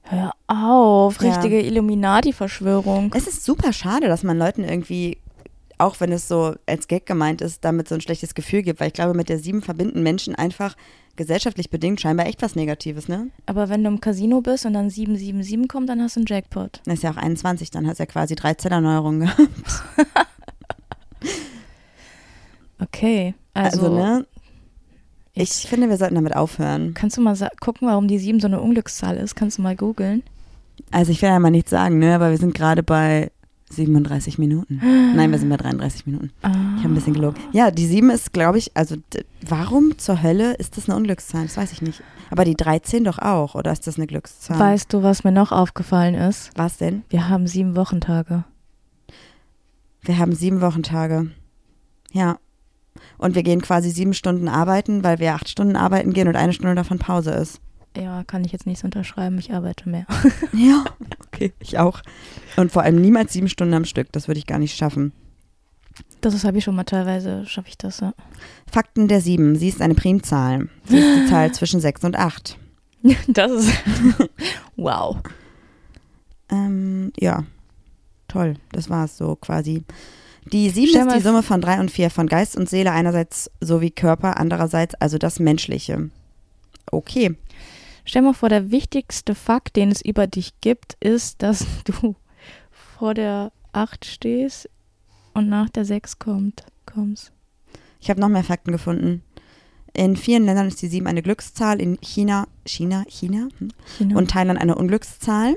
Hör 0.03 0.33
auf, 0.49 1.21
Ja. 1.23 1.31
richtige 1.31 1.61
Illuminati-Verschwörung. 1.63 3.13
es 3.15 3.27
ist 3.27 3.45
super 3.45 3.73
schade, 3.73 4.09
dass 4.09 4.23
man 4.23 4.37
Leuten 4.37 4.65
irgendwie, 4.65 5.19
auch 5.83 6.01
wenn 6.01 6.13
es 6.13 6.29
so 6.29 6.55
als 6.67 6.89
Gag 6.89 7.07
gemeint 7.07 7.41
ist, 7.41 7.65
damit 7.65 7.89
so 7.89 7.95
ein 7.95 8.01
schlechtes 8.01 8.35
Gefühl 8.35 8.63
gibt, 8.63 8.81
weil 8.81 8.89
ich 8.89 8.93
glaube, 8.95 9.15
mit 9.15 9.29
der 9.29 9.39
sieben 9.39 9.63
verbinden 9.63 10.03
Menschen 10.03 10.35
einfach 10.35 10.77
gesellschaftlich 11.17 11.69
bedingt 11.71 12.01
scheinbar 12.01 12.27
echt 12.27 12.41
was 12.41 12.57
Negatives, 12.57 13.09
ne? 13.09 13.29
Aber 13.47 13.69
wenn 13.69 13.85
du 13.85 13.91
im 13.91 14.01
Casino 14.01 14.41
bist 14.41 14.65
und 14.65 14.73
dann 14.73 14.89
777 14.89 15.69
kommt, 15.69 15.89
dann 15.89 16.01
hast 16.01 16.17
du 16.17 16.21
einen 16.21 16.27
Jackpot. 16.27 16.81
Das 16.85 16.95
ist 16.95 17.03
ja 17.03 17.11
auch 17.11 17.17
21, 17.17 17.71
dann 17.71 17.87
hast 17.87 17.99
du 17.99 18.03
ja 18.03 18.07
quasi 18.07 18.35
drei 18.35 18.55
Zellerneuerungen 18.55 19.21
gehabt. 19.21 19.49
Okay, 22.79 23.35
also, 23.55 23.87
Also, 23.87 23.95
ne? 23.95 24.27
Ich 25.35 25.41
jetzt 25.63 25.67
finde, 25.67 25.89
wir 25.89 25.97
sollten 25.97 26.17
damit 26.17 26.37
aufhören. 26.37 26.95
kannst 26.95 27.17
du 27.17 27.21
mal 27.21 27.37
gucken, 27.61 27.89
warum 27.89 28.09
die 28.09 28.19
7 28.19 28.41
so 28.41 28.49
eine 28.49 28.61
Unglückszahl 28.61 29.17
ist? 29.17 29.35
Kannst 29.35 29.59
du 29.59 29.63
mal 29.63 29.77
googeln? 29.77 30.23
Also 30.91 31.13
ich 31.13 31.23
will 31.23 31.29
ja 31.29 31.39
mal 31.39 31.51
nichts 31.51 31.71
sagen, 31.71 31.99
ne? 31.99 32.15
Aber 32.15 32.31
wir 32.31 32.39
sind 32.39 32.55
gerade 32.55 32.83
bei 32.83 33.31
37 33.77 34.39
Minuten. 34.39 34.81
Nein, 35.15 35.31
wir 35.31 35.39
sind 35.39 35.49
bei 35.49 35.57
33 35.57 36.07
Minuten. 36.07 36.31
Ah. 36.43 36.51
Ich 36.77 36.85
habe 36.85 36.93
ein 36.93 36.95
bisschen 36.95 37.15
gelogen. 37.15 37.37
Ja, 37.53 37.71
die 37.71 37.87
7 37.87 38.11
ist, 38.11 38.33
glaube 38.33 38.59
ich, 38.59 38.77
also 38.77 38.97
warum 39.47 39.99
zur 39.99 40.23
Hölle 40.23 40.55
ist 40.55 40.77
das 40.77 40.89
eine 40.89 40.97
Unglückszahl? 40.97 41.45
Das 41.45 41.57
weiß 41.57 41.73
ich 41.73 41.83
nicht. 41.83 42.03
Aber 42.31 42.45
die 42.45 42.55
13 42.55 43.05
doch 43.05 43.19
auch, 43.19 43.55
oder 43.55 43.73
ist 43.73 43.87
das 43.87 43.97
eine 43.97 44.07
Glückszahl? 44.07 44.59
Weißt 44.59 44.93
du, 44.93 45.03
was 45.03 45.25
mir 45.25 45.33
noch 45.33 45.53
aufgefallen 45.53 46.15
ist? 46.15 46.51
Was 46.57 46.79
denn? 46.79 47.03
Wir 47.11 47.29
haben 47.29 47.47
sieben 47.47 47.77
Wochentage. 47.77 48.45
Wir 50.03 50.19
haben 50.19 50.33
sieben 50.33 50.61
Wochentage. 50.61 51.31
Ja. 52.13 52.39
Und 53.19 53.35
wir 53.35 53.43
gehen 53.43 53.63
quasi 53.63 53.91
sieben 53.91 54.15
Stunden 54.15 54.49
arbeiten, 54.49 55.05
weil 55.05 55.19
wir 55.19 55.35
acht 55.35 55.49
Stunden 55.49 55.77
arbeiten 55.77 56.13
gehen 56.13 56.29
und 56.29 56.37
eine 56.37 56.53
Stunde 56.53 56.75
davon 56.75 56.99
Pause 56.99 57.31
ist. 57.33 57.61
Ja, 57.97 58.25
kann 58.25 58.45
ich 58.45 58.53
jetzt 58.53 58.67
nicht 58.67 58.81
so 58.81 58.87
unterschreiben, 58.87 59.39
ich 59.39 59.53
arbeite 59.53 59.89
mehr. 59.89 60.07
Ja. 60.53 60.85
Okay, 61.27 61.53
ich 61.61 61.79
auch. 61.79 62.01
Und 62.57 62.71
vor 62.71 62.83
allem 62.83 63.01
niemals 63.01 63.33
sieben 63.33 63.49
Stunden 63.49 63.75
am 63.75 63.85
Stück. 63.85 64.13
Das 64.13 64.29
würde 64.29 64.39
ich 64.39 64.47
gar 64.47 64.59
nicht 64.59 64.77
schaffen. 64.77 65.13
Das 66.21 66.45
habe 66.45 66.59
ich 66.59 66.65
schon 66.65 66.77
mal 66.77 66.85
teilweise, 66.85 67.45
schaffe 67.47 67.69
ich 67.69 67.79
das, 67.79 68.01
ja. 68.01 68.15
Fakten 68.71 69.09
der 69.09 69.21
sieben. 69.21 69.57
Sie 69.57 69.69
ist 69.69 69.83
eine 69.83 69.95
Primzahl. 69.95 70.69
Sie 70.85 70.99
ist 70.99 71.17
die 71.17 71.27
Zahl 71.27 71.53
zwischen 71.53 71.81
sechs 71.81 72.05
und 72.05 72.17
acht. 72.17 72.59
Das 73.29 73.51
ist. 73.51 73.73
wow. 74.77 75.17
Ähm, 76.51 77.13
ja, 77.19 77.45
toll. 78.29 78.55
Das 78.71 78.89
war 78.89 79.07
es 79.07 79.17
so 79.17 79.35
quasi. 79.37 79.83
Die 80.53 80.71
sieben 80.71 81.09
ist 81.09 81.17
die 81.17 81.21
Summe 81.21 81.43
von 81.43 81.61
drei 81.61 81.81
und 81.81 81.91
vier, 81.91 82.11
von 82.11 82.27
Geist 82.27 82.57
und 82.57 82.69
Seele 82.69 82.93
einerseits 82.93 83.51
sowie 83.61 83.91
Körper, 83.91 84.39
andererseits 84.39 84.95
also 84.97 85.19
das 85.19 85.41
Menschliche. 85.41 86.11
Okay. 86.91 87.37
Stell 88.05 88.23
mal 88.23 88.35
vor, 88.35 88.49
der 88.49 88.71
wichtigste 88.71 89.35
Fakt, 89.35 89.77
den 89.77 89.91
es 89.91 90.05
über 90.05 90.27
dich 90.27 90.53
gibt, 90.61 90.97
ist, 91.01 91.43
dass 91.43 91.65
du 91.85 92.15
vor 92.71 93.15
der 93.15 93.53
8 93.73 94.05
stehst 94.05 94.69
und 95.35 95.49
nach 95.49 95.69
der 95.71 95.85
6 95.85 96.19
kommt, 96.19 96.65
kommst. 96.87 97.33
Ich 98.01 98.11
habe 98.11 98.21
noch 98.21 98.29
mehr 98.29 98.45
Fakten 98.45 98.73
gefunden. 98.73 99.23
In 99.95 100.17
vielen 100.17 100.45
Ländern 100.47 100.67
ist 100.69 100.81
die 100.83 100.89
sieben 100.89 101.07
eine 101.07 101.23
Glückszahl, 101.23 101.81
in 101.81 101.99
China, 102.01 102.47
China, 102.67 103.05
China 103.09 103.49
hm, 103.59 103.69
China. 103.99 104.17
und 104.19 104.31
Thailand 104.31 104.59
eine 104.61 104.75
Unglückszahl. 104.75 105.55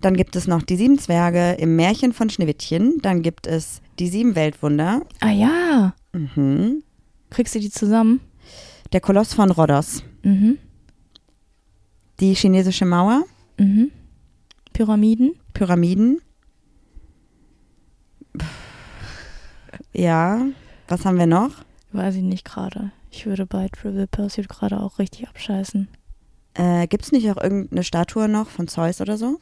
Dann 0.00 0.16
gibt 0.16 0.34
es 0.34 0.46
noch 0.48 0.62
die 0.62 0.76
sieben 0.76 0.98
Zwerge 0.98 1.52
im 1.52 1.76
Märchen 1.76 2.12
von 2.12 2.28
Schneewittchen. 2.28 2.98
Dann 3.02 3.22
gibt 3.22 3.46
es 3.46 3.80
die 3.98 4.08
sieben 4.08 4.34
Weltwunder. 4.34 5.02
ah 5.20 5.30
ja, 5.30 5.94
Mhm. 6.12 6.82
kriegst 7.30 7.54
du 7.54 7.60
die 7.60 7.70
zusammen? 7.70 8.20
Der 8.92 9.00
Koloss 9.00 9.34
von 9.34 9.50
Rhodos. 9.50 10.02
Mhm. 10.22 10.58
Die 12.20 12.34
chinesische 12.34 12.84
Mauer. 12.84 13.24
Mhm. 13.58 13.90
Pyramiden? 14.72 15.34
Pyramiden. 15.54 16.20
Ja. 19.92 20.46
Was 20.88 21.04
haben 21.04 21.18
wir 21.18 21.26
noch? 21.26 21.64
Weiß 21.92 22.14
ich 22.16 22.22
nicht 22.22 22.44
gerade. 22.44 22.92
Ich 23.10 23.26
würde 23.26 23.46
bei 23.46 23.68
Trivial 23.68 24.06
Pursuit 24.06 24.48
gerade 24.48 24.80
auch 24.80 24.98
richtig 24.98 25.28
abscheißen. 25.28 25.88
Äh, 26.54 26.86
Gibt 26.86 27.04
es 27.04 27.12
nicht 27.12 27.30
auch 27.30 27.36
irgendeine 27.42 27.82
Statue 27.82 28.28
noch 28.28 28.48
von 28.48 28.68
Zeus 28.68 29.00
oder 29.00 29.16
so? 29.16 29.38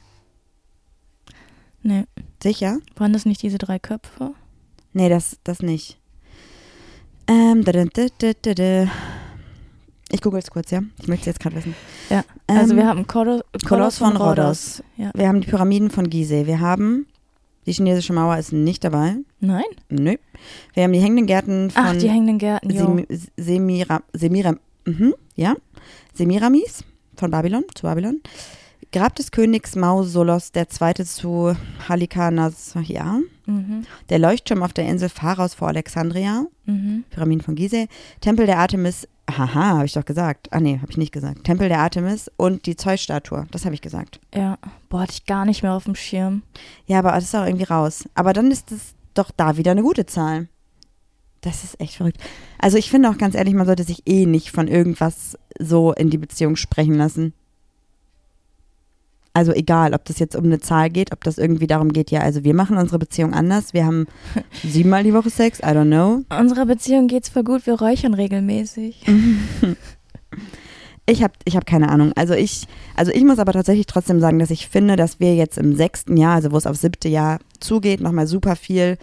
Nee, 1.83 2.05
Sicher? 2.43 2.79
waren 2.97 3.13
das 3.13 3.27
nicht 3.27 3.43
diese 3.43 3.59
drei 3.59 3.79
Köpfe? 3.79 4.35
Nee, 4.93 5.09
das, 5.09 5.39
das 5.45 5.63
nicht. 5.63 5.99
Ähm, 7.29 7.65
da, 7.65 7.73
da, 7.73 7.85
da, 7.85 8.07
da, 8.19 8.33
da, 8.41 8.55
da. 8.55 8.91
Ich 10.13 10.21
google 10.21 10.39
es 10.39 10.51
kurz, 10.51 10.71
ja? 10.71 10.83
Ich 11.01 11.09
möchte 11.09 11.23
es 11.23 11.27
jetzt 11.27 11.41
gerade 11.41 11.57
wissen. 11.57 11.75
Ja, 12.11 12.25
Also 12.47 12.73
Ähm, 12.73 12.79
wir 12.79 12.87
haben 12.87 13.07
Kolo 13.07 13.43
Koloss 13.67 13.99
von 13.99 14.17
Rhodos. 14.17 14.83
Ja. 14.97 15.11
Wir 15.15 15.29
haben 15.29 15.41
die 15.41 15.49
Pyramiden 15.49 15.91
von 15.91 16.09
Gizeh. 16.09 16.47
Wir 16.47 16.61
haben 16.61 17.07
die 17.67 17.73
chinesische 17.73 18.13
Mauer 18.13 18.39
ist 18.39 18.53
nicht 18.53 18.85
dabei. 18.85 19.17
Nein? 19.41 19.65
Nö. 19.89 20.15
Wir 20.75 20.85
haben 20.85 20.93
die 20.93 21.01
hängenden 21.01 21.27
Gärten 21.27 21.71
von 21.71 21.83
Ach, 21.85 21.97
die 21.97 22.09
hängenden 22.09 22.39
Gärten, 22.39 22.71
jo. 22.71 22.85
Semi, 22.87 23.07
Semira, 23.37 24.03
Semira, 24.13 24.55
mhm, 24.85 25.15
ja. 25.35 25.57
Semiramis 26.15 26.85
von 27.17 27.31
Babylon 27.33 27.65
zu 27.75 27.83
Babylon. 27.83 28.21
Grab 28.97 29.15
des 29.15 29.31
Königs 29.31 29.77
Mausolos 29.77 30.53
II. 30.57 31.05
zu 31.05 31.55
Halikarnas, 31.87 32.73
ja. 32.85 33.21
Mhm. 33.45 33.85
Der 34.09 34.19
Leuchtturm 34.19 34.63
auf 34.63 34.73
der 34.73 34.89
Insel 34.89 35.11
Pharos 35.11 35.53
vor 35.53 35.69
Alexandria. 35.69 36.47
Mhm. 36.65 37.05
Pyramiden 37.11 37.43
von 37.43 37.57
Gizeh. 37.57 37.89
Tempel 38.23 38.47
der 38.47 38.59
Artemis, 38.59 39.07
haha, 39.31 39.77
habe 39.77 39.85
ich 39.85 39.93
doch 39.93 40.07
gesagt. 40.07 40.51
Ah 40.51 40.61
nee, 40.61 40.79
habe 40.81 40.91
ich 40.91 40.97
nicht 40.97 41.13
gesagt. 41.13 41.45
Tempel 41.45 41.69
der 41.69 41.81
Artemis 41.81 42.31
und 42.39 42.65
die 42.65 42.75
Zeus-Statue, 42.75 43.47
das 43.51 43.67
habe 43.67 43.75
ich 43.75 43.83
gesagt. 43.83 44.19
Ja. 44.35 44.57
Boah, 44.89 45.03
hatte 45.03 45.13
ich 45.13 45.27
gar 45.27 45.45
nicht 45.45 45.63
mehr 45.63 45.75
auf 45.75 45.85
dem 45.85 45.95
Schirm. 45.95 46.43
Ja, 46.87 47.01
aber 47.01 47.13
das 47.13 47.25
ist 47.25 47.35
auch 47.35 47.45
irgendwie 47.45 47.65
raus. 47.65 48.09
Aber 48.15 48.33
dann 48.33 48.51
ist 48.51 48.73
es 48.73 48.95
doch 49.13 49.31
da 49.31 49.59
wieder 49.59 49.73
eine 49.73 49.83
gute 49.83 50.07
Zahl. 50.07 50.49
Das 51.43 51.65
ist 51.65 51.79
echt 51.83 51.97
verrückt. 51.97 52.23
Also 52.59 52.79
ich 52.79 52.89
finde 52.89 53.11
auch 53.11 53.19
ganz 53.19 53.35
ehrlich, 53.35 53.53
man 53.53 53.67
sollte 53.67 53.85
sich 53.85 54.05
eh 54.07 54.25
nicht 54.25 54.53
von 54.53 54.69
irgendwas 54.69 55.37
so 55.59 55.93
in 55.93 56.09
die 56.09 56.17
Beziehung 56.17 56.57
sprechen 56.57 56.95
lassen. 56.95 57.35
Also 59.37 59.53
egal, 59.53 59.93
ob 59.93 60.03
das 60.07 60.19
jetzt 60.19 60.35
um 60.35 60.45
eine 60.45 60.61
Zahl 60.61 60.89
geht, 60.89 61.13
ob 61.13 61.23
das 61.23 61.37
irgendwie 61.37 61.67
darum 61.67 61.93
geht, 61.93 62.11
ja, 62.11 62.21
also 62.21 62.43
wir 62.43 62.55
machen 62.55 62.79
unsere 62.79 62.99
Beziehung 62.99 63.35
anders. 63.35 63.75
Wir 63.75 63.85
haben 63.85 64.07
siebenmal 64.67 65.05
die 65.05 65.13
Woche 65.13 65.29
Sex, 65.29 65.59
I 65.59 65.75
don't 65.75 65.89
know. 65.89 66.23
Unserer 66.35 66.65
Beziehung 66.65 67.07
geht's 67.07 67.29
voll 67.29 67.45
gut, 67.45 67.67
wir 67.67 67.75
räuchern 67.75 68.15
regelmäßig. 68.15 69.05
Ich 71.09 71.23
habe 71.23 71.35
ich 71.45 71.55
hab 71.55 71.67
keine 71.67 71.89
Ahnung. 71.89 72.13
Also 72.17 72.35
ich, 72.35 72.67
also 72.97 73.13
ich 73.13 73.23
muss 73.23 73.39
aber 73.39 73.53
tatsächlich 73.53 73.87
trotzdem 73.87 74.19
sagen, 74.19 74.41
dass 74.41 74.51
ich 74.51 74.67
finde, 74.67 74.97
dass 74.97 75.21
wir 75.21 75.37
jetzt 75.37 75.57
im 75.57 75.77
sechsten 75.77 76.17
Jahr, 76.17 76.35
also 76.35 76.51
wo 76.51 76.57
es 76.57 76.67
aufs 76.67 76.81
siebte 76.81 77.09
Jahr 77.09 77.39
zugeht, 77.61 78.01
nochmal 78.01 78.27
super 78.27 78.57
viel 78.57 78.99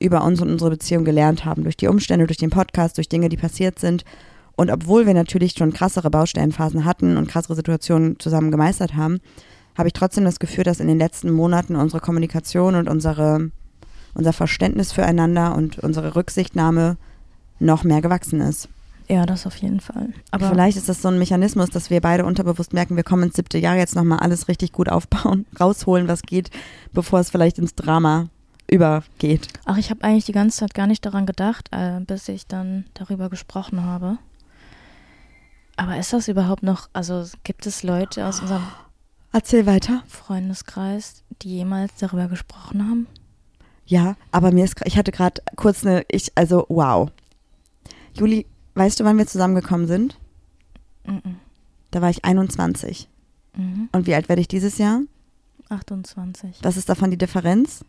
über 0.00 0.24
uns 0.24 0.42
und 0.42 0.50
unsere 0.50 0.70
Beziehung 0.70 1.04
gelernt 1.04 1.44
haben. 1.44 1.62
Durch 1.62 1.76
die 1.76 1.86
Umstände, 1.86 2.26
durch 2.26 2.38
den 2.38 2.50
Podcast, 2.50 2.96
durch 2.96 3.08
Dinge, 3.08 3.28
die 3.28 3.36
passiert 3.36 3.78
sind. 3.78 4.04
Und 4.56 4.68
obwohl 4.72 5.06
wir 5.06 5.14
natürlich 5.14 5.52
schon 5.56 5.72
krassere 5.72 6.10
Baustellenphasen 6.10 6.84
hatten 6.84 7.16
und 7.16 7.28
krassere 7.28 7.54
Situationen 7.54 8.18
zusammen 8.18 8.50
gemeistert 8.50 8.96
haben, 8.96 9.20
habe 9.76 9.88
ich 9.88 9.92
trotzdem 9.92 10.24
das 10.24 10.38
Gefühl, 10.38 10.64
dass 10.64 10.80
in 10.80 10.88
den 10.88 10.98
letzten 10.98 11.30
Monaten 11.30 11.76
unsere 11.76 12.00
Kommunikation 12.00 12.74
und 12.74 12.88
unsere, 12.88 13.50
unser 14.14 14.32
Verständnis 14.32 14.92
füreinander 14.92 15.54
und 15.54 15.78
unsere 15.78 16.16
Rücksichtnahme 16.16 16.96
noch 17.58 17.84
mehr 17.84 18.00
gewachsen 18.00 18.40
ist. 18.40 18.68
Ja, 19.08 19.26
das 19.26 19.46
auf 19.46 19.56
jeden 19.56 19.80
Fall. 19.80 20.08
Aber 20.30 20.48
Vielleicht 20.48 20.78
ist 20.78 20.88
das 20.88 21.02
so 21.02 21.08
ein 21.08 21.18
Mechanismus, 21.18 21.68
dass 21.68 21.90
wir 21.90 22.00
beide 22.00 22.24
unterbewusst 22.24 22.72
merken, 22.72 22.96
wir 22.96 23.02
kommen 23.02 23.24
ins 23.24 23.36
siebte 23.36 23.58
Jahr 23.58 23.76
jetzt 23.76 23.94
nochmal 23.94 24.20
alles 24.20 24.48
richtig 24.48 24.72
gut 24.72 24.88
aufbauen, 24.88 25.44
rausholen, 25.60 26.08
was 26.08 26.22
geht, 26.22 26.50
bevor 26.92 27.20
es 27.20 27.30
vielleicht 27.30 27.58
ins 27.58 27.74
Drama 27.74 28.28
übergeht. 28.70 29.48
Ach, 29.66 29.76
ich 29.76 29.90
habe 29.90 30.02
eigentlich 30.04 30.24
die 30.24 30.32
ganze 30.32 30.58
Zeit 30.58 30.72
gar 30.72 30.86
nicht 30.86 31.04
daran 31.04 31.26
gedacht, 31.26 31.68
äh, 31.70 32.00
bis 32.00 32.28
ich 32.28 32.46
dann 32.46 32.86
darüber 32.94 33.28
gesprochen 33.28 33.82
habe. 33.82 34.16
Aber 35.76 35.98
ist 35.98 36.12
das 36.12 36.28
überhaupt 36.28 36.62
noch, 36.62 36.88
also 36.92 37.24
gibt 37.42 37.66
es 37.66 37.82
Leute 37.82 38.26
aus 38.26 38.40
unserem 38.40 38.62
Erzähl 39.34 39.66
weiter. 39.66 40.04
Freundeskreis, 40.06 41.24
die 41.42 41.56
jemals 41.56 41.92
darüber 41.98 42.28
gesprochen 42.28 42.88
haben? 42.88 43.08
Ja, 43.84 44.14
aber 44.30 44.52
mir 44.52 44.64
ist, 44.64 44.76
ich 44.84 44.96
hatte 44.96 45.10
gerade 45.10 45.42
kurz 45.56 45.84
eine, 45.84 46.04
ich, 46.08 46.30
also 46.36 46.66
wow. 46.68 47.10
Juli, 48.16 48.46
weißt 48.76 49.00
du, 49.00 49.04
wann 49.04 49.18
wir 49.18 49.26
zusammengekommen 49.26 49.88
sind? 49.88 50.20
Mhm. 51.04 51.40
Da 51.90 52.00
war 52.00 52.10
ich 52.10 52.24
21. 52.24 53.08
Mhm. 53.56 53.88
Und 53.90 54.06
wie 54.06 54.14
alt 54.14 54.28
werde 54.28 54.40
ich 54.40 54.46
dieses 54.46 54.78
Jahr? 54.78 55.00
28. 55.68 56.58
Was 56.62 56.76
ist 56.76 56.88
davon 56.88 57.10
die 57.10 57.18
Differenz? 57.18 57.84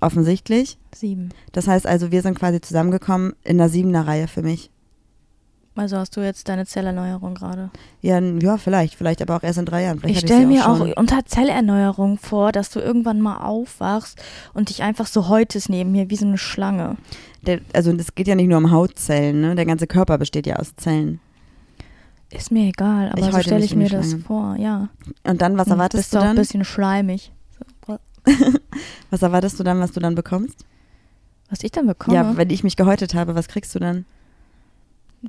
Offensichtlich. 0.00 0.78
Sieben. 0.94 1.30
Das 1.50 1.66
heißt 1.66 1.88
also, 1.88 2.12
wir 2.12 2.22
sind 2.22 2.38
quasi 2.38 2.60
zusammengekommen 2.60 3.34
in 3.42 3.58
der 3.58 3.68
siebener 3.68 4.06
Reihe 4.06 4.28
für 4.28 4.42
mich. 4.42 4.70
Also 5.76 5.96
hast 5.96 6.16
du 6.16 6.20
jetzt 6.20 6.48
deine 6.48 6.66
Zellerneuerung 6.66 7.34
gerade? 7.34 7.70
Ja, 8.00 8.20
ja, 8.20 8.58
vielleicht, 8.58 8.94
vielleicht 8.94 9.20
aber 9.22 9.36
auch 9.36 9.42
erst 9.42 9.58
in 9.58 9.66
drei 9.66 9.82
Jahren. 9.82 9.98
Vielleicht 9.98 10.22
Ich 10.22 10.28
stelle 10.30 10.46
mir 10.46 10.68
auch 10.70 10.78
schon. 10.78 10.92
unter 10.92 11.24
Zellerneuerung 11.26 12.16
vor, 12.18 12.52
dass 12.52 12.70
du 12.70 12.78
irgendwann 12.78 13.20
mal 13.20 13.38
aufwachst 13.38 14.22
und 14.52 14.68
dich 14.68 14.82
einfach 14.84 15.06
so 15.06 15.28
häutest 15.28 15.68
neben 15.70 15.90
mir 15.90 16.10
wie 16.10 16.16
so 16.16 16.26
eine 16.26 16.38
Schlange. 16.38 16.96
Der, 17.42 17.60
also 17.72 17.90
es 17.92 18.14
geht 18.14 18.28
ja 18.28 18.36
nicht 18.36 18.48
nur 18.48 18.58
um 18.58 18.70
Hautzellen, 18.70 19.40
ne? 19.40 19.54
Der 19.56 19.66
ganze 19.66 19.86
Körper 19.88 20.16
besteht 20.16 20.46
ja 20.46 20.56
aus 20.56 20.76
Zellen. 20.76 21.18
Ist 22.30 22.50
mir 22.52 22.68
egal, 22.68 23.10
aber 23.10 23.18
Ich 23.18 23.32
so 23.34 23.40
stelle 23.40 23.64
ich 23.64 23.74
mir 23.74 23.88
das 23.88 24.06
Schlange. 24.06 24.22
vor, 24.24 24.56
ja. 24.58 24.88
Und 25.24 25.42
dann, 25.42 25.58
was 25.58 25.66
erwartest 25.68 26.04
bist 26.04 26.14
du 26.14 26.18
auch 26.18 26.22
ein 26.22 26.28
dann? 26.28 26.36
bisschen 26.36 26.64
schleimig. 26.64 27.32
Was 29.10 29.20
erwartest 29.22 29.60
du 29.60 29.64
dann, 29.64 29.80
was 29.80 29.92
du 29.92 30.00
dann 30.00 30.14
bekommst? 30.14 30.64
Was 31.50 31.62
ich 31.62 31.70
dann 31.70 31.86
bekomme? 31.86 32.16
Ja, 32.16 32.36
wenn 32.38 32.48
ich 32.48 32.64
mich 32.64 32.74
gehäutet 32.76 33.14
habe, 33.14 33.34
was 33.34 33.48
kriegst 33.48 33.74
du 33.74 33.78
dann? 33.78 34.06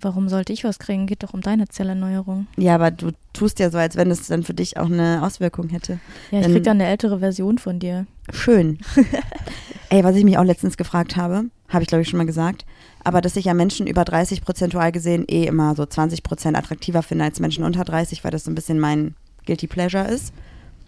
Warum 0.02 0.28
sollte 0.30 0.52
ich 0.52 0.64
was 0.64 0.80
kriegen? 0.80 1.08
Geht 1.08 1.24
doch 1.24 1.34
um 1.34 1.42
deine 1.42 1.68
Zellerneuerung. 1.68 2.48
Ja, 2.58 2.76
aber 2.76 2.92
du 2.92 3.12
tust 3.34 3.60
ja 3.60 3.70
so, 3.70 3.78
als 3.78 3.96
wenn 3.96 4.12
es 4.12 4.28
dann 4.28 4.44
für 4.44 4.54
dich 4.54 4.78
auch 4.78 4.86
eine 4.88 5.22
Auswirkung 5.24 5.70
hätte. 5.70 6.00
Ja, 6.32 6.40
ich 6.40 6.46
Dann- 6.46 6.54
krieg 6.54 6.64
dann 6.64 6.82
eine 6.82 6.90
ältere 6.90 7.20
Version 7.20 7.58
von 7.58 7.80
dir. 7.80 8.06
Schön. 8.32 8.80
Ey, 9.90 10.04
was 10.04 10.16
ich 10.16 10.24
mich 10.26 10.38
auch 10.38 10.44
letztens 10.44 10.78
gefragt 10.78 11.16
habe, 11.16 11.46
habe 11.70 11.84
ich 11.84 11.88
glaube 11.88 12.02
ich 12.02 12.10
schon 12.10 12.18
mal 12.18 12.26
gesagt, 12.26 12.66
aber 13.04 13.22
dass 13.22 13.36
ich 13.36 13.46
ja 13.46 13.54
Menschen 13.54 13.88
über 13.88 14.04
30 14.04 14.42
prozentual 14.42 14.92
gesehen 14.92 15.26
eh 15.30 15.46
immer 15.46 15.76
so 15.76 15.86
20 15.86 16.24
Prozent 16.24 16.58
attraktiver 16.58 17.04
finde 17.04 17.26
als 17.26 17.40
Menschen 17.40 17.64
unter 17.64 17.84
30, 17.86 18.24
weil 18.24 18.32
das 18.32 18.44
so 18.46 18.52
ein 18.52 18.56
bisschen 18.56 18.80
mein 18.80 19.16
Guilty 19.46 19.68
Pleasure 19.68 20.08
ist. 20.08 20.34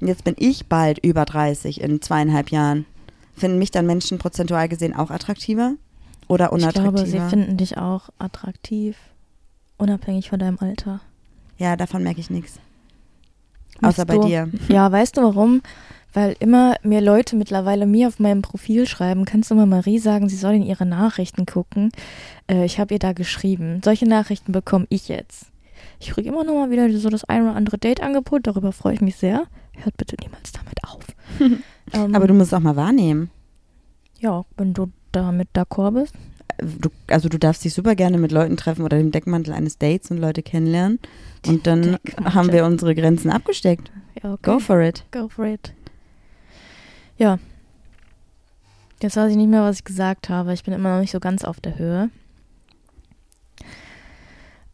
Und 0.01 0.07
jetzt 0.07 0.23
bin 0.23 0.35
ich 0.37 0.67
bald 0.67 0.99
über 1.05 1.25
30 1.25 1.79
in 1.81 2.01
zweieinhalb 2.01 2.49
Jahren. 2.49 2.85
Finden 3.35 3.59
mich 3.59 3.69
dann 3.71 3.85
Menschen 3.85 4.17
prozentual 4.17 4.67
gesehen 4.67 4.95
auch 4.95 5.11
attraktiver 5.11 5.73
oder 6.27 6.45
Ich 6.47 6.51
unattraktiver? 6.51 6.91
glaube, 7.03 7.07
sie 7.07 7.19
finden 7.29 7.57
dich 7.57 7.77
auch 7.77 8.09
attraktiv, 8.19 8.97
unabhängig 9.77 10.29
von 10.29 10.39
deinem 10.39 10.57
Alter. 10.59 10.99
ja, 11.57 11.75
davon 11.75 12.03
merke 12.03 12.19
ich 12.19 12.29
nichts. 12.29 12.59
Außer 13.81 14.03
Nicht 14.03 14.07
bei 14.07 14.15
du. 14.15 14.27
dir. 14.27 14.49
Ja, 14.69 14.91
weißt 14.91 15.17
du 15.17 15.21
warum? 15.21 15.61
Weil 16.13 16.35
immer 16.39 16.75
mehr 16.83 17.01
Leute 17.01 17.35
mittlerweile 17.35 17.85
mir 17.85 18.07
auf 18.07 18.17
meinem 18.19 18.41
Profil 18.41 18.87
schreiben, 18.87 19.25
kannst 19.25 19.51
du 19.51 19.55
mal 19.55 19.65
Marie 19.67 19.99
sagen, 19.99 20.29
sie 20.29 20.37
soll 20.37 20.53
in 20.55 20.63
ihre 20.63 20.85
Nachrichten 20.85 21.45
gucken. 21.45 21.91
Äh, 22.49 22.65
ich 22.65 22.79
habe 22.79 22.95
ihr 22.95 22.99
da 22.99 23.13
geschrieben. 23.13 23.81
Solche 23.83 24.07
Nachrichten 24.07 24.51
bekomme 24.51 24.87
ich 24.89 25.09
jetzt. 25.09 25.47
Ich 25.99 26.09
kriege 26.09 26.29
immer 26.29 26.43
noch 26.43 26.53
mal 26.55 26.71
wieder 26.71 26.91
so 26.97 27.09
das 27.09 27.23
ein 27.25 27.43
oder 27.43 27.55
andere 27.55 27.77
Date-Angebot, 27.77 28.47
darüber 28.47 28.71
freue 28.71 28.93
ich 28.95 29.01
mich 29.01 29.15
sehr. 29.17 29.45
Hört 29.75 29.97
bitte 29.97 30.15
niemals 30.21 30.51
damit 30.53 30.83
auf. 30.83 31.03
ähm, 31.93 32.15
Aber 32.15 32.25
du 32.25 32.33
musst 32.33 32.47
es 32.47 32.53
auch 32.53 32.61
mal 32.61 32.75
wahrnehmen. 32.75 33.29
Ja, 34.19 34.43
wenn 34.55 34.73
du 34.73 34.89
damit 35.11 35.49
d'accord 35.55 35.91
bist. 35.91 36.13
Du, 36.59 36.89
also 37.07 37.29
du 37.29 37.37
darfst 37.37 37.63
dich 37.63 37.73
super 37.73 37.95
gerne 37.95 38.17
mit 38.17 38.31
Leuten 38.31 38.57
treffen 38.57 38.83
oder 38.83 38.97
dem 38.97 39.11
Deckmantel 39.11 39.53
eines 39.53 39.77
Dates 39.77 40.09
und 40.09 40.17
Leute 40.17 40.41
kennenlernen. 40.41 40.99
Und 41.45 41.67
dann 41.67 41.97
haben 42.23 42.51
wir 42.51 42.65
unsere 42.65 42.95
Grenzen 42.95 43.29
abgesteckt. 43.29 43.91
Ja, 44.21 44.33
okay. 44.33 44.51
Go 44.51 44.59
for 44.59 44.81
it. 44.81 45.03
Go 45.11 45.27
for 45.27 45.45
it. 45.45 45.73
Ja. 47.17 47.37
Jetzt 49.01 49.15
weiß 49.15 49.29
ich 49.29 49.37
nicht 49.37 49.49
mehr, 49.49 49.61
was 49.61 49.77
ich 49.77 49.83
gesagt 49.83 50.29
habe. 50.29 50.53
Ich 50.53 50.63
bin 50.63 50.73
immer 50.73 50.95
noch 50.95 51.01
nicht 51.01 51.11
so 51.11 51.19
ganz 51.19 51.43
auf 51.43 51.59
der 51.59 51.77
Höhe. 51.77 52.09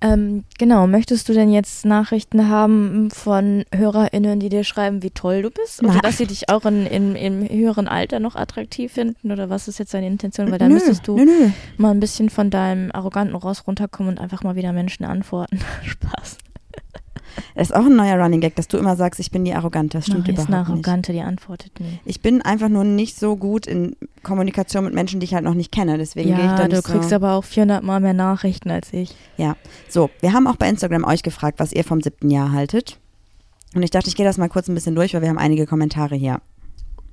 Ähm, 0.04 0.44
genau, 0.60 0.86
möchtest 0.86 1.30
du 1.30 1.34
denn 1.34 1.50
jetzt 1.50 1.86
Nachrichten 1.86 2.50
haben 2.50 3.10
von 3.10 3.64
HörerInnen, 3.74 4.38
die 4.38 4.50
dir 4.50 4.66
schreiben, 4.66 5.02
wie 5.02 5.12
toll 5.12 5.44
du 5.44 5.50
bist? 5.50 5.82
Oder 5.82 5.94
Nein. 5.94 6.02
dass 6.04 6.18
sie 6.18 6.28
dich 6.28 6.50
auch 6.50 6.66
in, 6.66 6.86
in, 6.86 7.16
im 7.16 7.48
höheren 7.50 7.88
Alter 7.88 8.20
noch 8.20 8.36
attraktiv 8.36 8.92
finden? 8.92 9.32
Oder 9.32 9.50
was 9.50 9.70
ist 9.70 9.80
jetzt 9.80 9.94
deine 9.94 10.08
Intention? 10.08 10.52
Weil 10.52 10.60
dann 10.60 10.68
nö, 10.68 10.76
müsstest 10.76 11.08
du 11.08 11.16
Nö, 11.16 11.24
nö. 11.24 11.50
mal 11.78 11.92
ein 11.92 12.02
bisschen 12.02 12.30
von 12.30 12.50
deinem 12.50 12.92
arroganten 12.92 13.36
Ross 13.36 13.66
runterkommen 13.66 14.12
und 14.12 14.20
einfach 14.20 14.44
mal 14.44 14.58
wieder 14.58 14.74
Menschen 14.74 15.06
antworten. 15.06 15.60
Spaß. 15.84 16.38
Das 17.56 17.70
ist 17.70 17.76
auch 17.76 17.86
ein 17.86 17.96
neuer 17.96 18.22
Running 18.22 18.42
Gag, 18.42 18.56
dass 18.56 18.68
du 18.68 18.78
immer 18.78 18.96
sagst, 18.96 19.20
ich 19.20 19.32
bin 19.32 19.46
die 19.46 19.54
Arrogante. 19.54 19.98
Das 19.98 20.06
stimmt 20.06 20.28
ist 20.28 20.38
eine 20.38 20.48
überhaupt 20.48 20.70
nicht. 20.70 20.70
Arrogante, 20.70 21.14
die 21.14 21.22
antwortet 21.22 21.80
nie. 21.80 22.00
Ich 22.06 22.22
bin 22.22 22.42
einfach 22.42 22.70
nur 22.70 22.84
nicht 22.84 23.18
so 23.18 23.36
gut 23.36 23.68
in 23.68 23.96
Kommunikation 24.24 24.84
mit 24.86 24.94
Menschen, 24.94 25.20
die 25.20 25.26
ich 25.26 25.34
halt 25.34 25.44
noch 25.44 25.54
nicht 25.54 25.72
kenne. 25.72 25.98
Deswegen 25.98 26.30
gehe 26.30 26.38
ich 26.38 26.44
Ja, 26.46 26.56
da 26.58 26.68
du 26.68 26.76
nicht 26.78 26.86
kriegst 26.86 27.10
so. 27.10 27.16
aber 27.16 27.34
auch 27.34 27.44
400 27.44 27.84
Mal 27.84 28.00
mehr 28.00 28.14
Nachrichten 28.14 28.72
als 28.72 28.92
ich. 28.94 29.16
Ja, 29.38 29.56
so. 29.90 30.10
Wir 30.20 30.34
haben 30.34 30.48
auch 30.48 30.56
bei 30.56 30.70
Instagram 30.70 31.04
euch 31.04 31.24
gefragt, 31.24 31.60
was 31.60 31.74
ihr 31.74 31.84
vom 31.84 32.02
siebten 32.02 32.30
Jahr 32.30 32.52
haltet. 32.52 33.00
Und 33.76 33.84
ich 33.84 33.90
dachte, 33.92 34.08
ich 34.08 34.16
gehe 34.16 34.26
das 34.26 34.38
mal 34.38 34.50
kurz 34.50 34.68
ein 34.68 34.76
bisschen 34.76 34.96
durch, 34.96 35.14
weil 35.14 35.22
wir 35.22 35.30
haben 35.30 35.40
einige 35.40 35.66
Kommentare 35.66 36.16
hier. 36.16 36.42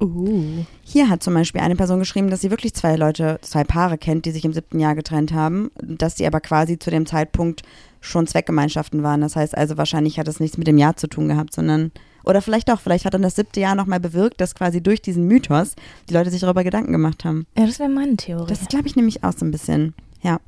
Uh. 0.00 0.64
Hier 0.82 1.10
hat 1.10 1.22
zum 1.22 1.34
Beispiel 1.34 1.60
eine 1.60 1.76
Person 1.76 1.98
geschrieben, 1.98 2.30
dass 2.30 2.40
sie 2.40 2.50
wirklich 2.50 2.74
zwei 2.74 2.96
Leute, 2.96 3.38
zwei 3.42 3.64
Paare 3.64 3.98
kennt, 3.98 4.24
die 4.24 4.30
sich 4.30 4.44
im 4.44 4.52
siebten 4.52 4.80
Jahr 4.80 4.94
getrennt 4.94 5.32
haben, 5.32 5.70
dass 5.80 6.16
sie 6.16 6.26
aber 6.26 6.40
quasi 6.40 6.78
zu 6.78 6.90
dem 6.90 7.04
Zeitpunkt 7.04 7.62
schon 8.00 8.26
Zweckgemeinschaften 8.26 9.02
waren. 9.02 9.20
Das 9.20 9.36
heißt 9.36 9.56
also, 9.56 9.76
wahrscheinlich 9.76 10.18
hat 10.18 10.28
es 10.28 10.40
nichts 10.40 10.58
mit 10.58 10.66
dem 10.66 10.78
Jahr 10.78 10.96
zu 10.96 11.06
tun 11.06 11.28
gehabt, 11.28 11.54
sondern, 11.54 11.92
oder 12.24 12.42
vielleicht 12.42 12.68
doch, 12.68 12.80
vielleicht 12.80 13.04
hat 13.04 13.14
dann 13.14 13.22
das 13.22 13.36
siebte 13.36 13.60
Jahr 13.60 13.74
nochmal 13.74 14.00
bewirkt, 14.00 14.40
dass 14.40 14.54
quasi 14.54 14.82
durch 14.82 15.02
diesen 15.02 15.26
Mythos 15.26 15.74
die 16.08 16.14
Leute 16.14 16.30
sich 16.30 16.40
darüber 16.40 16.64
Gedanken 16.64 16.92
gemacht 16.92 17.24
haben. 17.24 17.46
Ja, 17.56 17.66
das 17.66 17.78
wäre 17.78 17.90
meine 17.90 18.16
Theorie. 18.16 18.48
Das 18.48 18.66
glaube 18.68 18.86
ich 18.86 18.96
nämlich 18.96 19.22
auch 19.24 19.32
so 19.32 19.44
ein 19.44 19.50
bisschen, 19.50 19.94
ja. 20.22 20.40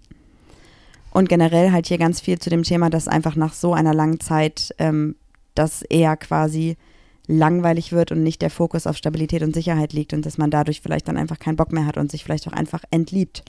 Und 1.12 1.28
generell 1.28 1.72
halt 1.72 1.86
hier 1.86 1.98
ganz 1.98 2.20
viel 2.20 2.38
zu 2.38 2.48
dem 2.48 2.62
Thema, 2.62 2.88
dass 2.88 3.06
einfach 3.06 3.36
nach 3.36 3.52
so 3.52 3.74
einer 3.74 3.92
langen 3.92 4.18
Zeit 4.20 4.74
ähm, 4.78 5.16
das 5.54 5.82
eher 5.82 6.16
quasi 6.16 6.76
langweilig 7.26 7.92
wird 7.92 8.12
und 8.12 8.22
nicht 8.22 8.42
der 8.42 8.50
Fokus 8.50 8.86
auf 8.86 8.96
Stabilität 8.96 9.42
und 9.42 9.54
Sicherheit 9.54 9.92
liegt 9.92 10.12
und 10.12 10.26
dass 10.26 10.38
man 10.38 10.50
dadurch 10.50 10.80
vielleicht 10.80 11.08
dann 11.08 11.16
einfach 11.16 11.38
keinen 11.38 11.56
Bock 11.56 11.72
mehr 11.72 11.86
hat 11.86 11.96
und 11.96 12.10
sich 12.10 12.24
vielleicht 12.24 12.48
auch 12.48 12.52
einfach 12.52 12.82
entliebt. 12.90 13.44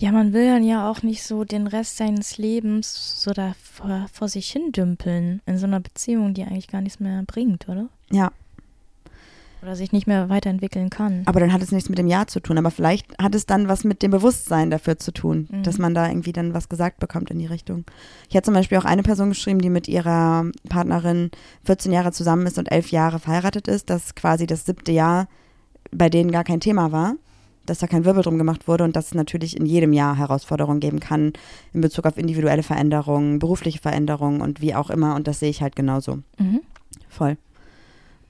Ja, 0.00 0.12
man 0.12 0.32
will 0.32 0.46
dann 0.46 0.64
ja 0.64 0.90
auch 0.90 1.02
nicht 1.02 1.22
so 1.22 1.44
den 1.44 1.66
Rest 1.66 1.98
seines 1.98 2.38
Lebens 2.38 3.20
so 3.22 3.32
da 3.32 3.52
vor, 3.62 4.06
vor 4.10 4.28
sich 4.28 4.50
hin 4.50 4.72
dümpeln 4.72 5.42
in 5.44 5.58
so 5.58 5.66
einer 5.66 5.78
Beziehung, 5.80 6.32
die 6.32 6.42
eigentlich 6.42 6.68
gar 6.68 6.80
nichts 6.80 7.00
mehr 7.00 7.22
bringt, 7.26 7.68
oder? 7.68 7.88
Ja, 8.10 8.32
Oder 9.62 9.76
sich 9.76 9.92
nicht 9.92 10.06
mehr 10.06 10.30
weiterentwickeln 10.30 10.88
kann. 10.88 11.22
aber 11.26 11.38
dann 11.38 11.52
hat 11.52 11.60
es 11.60 11.70
nichts 11.70 11.90
mit 11.90 11.98
dem 11.98 12.06
Jahr 12.06 12.26
zu 12.26 12.40
tun, 12.40 12.56
aber 12.56 12.70
vielleicht 12.70 13.06
hat 13.20 13.34
es 13.34 13.44
dann 13.44 13.68
was 13.68 13.84
mit 13.84 14.00
dem 14.00 14.10
Bewusstsein 14.10 14.70
dafür 14.70 14.98
zu 14.98 15.12
tun, 15.12 15.48
Mhm. 15.50 15.62
dass 15.64 15.76
man 15.76 15.92
da 15.94 16.08
irgendwie 16.08 16.32
dann 16.32 16.54
was 16.54 16.70
gesagt 16.70 16.98
bekommt 16.98 17.30
in 17.30 17.38
die 17.38 17.44
Richtung. 17.44 17.84
Ich 18.30 18.36
hatte 18.36 18.46
zum 18.46 18.54
Beispiel 18.54 18.78
auch 18.78 18.86
eine 18.86 19.02
Person 19.02 19.28
geschrieben, 19.28 19.60
die 19.60 19.68
mit 19.68 19.86
ihrer 19.86 20.46
Partnerin 20.70 21.30
14 21.64 21.92
Jahre 21.92 22.12
zusammen 22.12 22.46
ist 22.46 22.56
und 22.56 22.72
elf 22.72 22.90
Jahre 22.90 23.18
verheiratet 23.18 23.68
ist, 23.68 23.90
dass 23.90 24.14
quasi 24.14 24.46
das 24.46 24.64
siebte 24.64 24.92
Jahr 24.92 25.28
bei 25.92 26.08
denen 26.08 26.30
gar 26.32 26.44
kein 26.44 26.60
Thema 26.60 26.90
war, 26.90 27.16
dass 27.70 27.78
da 27.78 27.86
kein 27.86 28.04
Wirbel 28.04 28.22
drum 28.22 28.36
gemacht 28.36 28.68
wurde 28.68 28.84
und 28.84 28.96
dass 28.96 29.06
es 29.06 29.14
natürlich 29.14 29.56
in 29.56 29.64
jedem 29.64 29.92
Jahr 29.92 30.16
Herausforderungen 30.16 30.80
geben 30.80 31.00
kann 31.00 31.32
in 31.72 31.80
Bezug 31.80 32.04
auf 32.04 32.18
individuelle 32.18 32.62
Veränderungen, 32.62 33.38
berufliche 33.38 33.78
Veränderungen 33.78 34.40
und 34.40 34.60
wie 34.60 34.74
auch 34.74 34.90
immer 34.90 35.14
und 35.14 35.26
das 35.26 35.40
sehe 35.40 35.50
ich 35.50 35.62
halt 35.62 35.76
genauso. 35.76 36.18
Mhm. 36.38 36.60
Voll. 37.08 37.36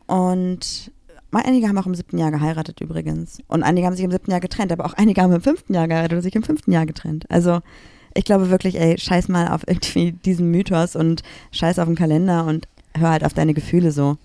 Und 0.07 0.93
einige 1.33 1.69
haben 1.69 1.79
auch 1.79 1.87
im 1.87 1.95
siebten 1.95 2.19
Jahr 2.19 2.31
geheiratet 2.31 2.81
übrigens. 2.81 3.39
Und 3.49 3.63
einige 3.63 3.87
haben 3.87 3.95
sich 3.95 4.05
im 4.05 4.11
siebten 4.11 4.31
Jahr 4.31 4.41
getrennt, 4.41 4.73
aber 4.73 4.85
auch 4.85 4.95
einige 4.95 5.23
haben 5.23 5.33
im 5.33 5.41
fünften 5.41 5.75
Jahr 5.75 5.89
geheiratet 5.89 6.17
und 6.17 6.23
sich 6.23 6.35
im 6.35 6.43
fünften 6.43 6.73
Jahr 6.73 6.87
getrennt. 6.87 7.25
Also 7.29 7.61
ich 8.15 8.25
glaube 8.25 8.51
wirklich, 8.51 8.79
ey, 8.79 8.99
scheiß 8.99 9.29
mal 9.29 9.49
auf 9.49 9.63
irgendwie 9.67 10.13
diesen 10.13 10.51
Mythos 10.51 10.97
und 10.97 11.23
scheiß 11.53 11.79
auf 11.79 11.87
den 11.87 11.95
Kalender 11.95 12.45
und 12.45 12.67
hör 12.97 13.11
halt 13.11 13.25
auf 13.25 13.35
deine 13.35 13.55
Gefühle 13.55 13.93
so. 13.93 14.19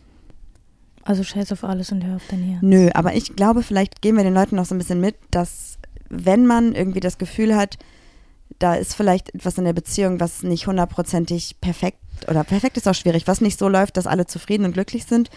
Also 1.06 1.24
scheiß 1.24 1.52
auf 1.52 1.64
alles 1.64 1.92
und 1.92 2.04
hör 2.04 2.18
auf 2.18 2.24
dein 2.30 2.42
Herz. 2.42 2.62
Nö, 2.62 2.90
aber 2.94 3.14
ich 3.14 3.36
glaube, 3.36 3.64
vielleicht 3.64 4.02
geben 4.02 4.18
wir 4.18 4.24
den 4.24 4.34
Leuten 4.34 4.56
noch 4.56 4.66
so 4.66 4.76
ein 4.76 4.80
bisschen 4.80 5.00
mit, 5.00 5.16
dass 5.32 5.78
wenn 6.10 6.46
man 6.46 6.74
irgendwie 6.74 7.00
das 7.00 7.18
Gefühl 7.18 7.56
hat, 7.56 7.78
da 8.60 8.74
ist 8.76 8.96
vielleicht 8.96 9.34
etwas 9.34 9.58
in 9.58 9.66
der 9.66 9.74
Beziehung, 9.74 10.20
was 10.20 10.44
nicht 10.44 10.68
hundertprozentig 10.68 11.58
perfekt 11.62 12.00
oder 12.28 12.44
perfekt 12.44 12.78
ist 12.78 12.88
auch 12.88 12.96
schwierig, 12.96 13.28
was 13.28 13.40
nicht 13.40 13.60
so 13.60 13.70
läuft, 13.70 13.98
dass 13.98 14.08
alle 14.08 14.26
zufrieden 14.26 14.66
und 14.66 14.74
glücklich 14.74 15.06
sind, 15.06 15.30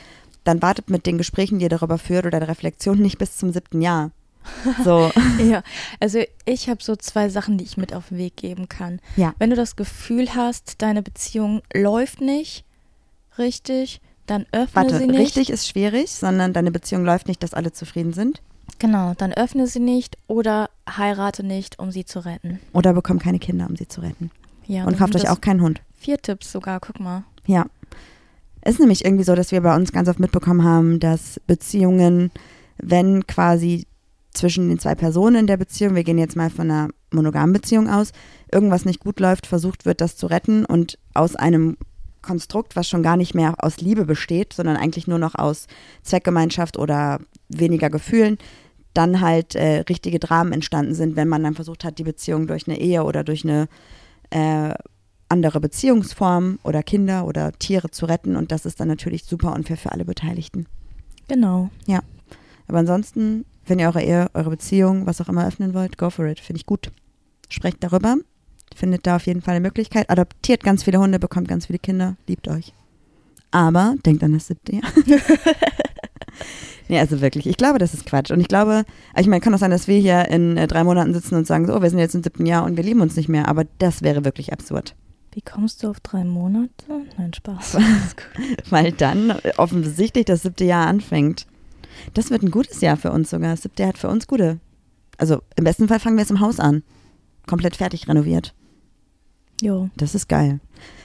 dann 0.44 0.62
wartet 0.62 0.88
mit 0.88 1.04
den 1.04 1.18
Gesprächen, 1.18 1.58
die 1.58 1.64
ihr 1.64 1.68
darüber 1.68 1.98
führt 1.98 2.24
oder 2.24 2.40
der 2.40 2.48
Reflexion 2.48 2.98
nicht 2.98 3.18
bis 3.18 3.36
zum 3.36 3.52
siebten 3.52 3.82
Jahr. 3.82 4.10
So, 4.84 5.10
Ja, 5.44 5.62
also 6.00 6.22
ich 6.46 6.70
habe 6.70 6.82
so 6.82 6.96
zwei 6.96 7.28
Sachen, 7.28 7.58
die 7.58 7.64
ich 7.64 7.76
mit 7.76 7.92
auf 7.92 8.08
den 8.08 8.16
Weg 8.18 8.36
geben 8.36 8.68
kann. 8.68 9.00
Ja. 9.16 9.34
Wenn 9.38 9.50
du 9.50 9.56
das 9.56 9.76
Gefühl 9.76 10.34
hast, 10.34 10.80
deine 10.80 11.02
Beziehung 11.02 11.60
läuft 11.74 12.22
nicht 12.22 12.64
richtig, 13.36 14.00
dann 14.30 14.46
öffne 14.52 14.74
warte, 14.74 14.98
sie 14.98 15.06
nicht. 15.06 15.18
richtig 15.18 15.50
ist 15.50 15.68
schwierig, 15.68 16.10
sondern 16.10 16.52
deine 16.52 16.70
Beziehung 16.70 17.04
läuft 17.04 17.28
nicht, 17.28 17.42
dass 17.42 17.54
alle 17.54 17.72
zufrieden 17.72 18.12
sind. 18.12 18.40
Genau, 18.78 19.14
dann 19.16 19.32
öffne 19.32 19.66
sie 19.66 19.80
nicht 19.80 20.16
oder 20.26 20.70
heirate 20.88 21.42
nicht, 21.42 21.78
um 21.78 21.90
sie 21.90 22.04
zu 22.04 22.24
retten. 22.24 22.60
Oder 22.72 22.92
bekommt 22.92 23.22
keine 23.22 23.38
Kinder, 23.38 23.66
um 23.68 23.76
sie 23.76 23.88
zu 23.88 24.02
retten. 24.02 24.30
Ja, 24.66 24.84
und 24.84 24.98
kauft 24.98 25.16
euch 25.16 25.28
auch 25.28 25.40
keinen 25.40 25.62
Hund. 25.62 25.80
Vier 25.98 26.18
Tipps 26.18 26.52
sogar, 26.52 26.78
guck 26.78 27.00
mal. 27.00 27.24
Ja. 27.46 27.66
Es 28.60 28.74
ist 28.74 28.80
nämlich 28.80 29.04
irgendwie 29.04 29.24
so, 29.24 29.34
dass 29.34 29.50
wir 29.50 29.62
bei 29.62 29.74
uns 29.74 29.92
ganz 29.92 30.08
oft 30.08 30.20
mitbekommen 30.20 30.62
haben, 30.62 31.00
dass 31.00 31.40
Beziehungen, 31.46 32.30
wenn 32.76 33.26
quasi 33.26 33.86
zwischen 34.32 34.68
den 34.68 34.78
zwei 34.78 34.94
Personen 34.94 35.36
in 35.36 35.46
der 35.46 35.56
Beziehung, 35.56 35.94
wir 35.94 36.04
gehen 36.04 36.18
jetzt 36.18 36.36
mal 36.36 36.50
von 36.50 36.70
einer 36.70 36.90
monogamen 37.10 37.52
Beziehung 37.52 37.88
aus, 37.88 38.12
irgendwas 38.52 38.84
nicht 38.84 39.00
gut 39.00 39.20
läuft, 39.20 39.46
versucht 39.46 39.86
wird, 39.86 40.00
das 40.00 40.16
zu 40.16 40.26
retten 40.26 40.64
und 40.64 40.98
aus 41.14 41.34
einem 41.34 41.78
Konstrukt, 42.22 42.76
was 42.76 42.88
schon 42.88 43.02
gar 43.02 43.16
nicht 43.16 43.34
mehr 43.34 43.54
aus 43.58 43.78
Liebe 43.78 44.04
besteht, 44.04 44.52
sondern 44.52 44.76
eigentlich 44.76 45.06
nur 45.06 45.18
noch 45.18 45.34
aus 45.34 45.66
Zweckgemeinschaft 46.02 46.78
oder 46.78 47.20
weniger 47.48 47.90
Gefühlen, 47.90 48.38
dann 48.94 49.20
halt 49.20 49.54
äh, 49.54 49.80
richtige 49.88 50.18
Dramen 50.18 50.52
entstanden 50.52 50.94
sind, 50.94 51.16
wenn 51.16 51.28
man 51.28 51.42
dann 51.42 51.54
versucht 51.54 51.84
hat, 51.84 51.98
die 51.98 52.04
Beziehung 52.04 52.46
durch 52.46 52.66
eine 52.66 52.80
Ehe 52.80 53.04
oder 53.04 53.22
durch 53.22 53.44
eine 53.44 53.68
äh, 54.30 54.74
andere 55.28 55.60
Beziehungsform 55.60 56.58
oder 56.62 56.82
Kinder 56.82 57.26
oder 57.26 57.52
Tiere 57.52 57.90
zu 57.90 58.06
retten 58.06 58.34
und 58.36 58.50
das 58.50 58.66
ist 58.66 58.80
dann 58.80 58.88
natürlich 58.88 59.24
super 59.24 59.54
unfair 59.54 59.76
für 59.76 59.92
alle 59.92 60.04
Beteiligten. 60.04 60.66
Genau. 61.28 61.70
Aber 62.66 62.78
ansonsten, 62.78 63.44
wenn 63.66 63.78
ihr 63.78 63.86
eure 63.86 64.02
Ehe, 64.02 64.30
eure 64.34 64.50
Beziehung, 64.50 65.06
was 65.06 65.20
auch 65.20 65.28
immer 65.28 65.46
öffnen 65.46 65.74
wollt, 65.74 65.98
go 65.98 66.10
for 66.10 66.26
it. 66.26 66.40
Finde 66.40 66.58
ich 66.58 66.66
gut. 66.66 66.90
Sprecht 67.48 67.82
darüber. 67.82 68.16
Findet 68.74 69.06
da 69.06 69.16
auf 69.16 69.26
jeden 69.26 69.42
Fall 69.42 69.56
eine 69.56 69.66
Möglichkeit. 69.66 70.10
Adoptiert 70.10 70.62
ganz 70.62 70.84
viele 70.84 70.98
Hunde, 70.98 71.18
bekommt 71.18 71.48
ganz 71.48 71.66
viele 71.66 71.78
Kinder, 71.78 72.16
liebt 72.26 72.48
euch. 72.48 72.72
Aber 73.50 73.94
denkt 74.04 74.22
an 74.22 74.34
das 74.34 74.46
siebte 74.46 74.76
Jahr. 74.76 74.92
nee, 76.88 76.98
also 76.98 77.20
wirklich, 77.20 77.46
ich 77.46 77.56
glaube, 77.56 77.78
das 77.78 77.94
ist 77.94 78.06
Quatsch. 78.06 78.30
Und 78.30 78.40
ich 78.40 78.48
glaube, 78.48 78.84
ich 79.16 79.26
meine, 79.26 79.40
kann 79.40 79.54
auch 79.54 79.58
sein, 79.58 79.70
dass 79.70 79.88
wir 79.88 79.98
hier 79.98 80.28
in 80.28 80.56
äh, 80.56 80.66
drei 80.66 80.84
Monaten 80.84 81.14
sitzen 81.14 81.34
und 81.34 81.46
sagen, 81.46 81.66
so, 81.66 81.74
oh, 81.74 81.82
wir 81.82 81.90
sind 81.90 81.98
jetzt 81.98 82.14
im 82.14 82.22
siebten 82.22 82.46
Jahr 82.46 82.64
und 82.64 82.76
wir 82.76 82.84
lieben 82.84 83.00
uns 83.00 83.16
nicht 83.16 83.28
mehr. 83.28 83.48
Aber 83.48 83.64
das 83.78 84.02
wäre 84.02 84.24
wirklich 84.24 84.52
absurd. 84.52 84.94
Wie 85.32 85.40
kommst 85.42 85.82
du 85.82 85.88
auf 85.88 86.00
drei 86.00 86.24
Monate? 86.24 86.84
Nein, 87.16 87.32
Spaß. 87.32 87.78
Weil 88.70 88.92
dann 88.92 89.30
äh, 89.30 89.52
offensichtlich 89.56 90.26
das 90.26 90.42
siebte 90.42 90.64
Jahr 90.64 90.86
anfängt. 90.86 91.46
Das 92.14 92.30
wird 92.30 92.42
ein 92.42 92.50
gutes 92.50 92.80
Jahr 92.80 92.96
für 92.96 93.12
uns 93.12 93.30
sogar. 93.30 93.52
Das 93.52 93.62
siebte 93.62 93.82
Jahr 93.82 93.90
hat 93.90 93.98
für 93.98 94.08
uns 94.08 94.26
gute. 94.26 94.60
Also 95.16 95.42
im 95.56 95.64
besten 95.64 95.88
Fall 95.88 96.00
fangen 96.00 96.16
wir 96.16 96.22
jetzt 96.22 96.30
im 96.30 96.40
Haus 96.40 96.60
an. 96.60 96.82
Komplett 97.46 97.76
fertig 97.76 98.08
renoviert. 98.08 98.54
Jo. 99.60 99.88
Das 99.96 100.14
ist 100.14 100.28
geil. 100.28 100.60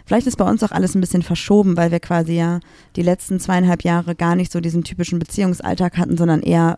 Vielleicht 0.05 0.27
ist 0.27 0.37
bei 0.37 0.49
uns 0.49 0.63
auch 0.63 0.71
alles 0.71 0.95
ein 0.95 1.01
bisschen 1.01 1.21
verschoben, 1.21 1.77
weil 1.77 1.91
wir 1.91 1.99
quasi 1.99 2.33
ja 2.33 2.59
die 2.95 3.01
letzten 3.01 3.39
zweieinhalb 3.39 3.83
Jahre 3.83 4.15
gar 4.15 4.35
nicht 4.35 4.51
so 4.51 4.59
diesen 4.59 4.83
typischen 4.83 5.17
Beziehungsalltag 5.19 5.97
hatten, 5.97 6.17
sondern 6.17 6.41
eher 6.41 6.77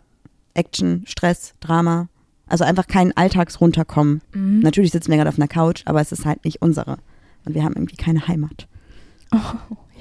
Action, 0.54 1.04
Stress, 1.06 1.54
Drama. 1.60 2.08
Also 2.48 2.64
einfach 2.64 2.88
kein 2.88 3.16
Alltagsrunterkommen. 3.18 4.22
Mhm. 4.34 4.60
Natürlich 4.60 4.92
sitzen 4.92 5.10
wir 5.10 5.18
gerade 5.18 5.30
auf 5.30 5.40
einer 5.40 5.48
Couch, 5.48 5.82
aber 5.86 6.00
es 6.02 6.12
ist 6.12 6.26
halt 6.26 6.46
nicht 6.46 6.62
unsere. 6.62 6.98
Und 7.46 7.56
wir 7.56 7.64
haben 7.64 7.74
irgendwie 7.74 7.96
keine 7.98 8.28
Heimat. 8.28 8.68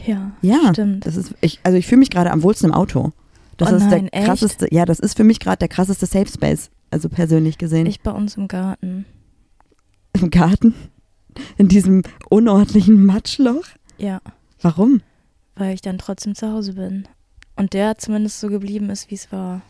Ja, 0.07 0.33
Ja, 0.43 0.73
stimmt. 0.73 1.07
Das 1.07 1.17
ist, 1.17 1.35
ich, 1.41 1.61
also 1.65 1.79
ich 1.79 1.87
fühle 1.87 2.01
mich 2.01 2.11
gerade 2.11 2.31
am 2.31 2.43
wohlsten 2.43 2.69
im 2.71 2.75
Auto. 2.75 3.13
Das 3.57 3.73
Oh 3.73 3.77
ist 3.77 3.89
nein, 3.89 4.09
der 4.13 4.15
echt? 4.15 4.27
krasseste, 4.27 4.69
ja, 4.73 4.85
das 4.85 4.99
ist 5.01 5.17
für 5.17 5.25
mich 5.25 5.41
gerade 5.41 5.59
der 5.59 5.69
krasseste 5.69 6.07
Safe 6.07 6.29
Space, 6.29 6.71
also 6.91 7.09
persönlich 7.09 7.57
gesehen. 7.57 7.87
Ich 7.87 8.01
bei 8.03 8.11
uns 8.11 8.37
im 8.37 8.49
Garten. 8.49 9.07
Im 10.13 10.31
Garten, 10.31 10.75
in 11.57 11.69
diesem 11.69 12.03
unordentlichen 12.31 13.05
Matschloch. 13.07 13.65
Ja, 13.99 14.21
Warum? 14.61 15.01
weil 15.57 15.75
ich 15.75 15.83
dann 15.83 15.99
trotzdem 15.99 16.35
zu 16.35 16.51
Hause 16.51 16.73
bin. 16.75 17.07
Und 17.57 17.73
der 17.75 17.97
zumindest 17.99 18.41
so 18.41 18.49
geblieben 18.49 18.91
ist, 18.91 19.11
wie 19.11 19.15
es 19.15 19.31
war. 19.31 19.63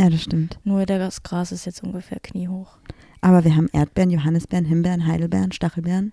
Ja, 0.00 0.08
das 0.08 0.22
stimmt. 0.22 0.58
Nur 0.64 0.86
der- 0.86 0.98
das 0.98 1.22
Gras 1.22 1.52
ist 1.52 1.66
jetzt 1.66 1.82
ungefähr 1.82 2.18
kniehoch. 2.20 2.78
Aber 3.20 3.44
wir 3.44 3.54
haben 3.56 3.68
Erdbeeren, 3.72 4.10
Johannisbeeren, 4.10 4.64
Himbeeren, 4.66 5.06
Heidelbeeren, 5.06 5.52
Stachelbeeren. 5.52 6.12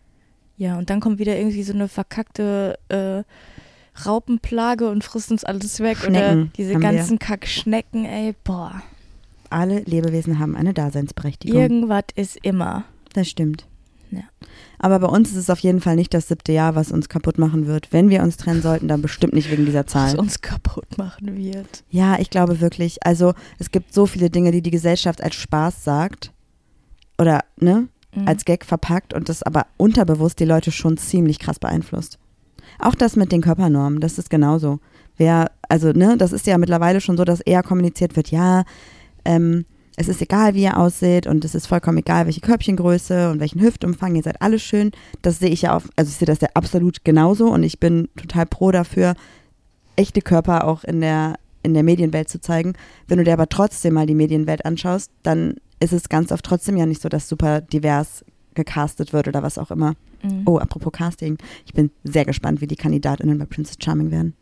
Ja, 0.58 0.78
und 0.78 0.90
dann 0.90 1.00
kommt 1.00 1.20
wieder 1.20 1.38
irgendwie 1.38 1.64
so 1.64 1.74
eine 1.74 1.88
verkackte 1.88 2.78
äh, 2.90 3.24
Raupenplage 4.06 4.90
und 4.90 5.04
frisst 5.04 5.32
uns 5.32 5.44
alles 5.44 5.80
weg. 5.80 5.98
Oder 6.04 6.10
Schnecken 6.10 6.52
diese 6.58 6.74
haben 6.74 6.82
wir. 6.82 6.92
ganzen 6.94 7.20
Kackschnecken, 7.20 8.06
ey, 8.06 8.34
boah. 8.44 8.82
alle 9.50 9.80
Lebewesen 9.82 10.40
haben 10.40 10.56
eine 10.56 10.74
Daseinsberechtigung. 10.74 11.60
Irgendwas 11.60 12.06
ist 12.16 12.38
immer. 12.42 12.86
Das 13.14 13.30
stimmt. 13.30 13.66
Ja. 14.16 14.24
Aber 14.80 15.00
bei 15.00 15.08
uns 15.08 15.32
ist 15.32 15.38
es 15.38 15.50
auf 15.50 15.60
jeden 15.60 15.80
Fall 15.82 15.96
nicht 15.96 16.14
das 16.14 16.28
siebte 16.28 16.52
Jahr, 16.52 16.76
was 16.76 16.92
uns 16.92 17.08
kaputt 17.10 17.38
machen 17.38 17.68
wird. 17.68 17.92
Wenn 17.92 18.10
wir 18.10 18.22
uns 18.24 18.38
trennen 18.38 18.62
sollten, 18.62 18.88
dann 18.88 19.02
bestimmt 19.02 19.34
nicht 19.34 19.50
wegen 19.50 19.66
dieser 19.66 19.86
Was 19.86 19.92
Zahl. 19.92 20.20
uns 20.20 20.42
kaputt 20.42 20.98
machen 20.98 21.38
wird. 21.38 21.84
Ja, 21.90 22.20
ich 22.20 22.30
glaube 22.30 22.60
wirklich. 22.60 23.06
Also 23.06 23.34
es 23.60 23.72
gibt 23.72 23.94
so 23.94 24.06
viele 24.06 24.30
Dinge, 24.30 24.52
die 24.52 24.62
die 24.62 24.72
Gesellschaft 24.72 25.24
als 25.24 25.36
Spaß 25.36 25.84
sagt 25.84 26.32
oder 27.18 27.42
ne, 27.60 27.88
Mhm. 28.16 28.28
als 28.28 28.46
Gag 28.46 28.64
verpackt 28.66 29.14
und 29.16 29.28
das 29.28 29.42
aber 29.42 29.66
unterbewusst 29.78 30.40
die 30.40 30.46
Leute 30.46 30.72
schon 30.72 30.98
ziemlich 30.98 31.40
krass 31.40 31.58
beeinflusst. 31.58 32.20
Auch 32.80 32.94
das 32.96 33.16
mit 33.16 33.32
den 33.32 33.42
Körpernormen, 33.42 34.00
das 34.02 34.20
ist 34.20 34.30
genauso. 34.30 34.80
Wer, 35.18 35.50
also 35.68 35.92
ne, 35.94 36.16
das 36.18 36.32
ist 36.32 36.46
ja 36.46 36.58
mittlerweile 36.60 37.02
schon 37.02 37.18
so, 37.18 37.24
dass 37.24 37.40
eher 37.42 37.64
kommuniziert 37.64 38.16
wird, 38.16 38.30
ja, 38.30 38.66
ähm, 39.26 39.66
es 39.96 40.08
ist 40.08 40.22
egal, 40.22 40.54
wie 40.56 40.64
ihr 40.64 40.78
aussieht 40.78 41.28
und 41.28 41.46
es 41.46 41.54
ist 41.56 41.68
vollkommen 41.68 42.00
egal, 42.00 42.26
welche 42.26 42.42
Körbchengröße 42.42 43.30
und 43.30 43.40
welchen 43.40 43.62
Hüftumfang, 43.62 44.16
ihr 44.16 44.24
seid 44.24 44.42
alle 44.42 44.58
schön. 44.60 44.92
Das 45.22 45.40
sehe 45.40 45.50
ich 45.50 45.62
ja 45.64 45.76
auch, 45.76 45.84
also 45.96 46.10
ich 46.10 46.16
sehe 46.18 46.26
das 46.26 46.42
ja 46.42 46.50
absolut 46.56 47.04
genauso 47.04 47.48
und 47.52 47.64
ich 47.64 47.80
bin 47.80 48.10
total 48.16 48.46
pro 48.46 48.72
dafür, 48.72 49.14
echte 49.96 50.22
Körper 50.22 50.66
auch 50.68 50.84
in 50.84 51.02
der, 51.02 51.36
in 51.62 51.74
der 51.76 51.84
Medienwelt 51.84 52.28
zu 52.30 52.42
zeigen. 52.42 52.74
Wenn 53.08 53.20
du 53.20 53.24
dir 53.24 53.34
aber 53.34 53.48
trotzdem 53.50 53.94
mal 53.94 54.08
die 54.08 54.16
Medienwelt 54.16 54.66
anschaust, 54.66 55.12
dann 55.22 55.56
ist 55.80 55.94
es 55.94 56.10
ganz 56.10 56.32
oft 56.32 56.44
trotzdem 56.46 56.78
ja 56.78 56.86
nicht 56.86 57.02
so, 57.02 57.10
dass 57.10 57.30
super 57.30 57.62
divers 57.62 58.26
gecastet 58.56 59.14
wird 59.14 59.28
oder 59.28 59.44
was 59.44 59.58
auch 59.58 59.70
immer. 59.72 59.94
Mhm. 60.24 60.44
Oh, 60.46 60.58
apropos 60.58 60.92
Casting. 60.94 61.38
Ich 61.66 61.74
bin 61.74 61.92
sehr 62.04 62.26
gespannt, 62.26 62.62
wie 62.62 62.68
die 62.68 62.76
KandidatInnen 62.76 63.38
bei 63.38 63.46
Princess 63.46 63.78
Charming 63.84 64.10
werden, 64.12 64.34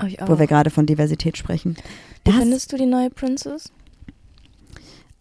Oh, 0.00 0.06
ich 0.06 0.20
auch. 0.22 0.28
wo 0.28 0.38
wir 0.38 0.46
gerade 0.46 0.70
von 0.70 0.86
Diversität 0.86 1.36
sprechen. 1.36 1.76
Wie 2.24 2.30
Das 2.30 2.36
findest 2.36 2.72
du 2.72 2.76
die 2.76 2.86
neue 2.86 3.10
Princess? 3.10 3.72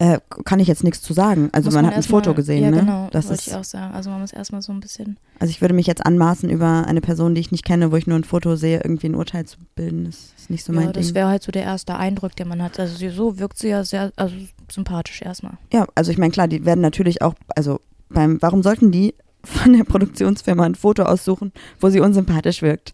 Äh, 0.02 0.20
kann 0.46 0.60
ich 0.62 0.68
jetzt 0.70 0.84
nichts 0.86 1.02
zu 1.02 1.12
sagen. 1.14 1.50
Also 1.52 1.68
Muss 1.68 1.76
man, 1.76 1.86
hat 1.86 1.94
ein 1.94 1.98
erst 1.98 2.10
mal- 2.10 2.20
Foto 2.20 2.34
gesehen, 2.34 2.64
ja, 2.64 2.72
ne? 2.72 2.80
genau, 2.80 3.10
das 3.12 3.26
wollte 3.28 3.42
ist, 3.42 3.48
ich 3.48 3.56
auch 3.56 3.64
sagen. 3.66 3.94
Also 3.94 4.10
man 4.10 4.22
muss 4.22 4.32
erstmal 4.32 4.62
so 4.62 4.72
ein 4.72 4.80
bisschen. 4.80 5.18
also 5.40 5.52
ich 5.52 5.60
würde 5.60 5.74
mich 5.76 5.88
jetzt 5.88 6.06
anmaßen, 6.06 6.50
über 6.50 6.86
eine 6.88 7.02
Person, 7.02 7.36
die 7.36 7.42
ich 7.42 7.52
nicht 7.52 7.66
kenne, 7.66 7.92
wo 7.92 7.98
ich 7.98 8.08
nur 8.08 8.18
ein 8.18 8.24
Foto 8.24 8.56
sehe, 8.56 8.78
irgendwie 8.82 9.08
ein 9.08 9.16
Urteil 9.16 9.44
zu 9.46 9.58
bilden. 9.76 10.06
Das 10.06 10.34
ist 10.38 10.50
nicht 10.50 10.64
so 10.64 10.72
mein 10.72 10.86
ja, 10.86 10.92
das 10.94 11.08
Ding. 11.08 11.16
wäre 11.16 11.28
halt 11.28 11.44
so 11.44 11.52
der 11.52 11.64
erste 11.64 11.96
Eindruck, 11.98 12.36
den 12.36 12.48
man 12.48 12.64
hat. 12.64 12.80
Also 12.80 12.96
sie, 12.96 13.10
so 13.10 13.40
wirkt 13.40 13.58
sie 13.58 13.68
ja 13.68 13.84
sehr 13.84 14.12
also 14.16 14.36
sympathisch 14.72 15.22
erstmal. 15.22 15.58
Ja, 15.74 15.86
also 15.96 16.12
ich 16.12 16.18
meine, 16.18 16.32
klar, 16.32 16.48
die 16.48 16.64
werden 16.66 16.82
natürlich 16.82 17.22
auch, 17.22 17.34
also 17.56 17.82
beim, 18.10 18.42
warum 18.42 18.64
sollten 18.64 18.92
die 18.92 19.14
von 19.44 19.74
der 19.74 19.84
Produktionsfirma 19.84 20.64
ein 20.64 20.76
Foto 20.76 21.04
aussuchen, 21.04 21.52
wo 21.82 21.90
sie 21.90 22.00
unsympathisch 22.00 22.62
wirkt? 22.62 22.94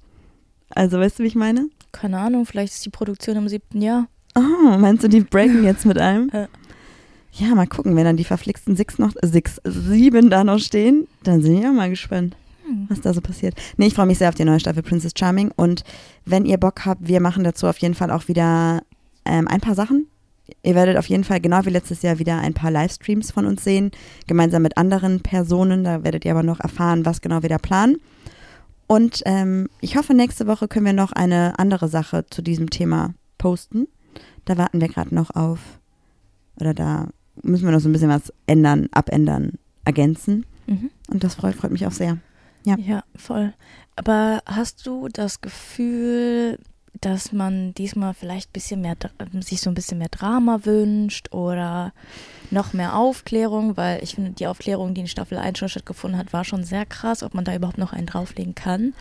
Also, 0.69 0.99
weißt 0.99 1.19
du, 1.19 1.23
wie 1.23 1.27
ich 1.27 1.35
meine? 1.35 1.67
Keine 1.91 2.17
Ahnung, 2.19 2.45
vielleicht 2.47 2.73
ist 2.73 2.85
die 2.85 2.89
Produktion 2.89 3.35
im 3.37 3.47
siebten 3.47 3.81
Jahr. 3.81 4.07
Oh, 4.35 4.77
meinst 4.77 5.03
du, 5.03 5.07
die 5.07 5.21
breaken 5.21 5.63
jetzt 5.63 5.85
mit 5.85 5.97
einem? 5.99 6.29
Ja. 7.37 7.53
Mal 7.55 7.67
gucken, 7.67 7.95
wenn 7.95 8.05
dann 8.05 8.17
die 8.17 8.23
verflixten 8.23 8.75
Six 8.75 8.97
noch, 8.97 9.13
Six, 9.21 9.61
sieben 9.65 10.29
da 10.29 10.43
noch 10.43 10.59
stehen, 10.59 11.07
dann 11.23 11.41
sind 11.41 11.61
wir 11.61 11.69
auch 11.69 11.73
mal 11.73 11.89
gespannt, 11.89 12.35
Hm. 12.65 12.85
was 12.89 13.01
da 13.01 13.13
so 13.13 13.21
passiert. 13.21 13.55
Nee, 13.77 13.87
ich 13.87 13.93
freue 13.93 14.05
mich 14.07 14.17
sehr 14.17 14.29
auf 14.29 14.35
die 14.35 14.45
neue 14.45 14.59
Staffel 14.59 14.83
Princess 14.83 15.13
Charming 15.17 15.51
und 15.55 15.83
wenn 16.25 16.45
ihr 16.45 16.57
Bock 16.57 16.85
habt, 16.85 17.07
wir 17.07 17.19
machen 17.21 17.43
dazu 17.43 17.67
auf 17.67 17.77
jeden 17.77 17.93
Fall 17.93 18.09
auch 18.09 18.27
wieder 18.27 18.81
ähm, 19.25 19.47
ein 19.47 19.61
paar 19.61 19.75
Sachen. 19.75 20.07
Ihr 20.63 20.75
werdet 20.75 20.97
auf 20.97 21.07
jeden 21.07 21.23
Fall 21.23 21.41
genau 21.41 21.65
wie 21.65 21.71
letztes 21.71 22.01
Jahr 22.03 22.19
wieder 22.19 22.37
ein 22.37 22.53
paar 22.53 22.71
Livestreams 22.71 23.31
von 23.31 23.45
uns 23.45 23.63
sehen, 23.63 23.91
gemeinsam 24.27 24.61
mit 24.61 24.77
anderen 24.77 25.21
Personen. 25.21 25.83
Da 25.83 26.03
werdet 26.03 26.23
ihr 26.25 26.31
aber 26.31 26.43
noch 26.43 26.59
erfahren, 26.59 27.05
was 27.05 27.21
genau 27.21 27.41
wir 27.41 27.49
da 27.49 27.57
planen. 27.57 27.97
Und 28.87 29.23
ähm, 29.25 29.67
ich 29.81 29.97
hoffe, 29.97 30.13
nächste 30.13 30.45
Woche 30.45 30.67
können 30.67 30.85
wir 30.85 30.93
noch 30.93 31.11
eine 31.11 31.57
andere 31.57 31.87
Sache 31.87 32.25
zu 32.29 32.43
diesem 32.43 32.69
Thema 32.69 33.15
posten. 33.39 33.87
Da 34.45 34.57
warten 34.57 34.81
wir 34.81 34.87
gerade 34.87 35.13
noch 35.15 35.35
auf, 35.35 35.59
oder 36.59 36.75
da 36.75 37.09
müssen 37.43 37.65
wir 37.65 37.71
noch 37.71 37.79
so 37.79 37.89
ein 37.89 37.93
bisschen 37.93 38.09
was 38.09 38.31
ändern, 38.47 38.87
abändern, 38.91 39.53
ergänzen. 39.83 40.45
Mhm. 40.67 40.89
Und 41.09 41.23
das 41.23 41.35
freut, 41.35 41.55
freut 41.55 41.71
mich 41.71 41.85
auch 41.85 41.91
sehr. 41.91 42.17
Ja. 42.65 42.75
Ja, 42.77 43.03
voll. 43.15 43.53
Aber 43.95 44.41
hast 44.45 44.85
du 44.87 45.07
das 45.09 45.41
Gefühl, 45.41 46.57
dass 47.01 47.31
man 47.31 47.73
diesmal 47.75 48.13
vielleicht 48.13 48.49
ein 48.49 48.53
bisschen 48.53 48.81
mehr, 48.81 48.95
Dra- 48.95 49.43
sich 49.43 49.61
so 49.61 49.69
ein 49.69 49.73
bisschen 49.75 49.97
mehr 49.97 50.09
Drama 50.09 50.61
wünscht 50.65 51.31
oder 51.33 51.93
noch 52.51 52.73
mehr 52.73 52.95
Aufklärung? 52.95 53.77
Weil 53.77 54.01
ich 54.03 54.15
finde, 54.15 54.31
die 54.31 54.47
Aufklärung, 54.47 54.93
die 54.93 55.01
in 55.01 55.07
Staffel 55.07 55.37
1 55.37 55.57
schon 55.59 55.69
stattgefunden 55.69 56.17
hat, 56.19 56.33
war 56.33 56.43
schon 56.43 56.63
sehr 56.63 56.85
krass, 56.85 57.21
ob 57.21 57.33
man 57.33 57.45
da 57.45 57.53
überhaupt 57.55 57.77
noch 57.77 57.93
einen 57.93 58.07
drauflegen 58.07 58.55
kann. 58.55 58.93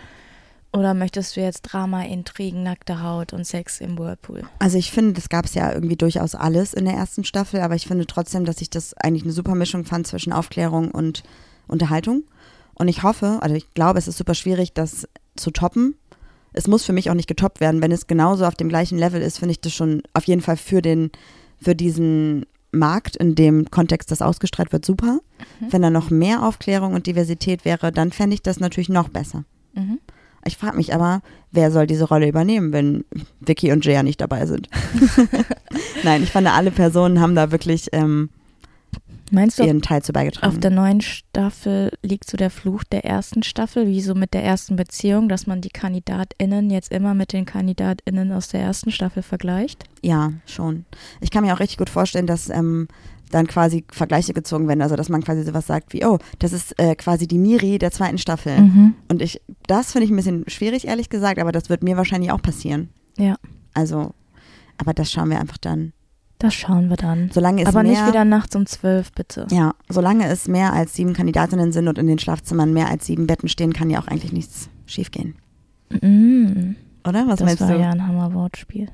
Oder 0.75 0.93
möchtest 0.93 1.37
du 1.37 1.41
jetzt 1.41 1.63
Drama, 1.63 2.03
Intrigen, 2.03 2.65
nackte 2.65 3.01
Haut 3.01 3.33
und 3.33 3.47
Sex 3.47 3.81
im 3.81 3.97
Whirlpool? 3.97 4.43
Also 4.59 4.77
ich 4.77 4.91
finde, 4.91 5.13
das 5.13 5.29
gab 5.29 5.45
es 5.45 5.55
ja 5.55 5.73
irgendwie 5.73 5.95
durchaus 5.95 6.35
alles 6.35 6.75
in 6.75 6.85
der 6.85 6.95
ersten 6.95 7.23
Staffel, 7.23 7.61
aber 7.61 7.77
ich 7.77 7.87
finde 7.87 8.07
trotzdem, 8.07 8.45
dass 8.45 8.61
ich 8.61 8.71
das 8.71 8.93
eigentlich 8.95 9.23
eine 9.23 9.33
super 9.33 9.55
Mischung 9.55 9.85
fand 9.85 10.09
zwischen 10.09 10.33
Aufklärung 10.33 10.91
und 10.91 11.23
Unterhaltung. 11.69 12.25
Und 12.75 12.89
ich 12.89 13.05
hoffe, 13.05 13.39
also 13.41 13.55
ich 13.55 13.73
glaube, 13.75 14.01
es 14.01 14.09
ist 14.09 14.19
super 14.19 14.35
schwierig, 14.35 14.73
das 14.73 15.09
zu 15.37 15.53
toppen. 15.53 15.95
Es 16.53 16.67
muss 16.67 16.85
für 16.85 16.93
mich 16.93 17.09
auch 17.09 17.15
nicht 17.15 17.29
getoppt 17.29 17.61
werden. 17.61 17.81
Wenn 17.81 17.93
es 17.93 18.09
genauso 18.09 18.45
auf 18.45 18.57
dem 18.57 18.69
gleichen 18.69 18.99
Level 18.99 19.23
ist, 19.23 19.39
finde 19.39 19.53
ich 19.53 19.61
das 19.61 19.73
schon 19.73 20.03
auf 20.13 20.25
jeden 20.25 20.43
Fall 20.43 20.57
für 20.57 20.83
den, 20.83 21.13
für 21.63 21.77
diesen 21.77 22.47
Markt, 22.73 23.15
in 23.15 23.37
dem 23.37 23.71
Kontext 23.71 24.11
das 24.11 24.23
ausgestrahlt 24.23 24.73
wird, 24.73 24.85
super. 24.85 25.21
Mhm. 25.61 25.73
Wenn 25.73 25.83
da 25.83 25.91
noch 25.91 26.11
mehr 26.11 26.43
Aufklärung 26.43 26.95
und 26.95 27.07
Diversität 27.07 27.65
wäre, 27.65 27.93
dann 27.93 28.11
fände 28.11 28.35
ich 28.35 28.43
das 28.43 28.59
natürlich 28.59 28.89
noch 28.89 29.09
besser. 29.09 29.45
Mhm. 29.75 30.01
Ich 30.47 30.57
frage 30.57 30.77
mich 30.77 30.95
aber, 30.95 31.23
wer 31.53 31.71
soll 31.71 31.87
diese 31.87 32.05
Rolle 32.05 32.29
übernehmen, 32.29 32.73
wenn 32.73 33.05
Vicky 33.41 33.73
und 33.73 33.85
Jaya 33.85 34.03
nicht 34.03 34.21
dabei 34.21 34.47
sind? 34.47 34.69
Nein, 36.03 36.23
ich 36.23 36.31
fand, 36.31 36.47
alle 36.49 36.71
Personen 36.71 37.21
haben 37.21 37.35
da 37.35 37.51
wirklich 37.51 37.89
ähm, 37.93 38.31
Meinst 39.31 39.59
du, 39.59 39.65
ihren 39.65 39.83
Teil 39.83 40.03
zu 40.03 40.13
beigetragen. 40.13 40.53
auf 40.53 40.61
der 40.61 40.71
neuen 40.71 41.01
Staffel 41.01 41.91
liegt 42.03 42.31
so 42.31 42.37
der 42.37 42.51
Fluch 42.51 42.85
der 42.85 43.05
ersten 43.05 43.43
Staffel, 43.43 43.87
wie 43.87 44.01
so 44.01 44.15
mit 44.15 44.35
der 44.35 44.45
ersten 44.45 44.77
Beziehung, 44.77 45.29
dass 45.29 45.47
man 45.47 45.61
die 45.61 45.71
KandidatInnen 45.71 46.71
jetzt 46.71 46.93
immer 46.93 47.15
mit 47.15 47.33
den 47.33 47.47
KandidatInnen 47.47 48.33
aus 48.33 48.49
der 48.49 48.61
ersten 48.61 48.91
Staffel 48.91 49.23
vergleicht? 49.23 49.85
ja, 50.03 50.33
schon. 50.47 50.85
Ich 51.21 51.31
kann 51.31 51.45
mir 51.45 51.55
auch 51.55 51.61
richtig 51.61 51.79
gut 51.79 51.89
vorstellen, 51.89 52.27
dass 52.27 52.51
ähm, 52.51 52.89
dann 53.35 53.47
quasi 53.47 53.85
Vergleiche 53.91 54.33
gezogen 54.33 54.69
werden. 54.69 54.81
Also, 54.83 54.97
dass 54.97 55.09
man 55.09 55.23
quasi 55.23 55.43
sowas 55.43 55.67
sagt 55.67 55.93
wie, 55.93 56.05
oh, 56.05 56.19
das 56.39 56.53
ist 56.53 56.79
äh, 56.79 56.95
quasi 56.95 57.27
die 57.27 57.39
Miri 57.39 57.79
der 57.79 57.91
zweiten 57.91 58.19
Staffel. 58.19 58.61
Mhm. 58.61 58.95
Und 59.09 59.21
ich, 59.23 59.41
das 59.67 59.93
finde 59.93 60.05
ich 60.05 60.11
ein 60.13 60.17
bisschen 60.17 60.45
schwierig, 60.49 60.87
ehrlich 60.87 61.09
gesagt, 61.11 61.39
aber 61.41 61.51
das 61.53 61.69
wird 61.69 61.83
mir 61.83 61.97
wahrscheinlich 61.97 62.31
auch 62.31 62.41
passieren. 62.41 62.91
Ja. 63.19 63.37
Also, 63.75 64.13
aber 64.79 64.95
das 64.95 65.11
schauen 65.11 65.31
wir 65.31 65.41
einfach 65.41 65.59
dann. 65.59 65.93
Das 66.39 66.55
schauen 66.55 66.89
wir 66.91 66.97
dann. 66.97 67.31
Solange 67.33 67.63
es 67.63 67.69
Aber 67.69 67.83
mehr, 67.83 67.93
nicht 67.93 68.07
wieder 68.07 68.25
nachts 68.25 68.55
um 68.55 68.67
zwölf, 68.67 69.13
bitte. 69.13 69.47
Ja, 69.51 69.75
solange 69.89 70.27
es 70.29 70.47
mehr 70.47 70.73
als 70.73 70.95
sieben 70.95 71.13
Kandidatinnen 71.13 71.73
sind 71.73 71.89
und 71.89 71.99
in 71.99 72.07
den 72.07 72.19
Schlafzimmern 72.19 72.73
mehr 72.73 72.89
als 72.89 73.07
sieben 73.07 73.27
Betten 73.27 73.49
stehen, 73.49 73.73
kann 73.73 73.91
ja 73.91 74.01
auch 74.01 74.09
eigentlich 74.09 74.33
nichts 74.33 74.69
schiefgehen. 74.87 75.37
Mhm. 76.03 76.77
Oder? 77.07 77.27
Was 77.27 77.39
Das 77.39 77.47
meinst 77.47 77.61
war 77.63 77.73
du? 77.73 77.81
ja 77.81 77.91
ein 77.91 78.07
Hammerwortspiel. 78.07 78.89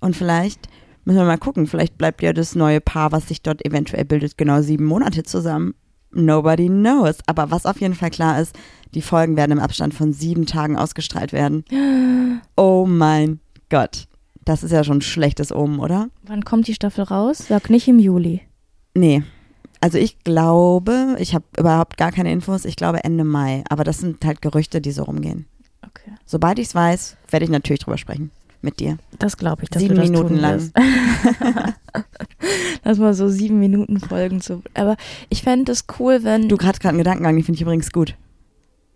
Und 0.00 0.16
vielleicht 0.16 0.68
müssen 1.06 1.18
wir 1.18 1.24
mal 1.24 1.38
gucken, 1.38 1.66
vielleicht 1.66 1.96
bleibt 1.96 2.20
ja 2.20 2.32
das 2.32 2.54
neue 2.54 2.80
Paar, 2.80 3.12
was 3.12 3.28
sich 3.28 3.40
dort 3.40 3.64
eventuell 3.64 4.04
bildet, 4.04 4.36
genau 4.36 4.60
sieben 4.60 4.84
Monate 4.84 5.22
zusammen. 5.22 5.74
Nobody 6.10 6.66
knows. 6.66 7.18
Aber 7.26 7.50
was 7.50 7.64
auf 7.64 7.80
jeden 7.80 7.94
Fall 7.94 8.10
klar 8.10 8.40
ist, 8.40 8.54
die 8.94 9.02
Folgen 9.02 9.36
werden 9.36 9.52
im 9.52 9.60
Abstand 9.60 9.94
von 9.94 10.12
sieben 10.12 10.46
Tagen 10.46 10.76
ausgestrahlt 10.76 11.32
werden. 11.32 11.64
Oh 12.58 12.86
mein 12.86 13.40
Gott. 13.70 14.06
Das 14.44 14.62
ist 14.62 14.70
ja 14.70 14.84
schon 14.84 14.98
ein 14.98 15.02
schlechtes 15.02 15.52
Omen, 15.52 15.78
oder? 15.78 16.08
Wann 16.22 16.44
kommt 16.44 16.68
die 16.68 16.74
Staffel 16.74 17.04
raus? 17.04 17.46
Sag 17.48 17.70
nicht 17.70 17.88
im 17.88 17.98
Juli. 17.98 18.42
Nee. 18.94 19.22
Also 19.80 19.98
ich 19.98 20.18
glaube, 20.20 21.16
ich 21.18 21.34
habe 21.34 21.44
überhaupt 21.58 21.96
gar 21.96 22.12
keine 22.12 22.32
Infos, 22.32 22.64
ich 22.64 22.76
glaube 22.76 23.04
Ende 23.04 23.24
Mai. 23.24 23.64
Aber 23.68 23.84
das 23.84 23.98
sind 23.98 24.24
halt 24.24 24.42
Gerüchte, 24.42 24.80
die 24.80 24.92
so 24.92 25.04
rumgehen. 25.04 25.46
Okay. 25.82 26.12
Sobald 26.24 26.58
ich 26.58 26.68
es 26.68 26.74
weiß, 26.74 27.16
werde 27.30 27.44
ich 27.44 27.50
natürlich 27.50 27.80
drüber 27.80 27.98
sprechen. 27.98 28.30
Mit 28.66 28.80
dir. 28.80 28.98
Das 29.20 29.36
glaube 29.36 29.62
ich, 29.62 29.70
dass 29.70 29.80
Sieben 29.80 29.94
du 29.94 30.00
das 30.00 30.10
Minuten 30.10 30.34
lang. 30.34 30.72
Lass 32.84 32.98
mal 32.98 33.14
so 33.14 33.28
sieben 33.28 33.60
Minuten 33.60 34.00
Folgen 34.00 34.40
zu. 34.40 34.60
Aber 34.74 34.96
ich 35.28 35.44
fände 35.44 35.70
es 35.70 35.84
cool, 36.00 36.24
wenn. 36.24 36.48
Du 36.48 36.56
gerade 36.56 36.80
gerade 36.80 36.88
einen 36.88 36.98
Gedankengang, 36.98 37.36
den 37.36 37.44
finde 37.44 37.58
ich 37.58 37.62
übrigens 37.62 37.92
gut. 37.92 38.16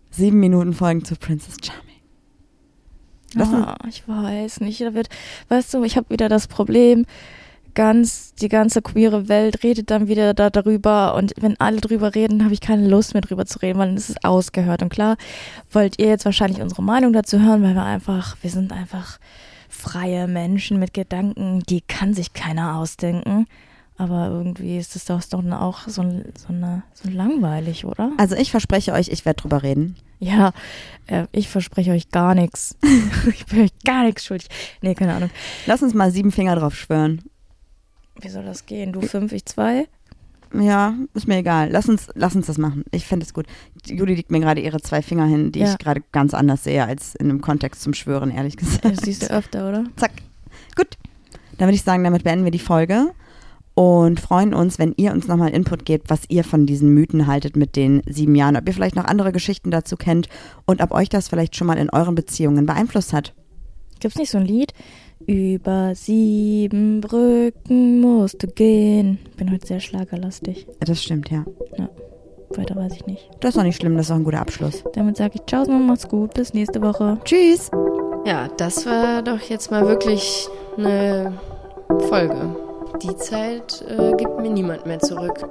Sieben 0.09 0.41
Minuten 0.41 0.73
Folgen 0.73 1.05
zu 1.05 1.15
Princess 1.15 1.55
Charming. 1.63 3.63
Ah, 3.63 3.77
ich 3.87 4.05
weiß 4.05 4.59
nicht. 4.59 4.81
Da 4.81 4.93
wird, 4.93 5.07
weißt 5.47 5.73
du, 5.73 5.85
ich 5.85 5.95
habe 5.95 6.09
wieder 6.09 6.27
das 6.27 6.49
Problem, 6.49 7.05
ganz, 7.73 8.35
die 8.35 8.49
ganze 8.49 8.81
queere 8.81 9.29
Welt 9.29 9.63
redet 9.63 9.89
dann 9.89 10.09
wieder 10.09 10.33
da 10.33 10.49
darüber 10.49 11.15
und 11.15 11.31
wenn 11.39 11.57
alle 11.61 11.79
drüber 11.79 12.13
reden, 12.13 12.43
habe 12.43 12.53
ich 12.53 12.59
keine 12.59 12.89
Lust 12.89 13.13
mehr 13.13 13.21
drüber 13.21 13.45
zu 13.45 13.59
reden, 13.59 13.79
weil 13.79 13.87
dann 13.87 13.95
ist 13.95 14.09
es 14.09 14.21
ausgehört. 14.25 14.81
Und 14.81 14.89
klar, 14.89 15.15
wollt 15.71 15.97
ihr 15.97 16.07
jetzt 16.07 16.25
wahrscheinlich 16.25 16.61
unsere 16.61 16.83
Meinung 16.83 17.13
dazu 17.13 17.39
hören, 17.39 17.63
weil 17.63 17.73
wir 17.73 17.85
einfach, 17.85 18.35
wir 18.41 18.49
sind 18.49 18.73
einfach 18.73 19.17
freie 19.71 20.27
Menschen 20.27 20.79
mit 20.79 20.93
Gedanken, 20.93 21.61
die 21.61 21.81
kann 21.81 22.13
sich 22.13 22.33
keiner 22.33 22.77
ausdenken. 22.77 23.47
Aber 23.97 24.27
irgendwie 24.27 24.77
ist 24.77 24.95
es 24.95 25.05
doch, 25.05 25.21
auch 25.51 25.87
so, 25.87 26.03
so, 26.03 26.47
eine, 26.47 26.83
so 26.93 27.09
langweilig, 27.09 27.85
oder? 27.85 28.11
Also 28.17 28.35
ich 28.35 28.51
verspreche 28.51 28.93
euch, 28.93 29.09
ich 29.09 29.25
werde 29.25 29.41
drüber 29.41 29.63
reden. 29.63 29.95
Ja, 30.19 30.53
äh, 31.07 31.27
ich 31.31 31.49
verspreche 31.49 31.91
euch 31.91 32.09
gar 32.09 32.35
nichts. 32.35 32.77
ich 33.29 33.45
bin 33.45 33.61
euch 33.61 33.79
gar 33.85 34.03
nichts 34.03 34.25
schuldig. 34.25 34.47
Nee, 34.81 34.95
keine 34.95 35.13
Ahnung. 35.13 35.29
Lass 35.65 35.83
uns 35.83 35.93
mal 35.93 36.11
sieben 36.11 36.31
Finger 36.31 36.55
drauf 36.55 36.75
schwören. 36.75 37.21
Wie 38.19 38.29
soll 38.29 38.43
das 38.43 38.65
gehen? 38.65 38.91
Du 38.91 39.01
fünf, 39.01 39.31
ich 39.31 39.45
zwei? 39.45 39.87
Ja, 40.53 40.93
ist 41.13 41.27
mir 41.27 41.37
egal. 41.37 41.69
Lass 41.71 41.87
uns, 41.87 42.07
lass 42.13 42.35
uns 42.35 42.47
das 42.47 42.57
machen. 42.57 42.83
Ich 42.91 43.05
finde 43.05 43.25
es 43.25 43.33
gut. 43.33 43.45
Juli 43.85 44.15
liegt 44.15 44.31
mir 44.31 44.39
gerade 44.41 44.59
ihre 44.61 44.81
zwei 44.81 45.01
Finger 45.01 45.25
hin, 45.25 45.51
die 45.51 45.59
Ja. 45.59 45.71
ich 45.71 45.77
gerade 45.77 46.01
ganz 46.11 46.33
anders 46.33 46.63
sehe 46.63 46.85
als 46.85 47.15
in 47.15 47.29
einem 47.29 47.41
Kontext 47.41 47.81
zum 47.81 47.93
Schwören, 47.93 48.31
ehrlich 48.31 48.57
gesagt. 48.57 48.83
Das 48.85 48.99
siehst 48.99 49.23
du 49.23 49.31
öfter, 49.31 49.69
oder? 49.69 49.85
Zack. 49.95 50.11
Gut. 50.75 50.97
Dann 51.57 51.67
würde 51.67 51.75
ich 51.75 51.83
sagen, 51.83 52.03
damit 52.03 52.23
beenden 52.23 52.43
wir 52.43 52.51
die 52.51 52.59
Folge 52.59 53.11
und 53.75 54.19
freuen 54.19 54.53
uns, 54.53 54.77
wenn 54.79 54.93
ihr 54.97 55.13
uns 55.13 55.27
nochmal 55.27 55.51
Input 55.51 55.85
gebt, 55.85 56.09
was 56.09 56.21
ihr 56.27 56.43
von 56.43 56.65
diesen 56.65 56.89
Mythen 56.89 57.27
haltet 57.27 57.55
mit 57.55 57.75
den 57.77 58.01
sieben 58.05 58.35
Jahren. 58.35 58.57
Ob 58.57 58.67
ihr 58.67 58.73
vielleicht 58.73 58.95
noch 58.95 59.05
andere 59.05 59.31
Geschichten 59.31 59.71
dazu 59.71 59.95
kennt 59.95 60.27
und 60.65 60.81
ob 60.81 60.91
euch 60.91 61.07
das 61.07 61.29
vielleicht 61.29 61.55
schon 61.55 61.67
mal 61.67 61.77
in 61.77 61.89
euren 61.89 62.15
Beziehungen 62.15 62.65
beeinflusst 62.65 63.13
hat. 63.13 63.33
Gibt's 64.01 64.17
nicht 64.17 64.31
so 64.31 64.39
ein 64.39 64.45
Lied? 64.45 64.73
Über 65.31 65.95
sieben 65.95 66.99
Brücken 66.99 68.01
musst 68.01 68.43
du 68.43 68.47
gehen. 68.47 69.17
Bin 69.37 69.49
heute 69.49 69.65
sehr 69.65 69.79
schlagerlastig. 69.79 70.67
Das 70.81 71.01
stimmt, 71.01 71.31
ja. 71.31 71.45
Weiter 72.49 72.75
weiß 72.75 72.91
ich 72.95 73.05
nicht. 73.05 73.29
Das 73.39 73.55
ist 73.55 73.57
auch 73.57 73.63
nicht 73.63 73.77
schlimm, 73.77 73.95
das 73.95 74.07
ist 74.07 74.11
auch 74.11 74.17
ein 74.17 74.25
guter 74.25 74.41
Abschluss. 74.41 74.83
Damit 74.93 75.15
sage 75.15 75.35
ich 75.35 75.45
Ciao, 75.45 75.65
macht's 75.65 76.05
gut. 76.09 76.33
Bis 76.33 76.53
nächste 76.53 76.81
Woche. 76.81 77.17
Tschüss! 77.23 77.71
Ja, 78.25 78.49
das 78.57 78.85
war 78.85 79.21
doch 79.21 79.39
jetzt 79.39 79.71
mal 79.71 79.87
wirklich 79.87 80.49
eine 80.77 81.31
Folge. 82.09 82.53
Die 83.01 83.15
Zeit 83.15 83.85
äh, 83.87 84.11
gibt 84.17 84.37
mir 84.37 84.49
niemand 84.49 84.85
mehr 84.85 84.99
zurück. 84.99 85.47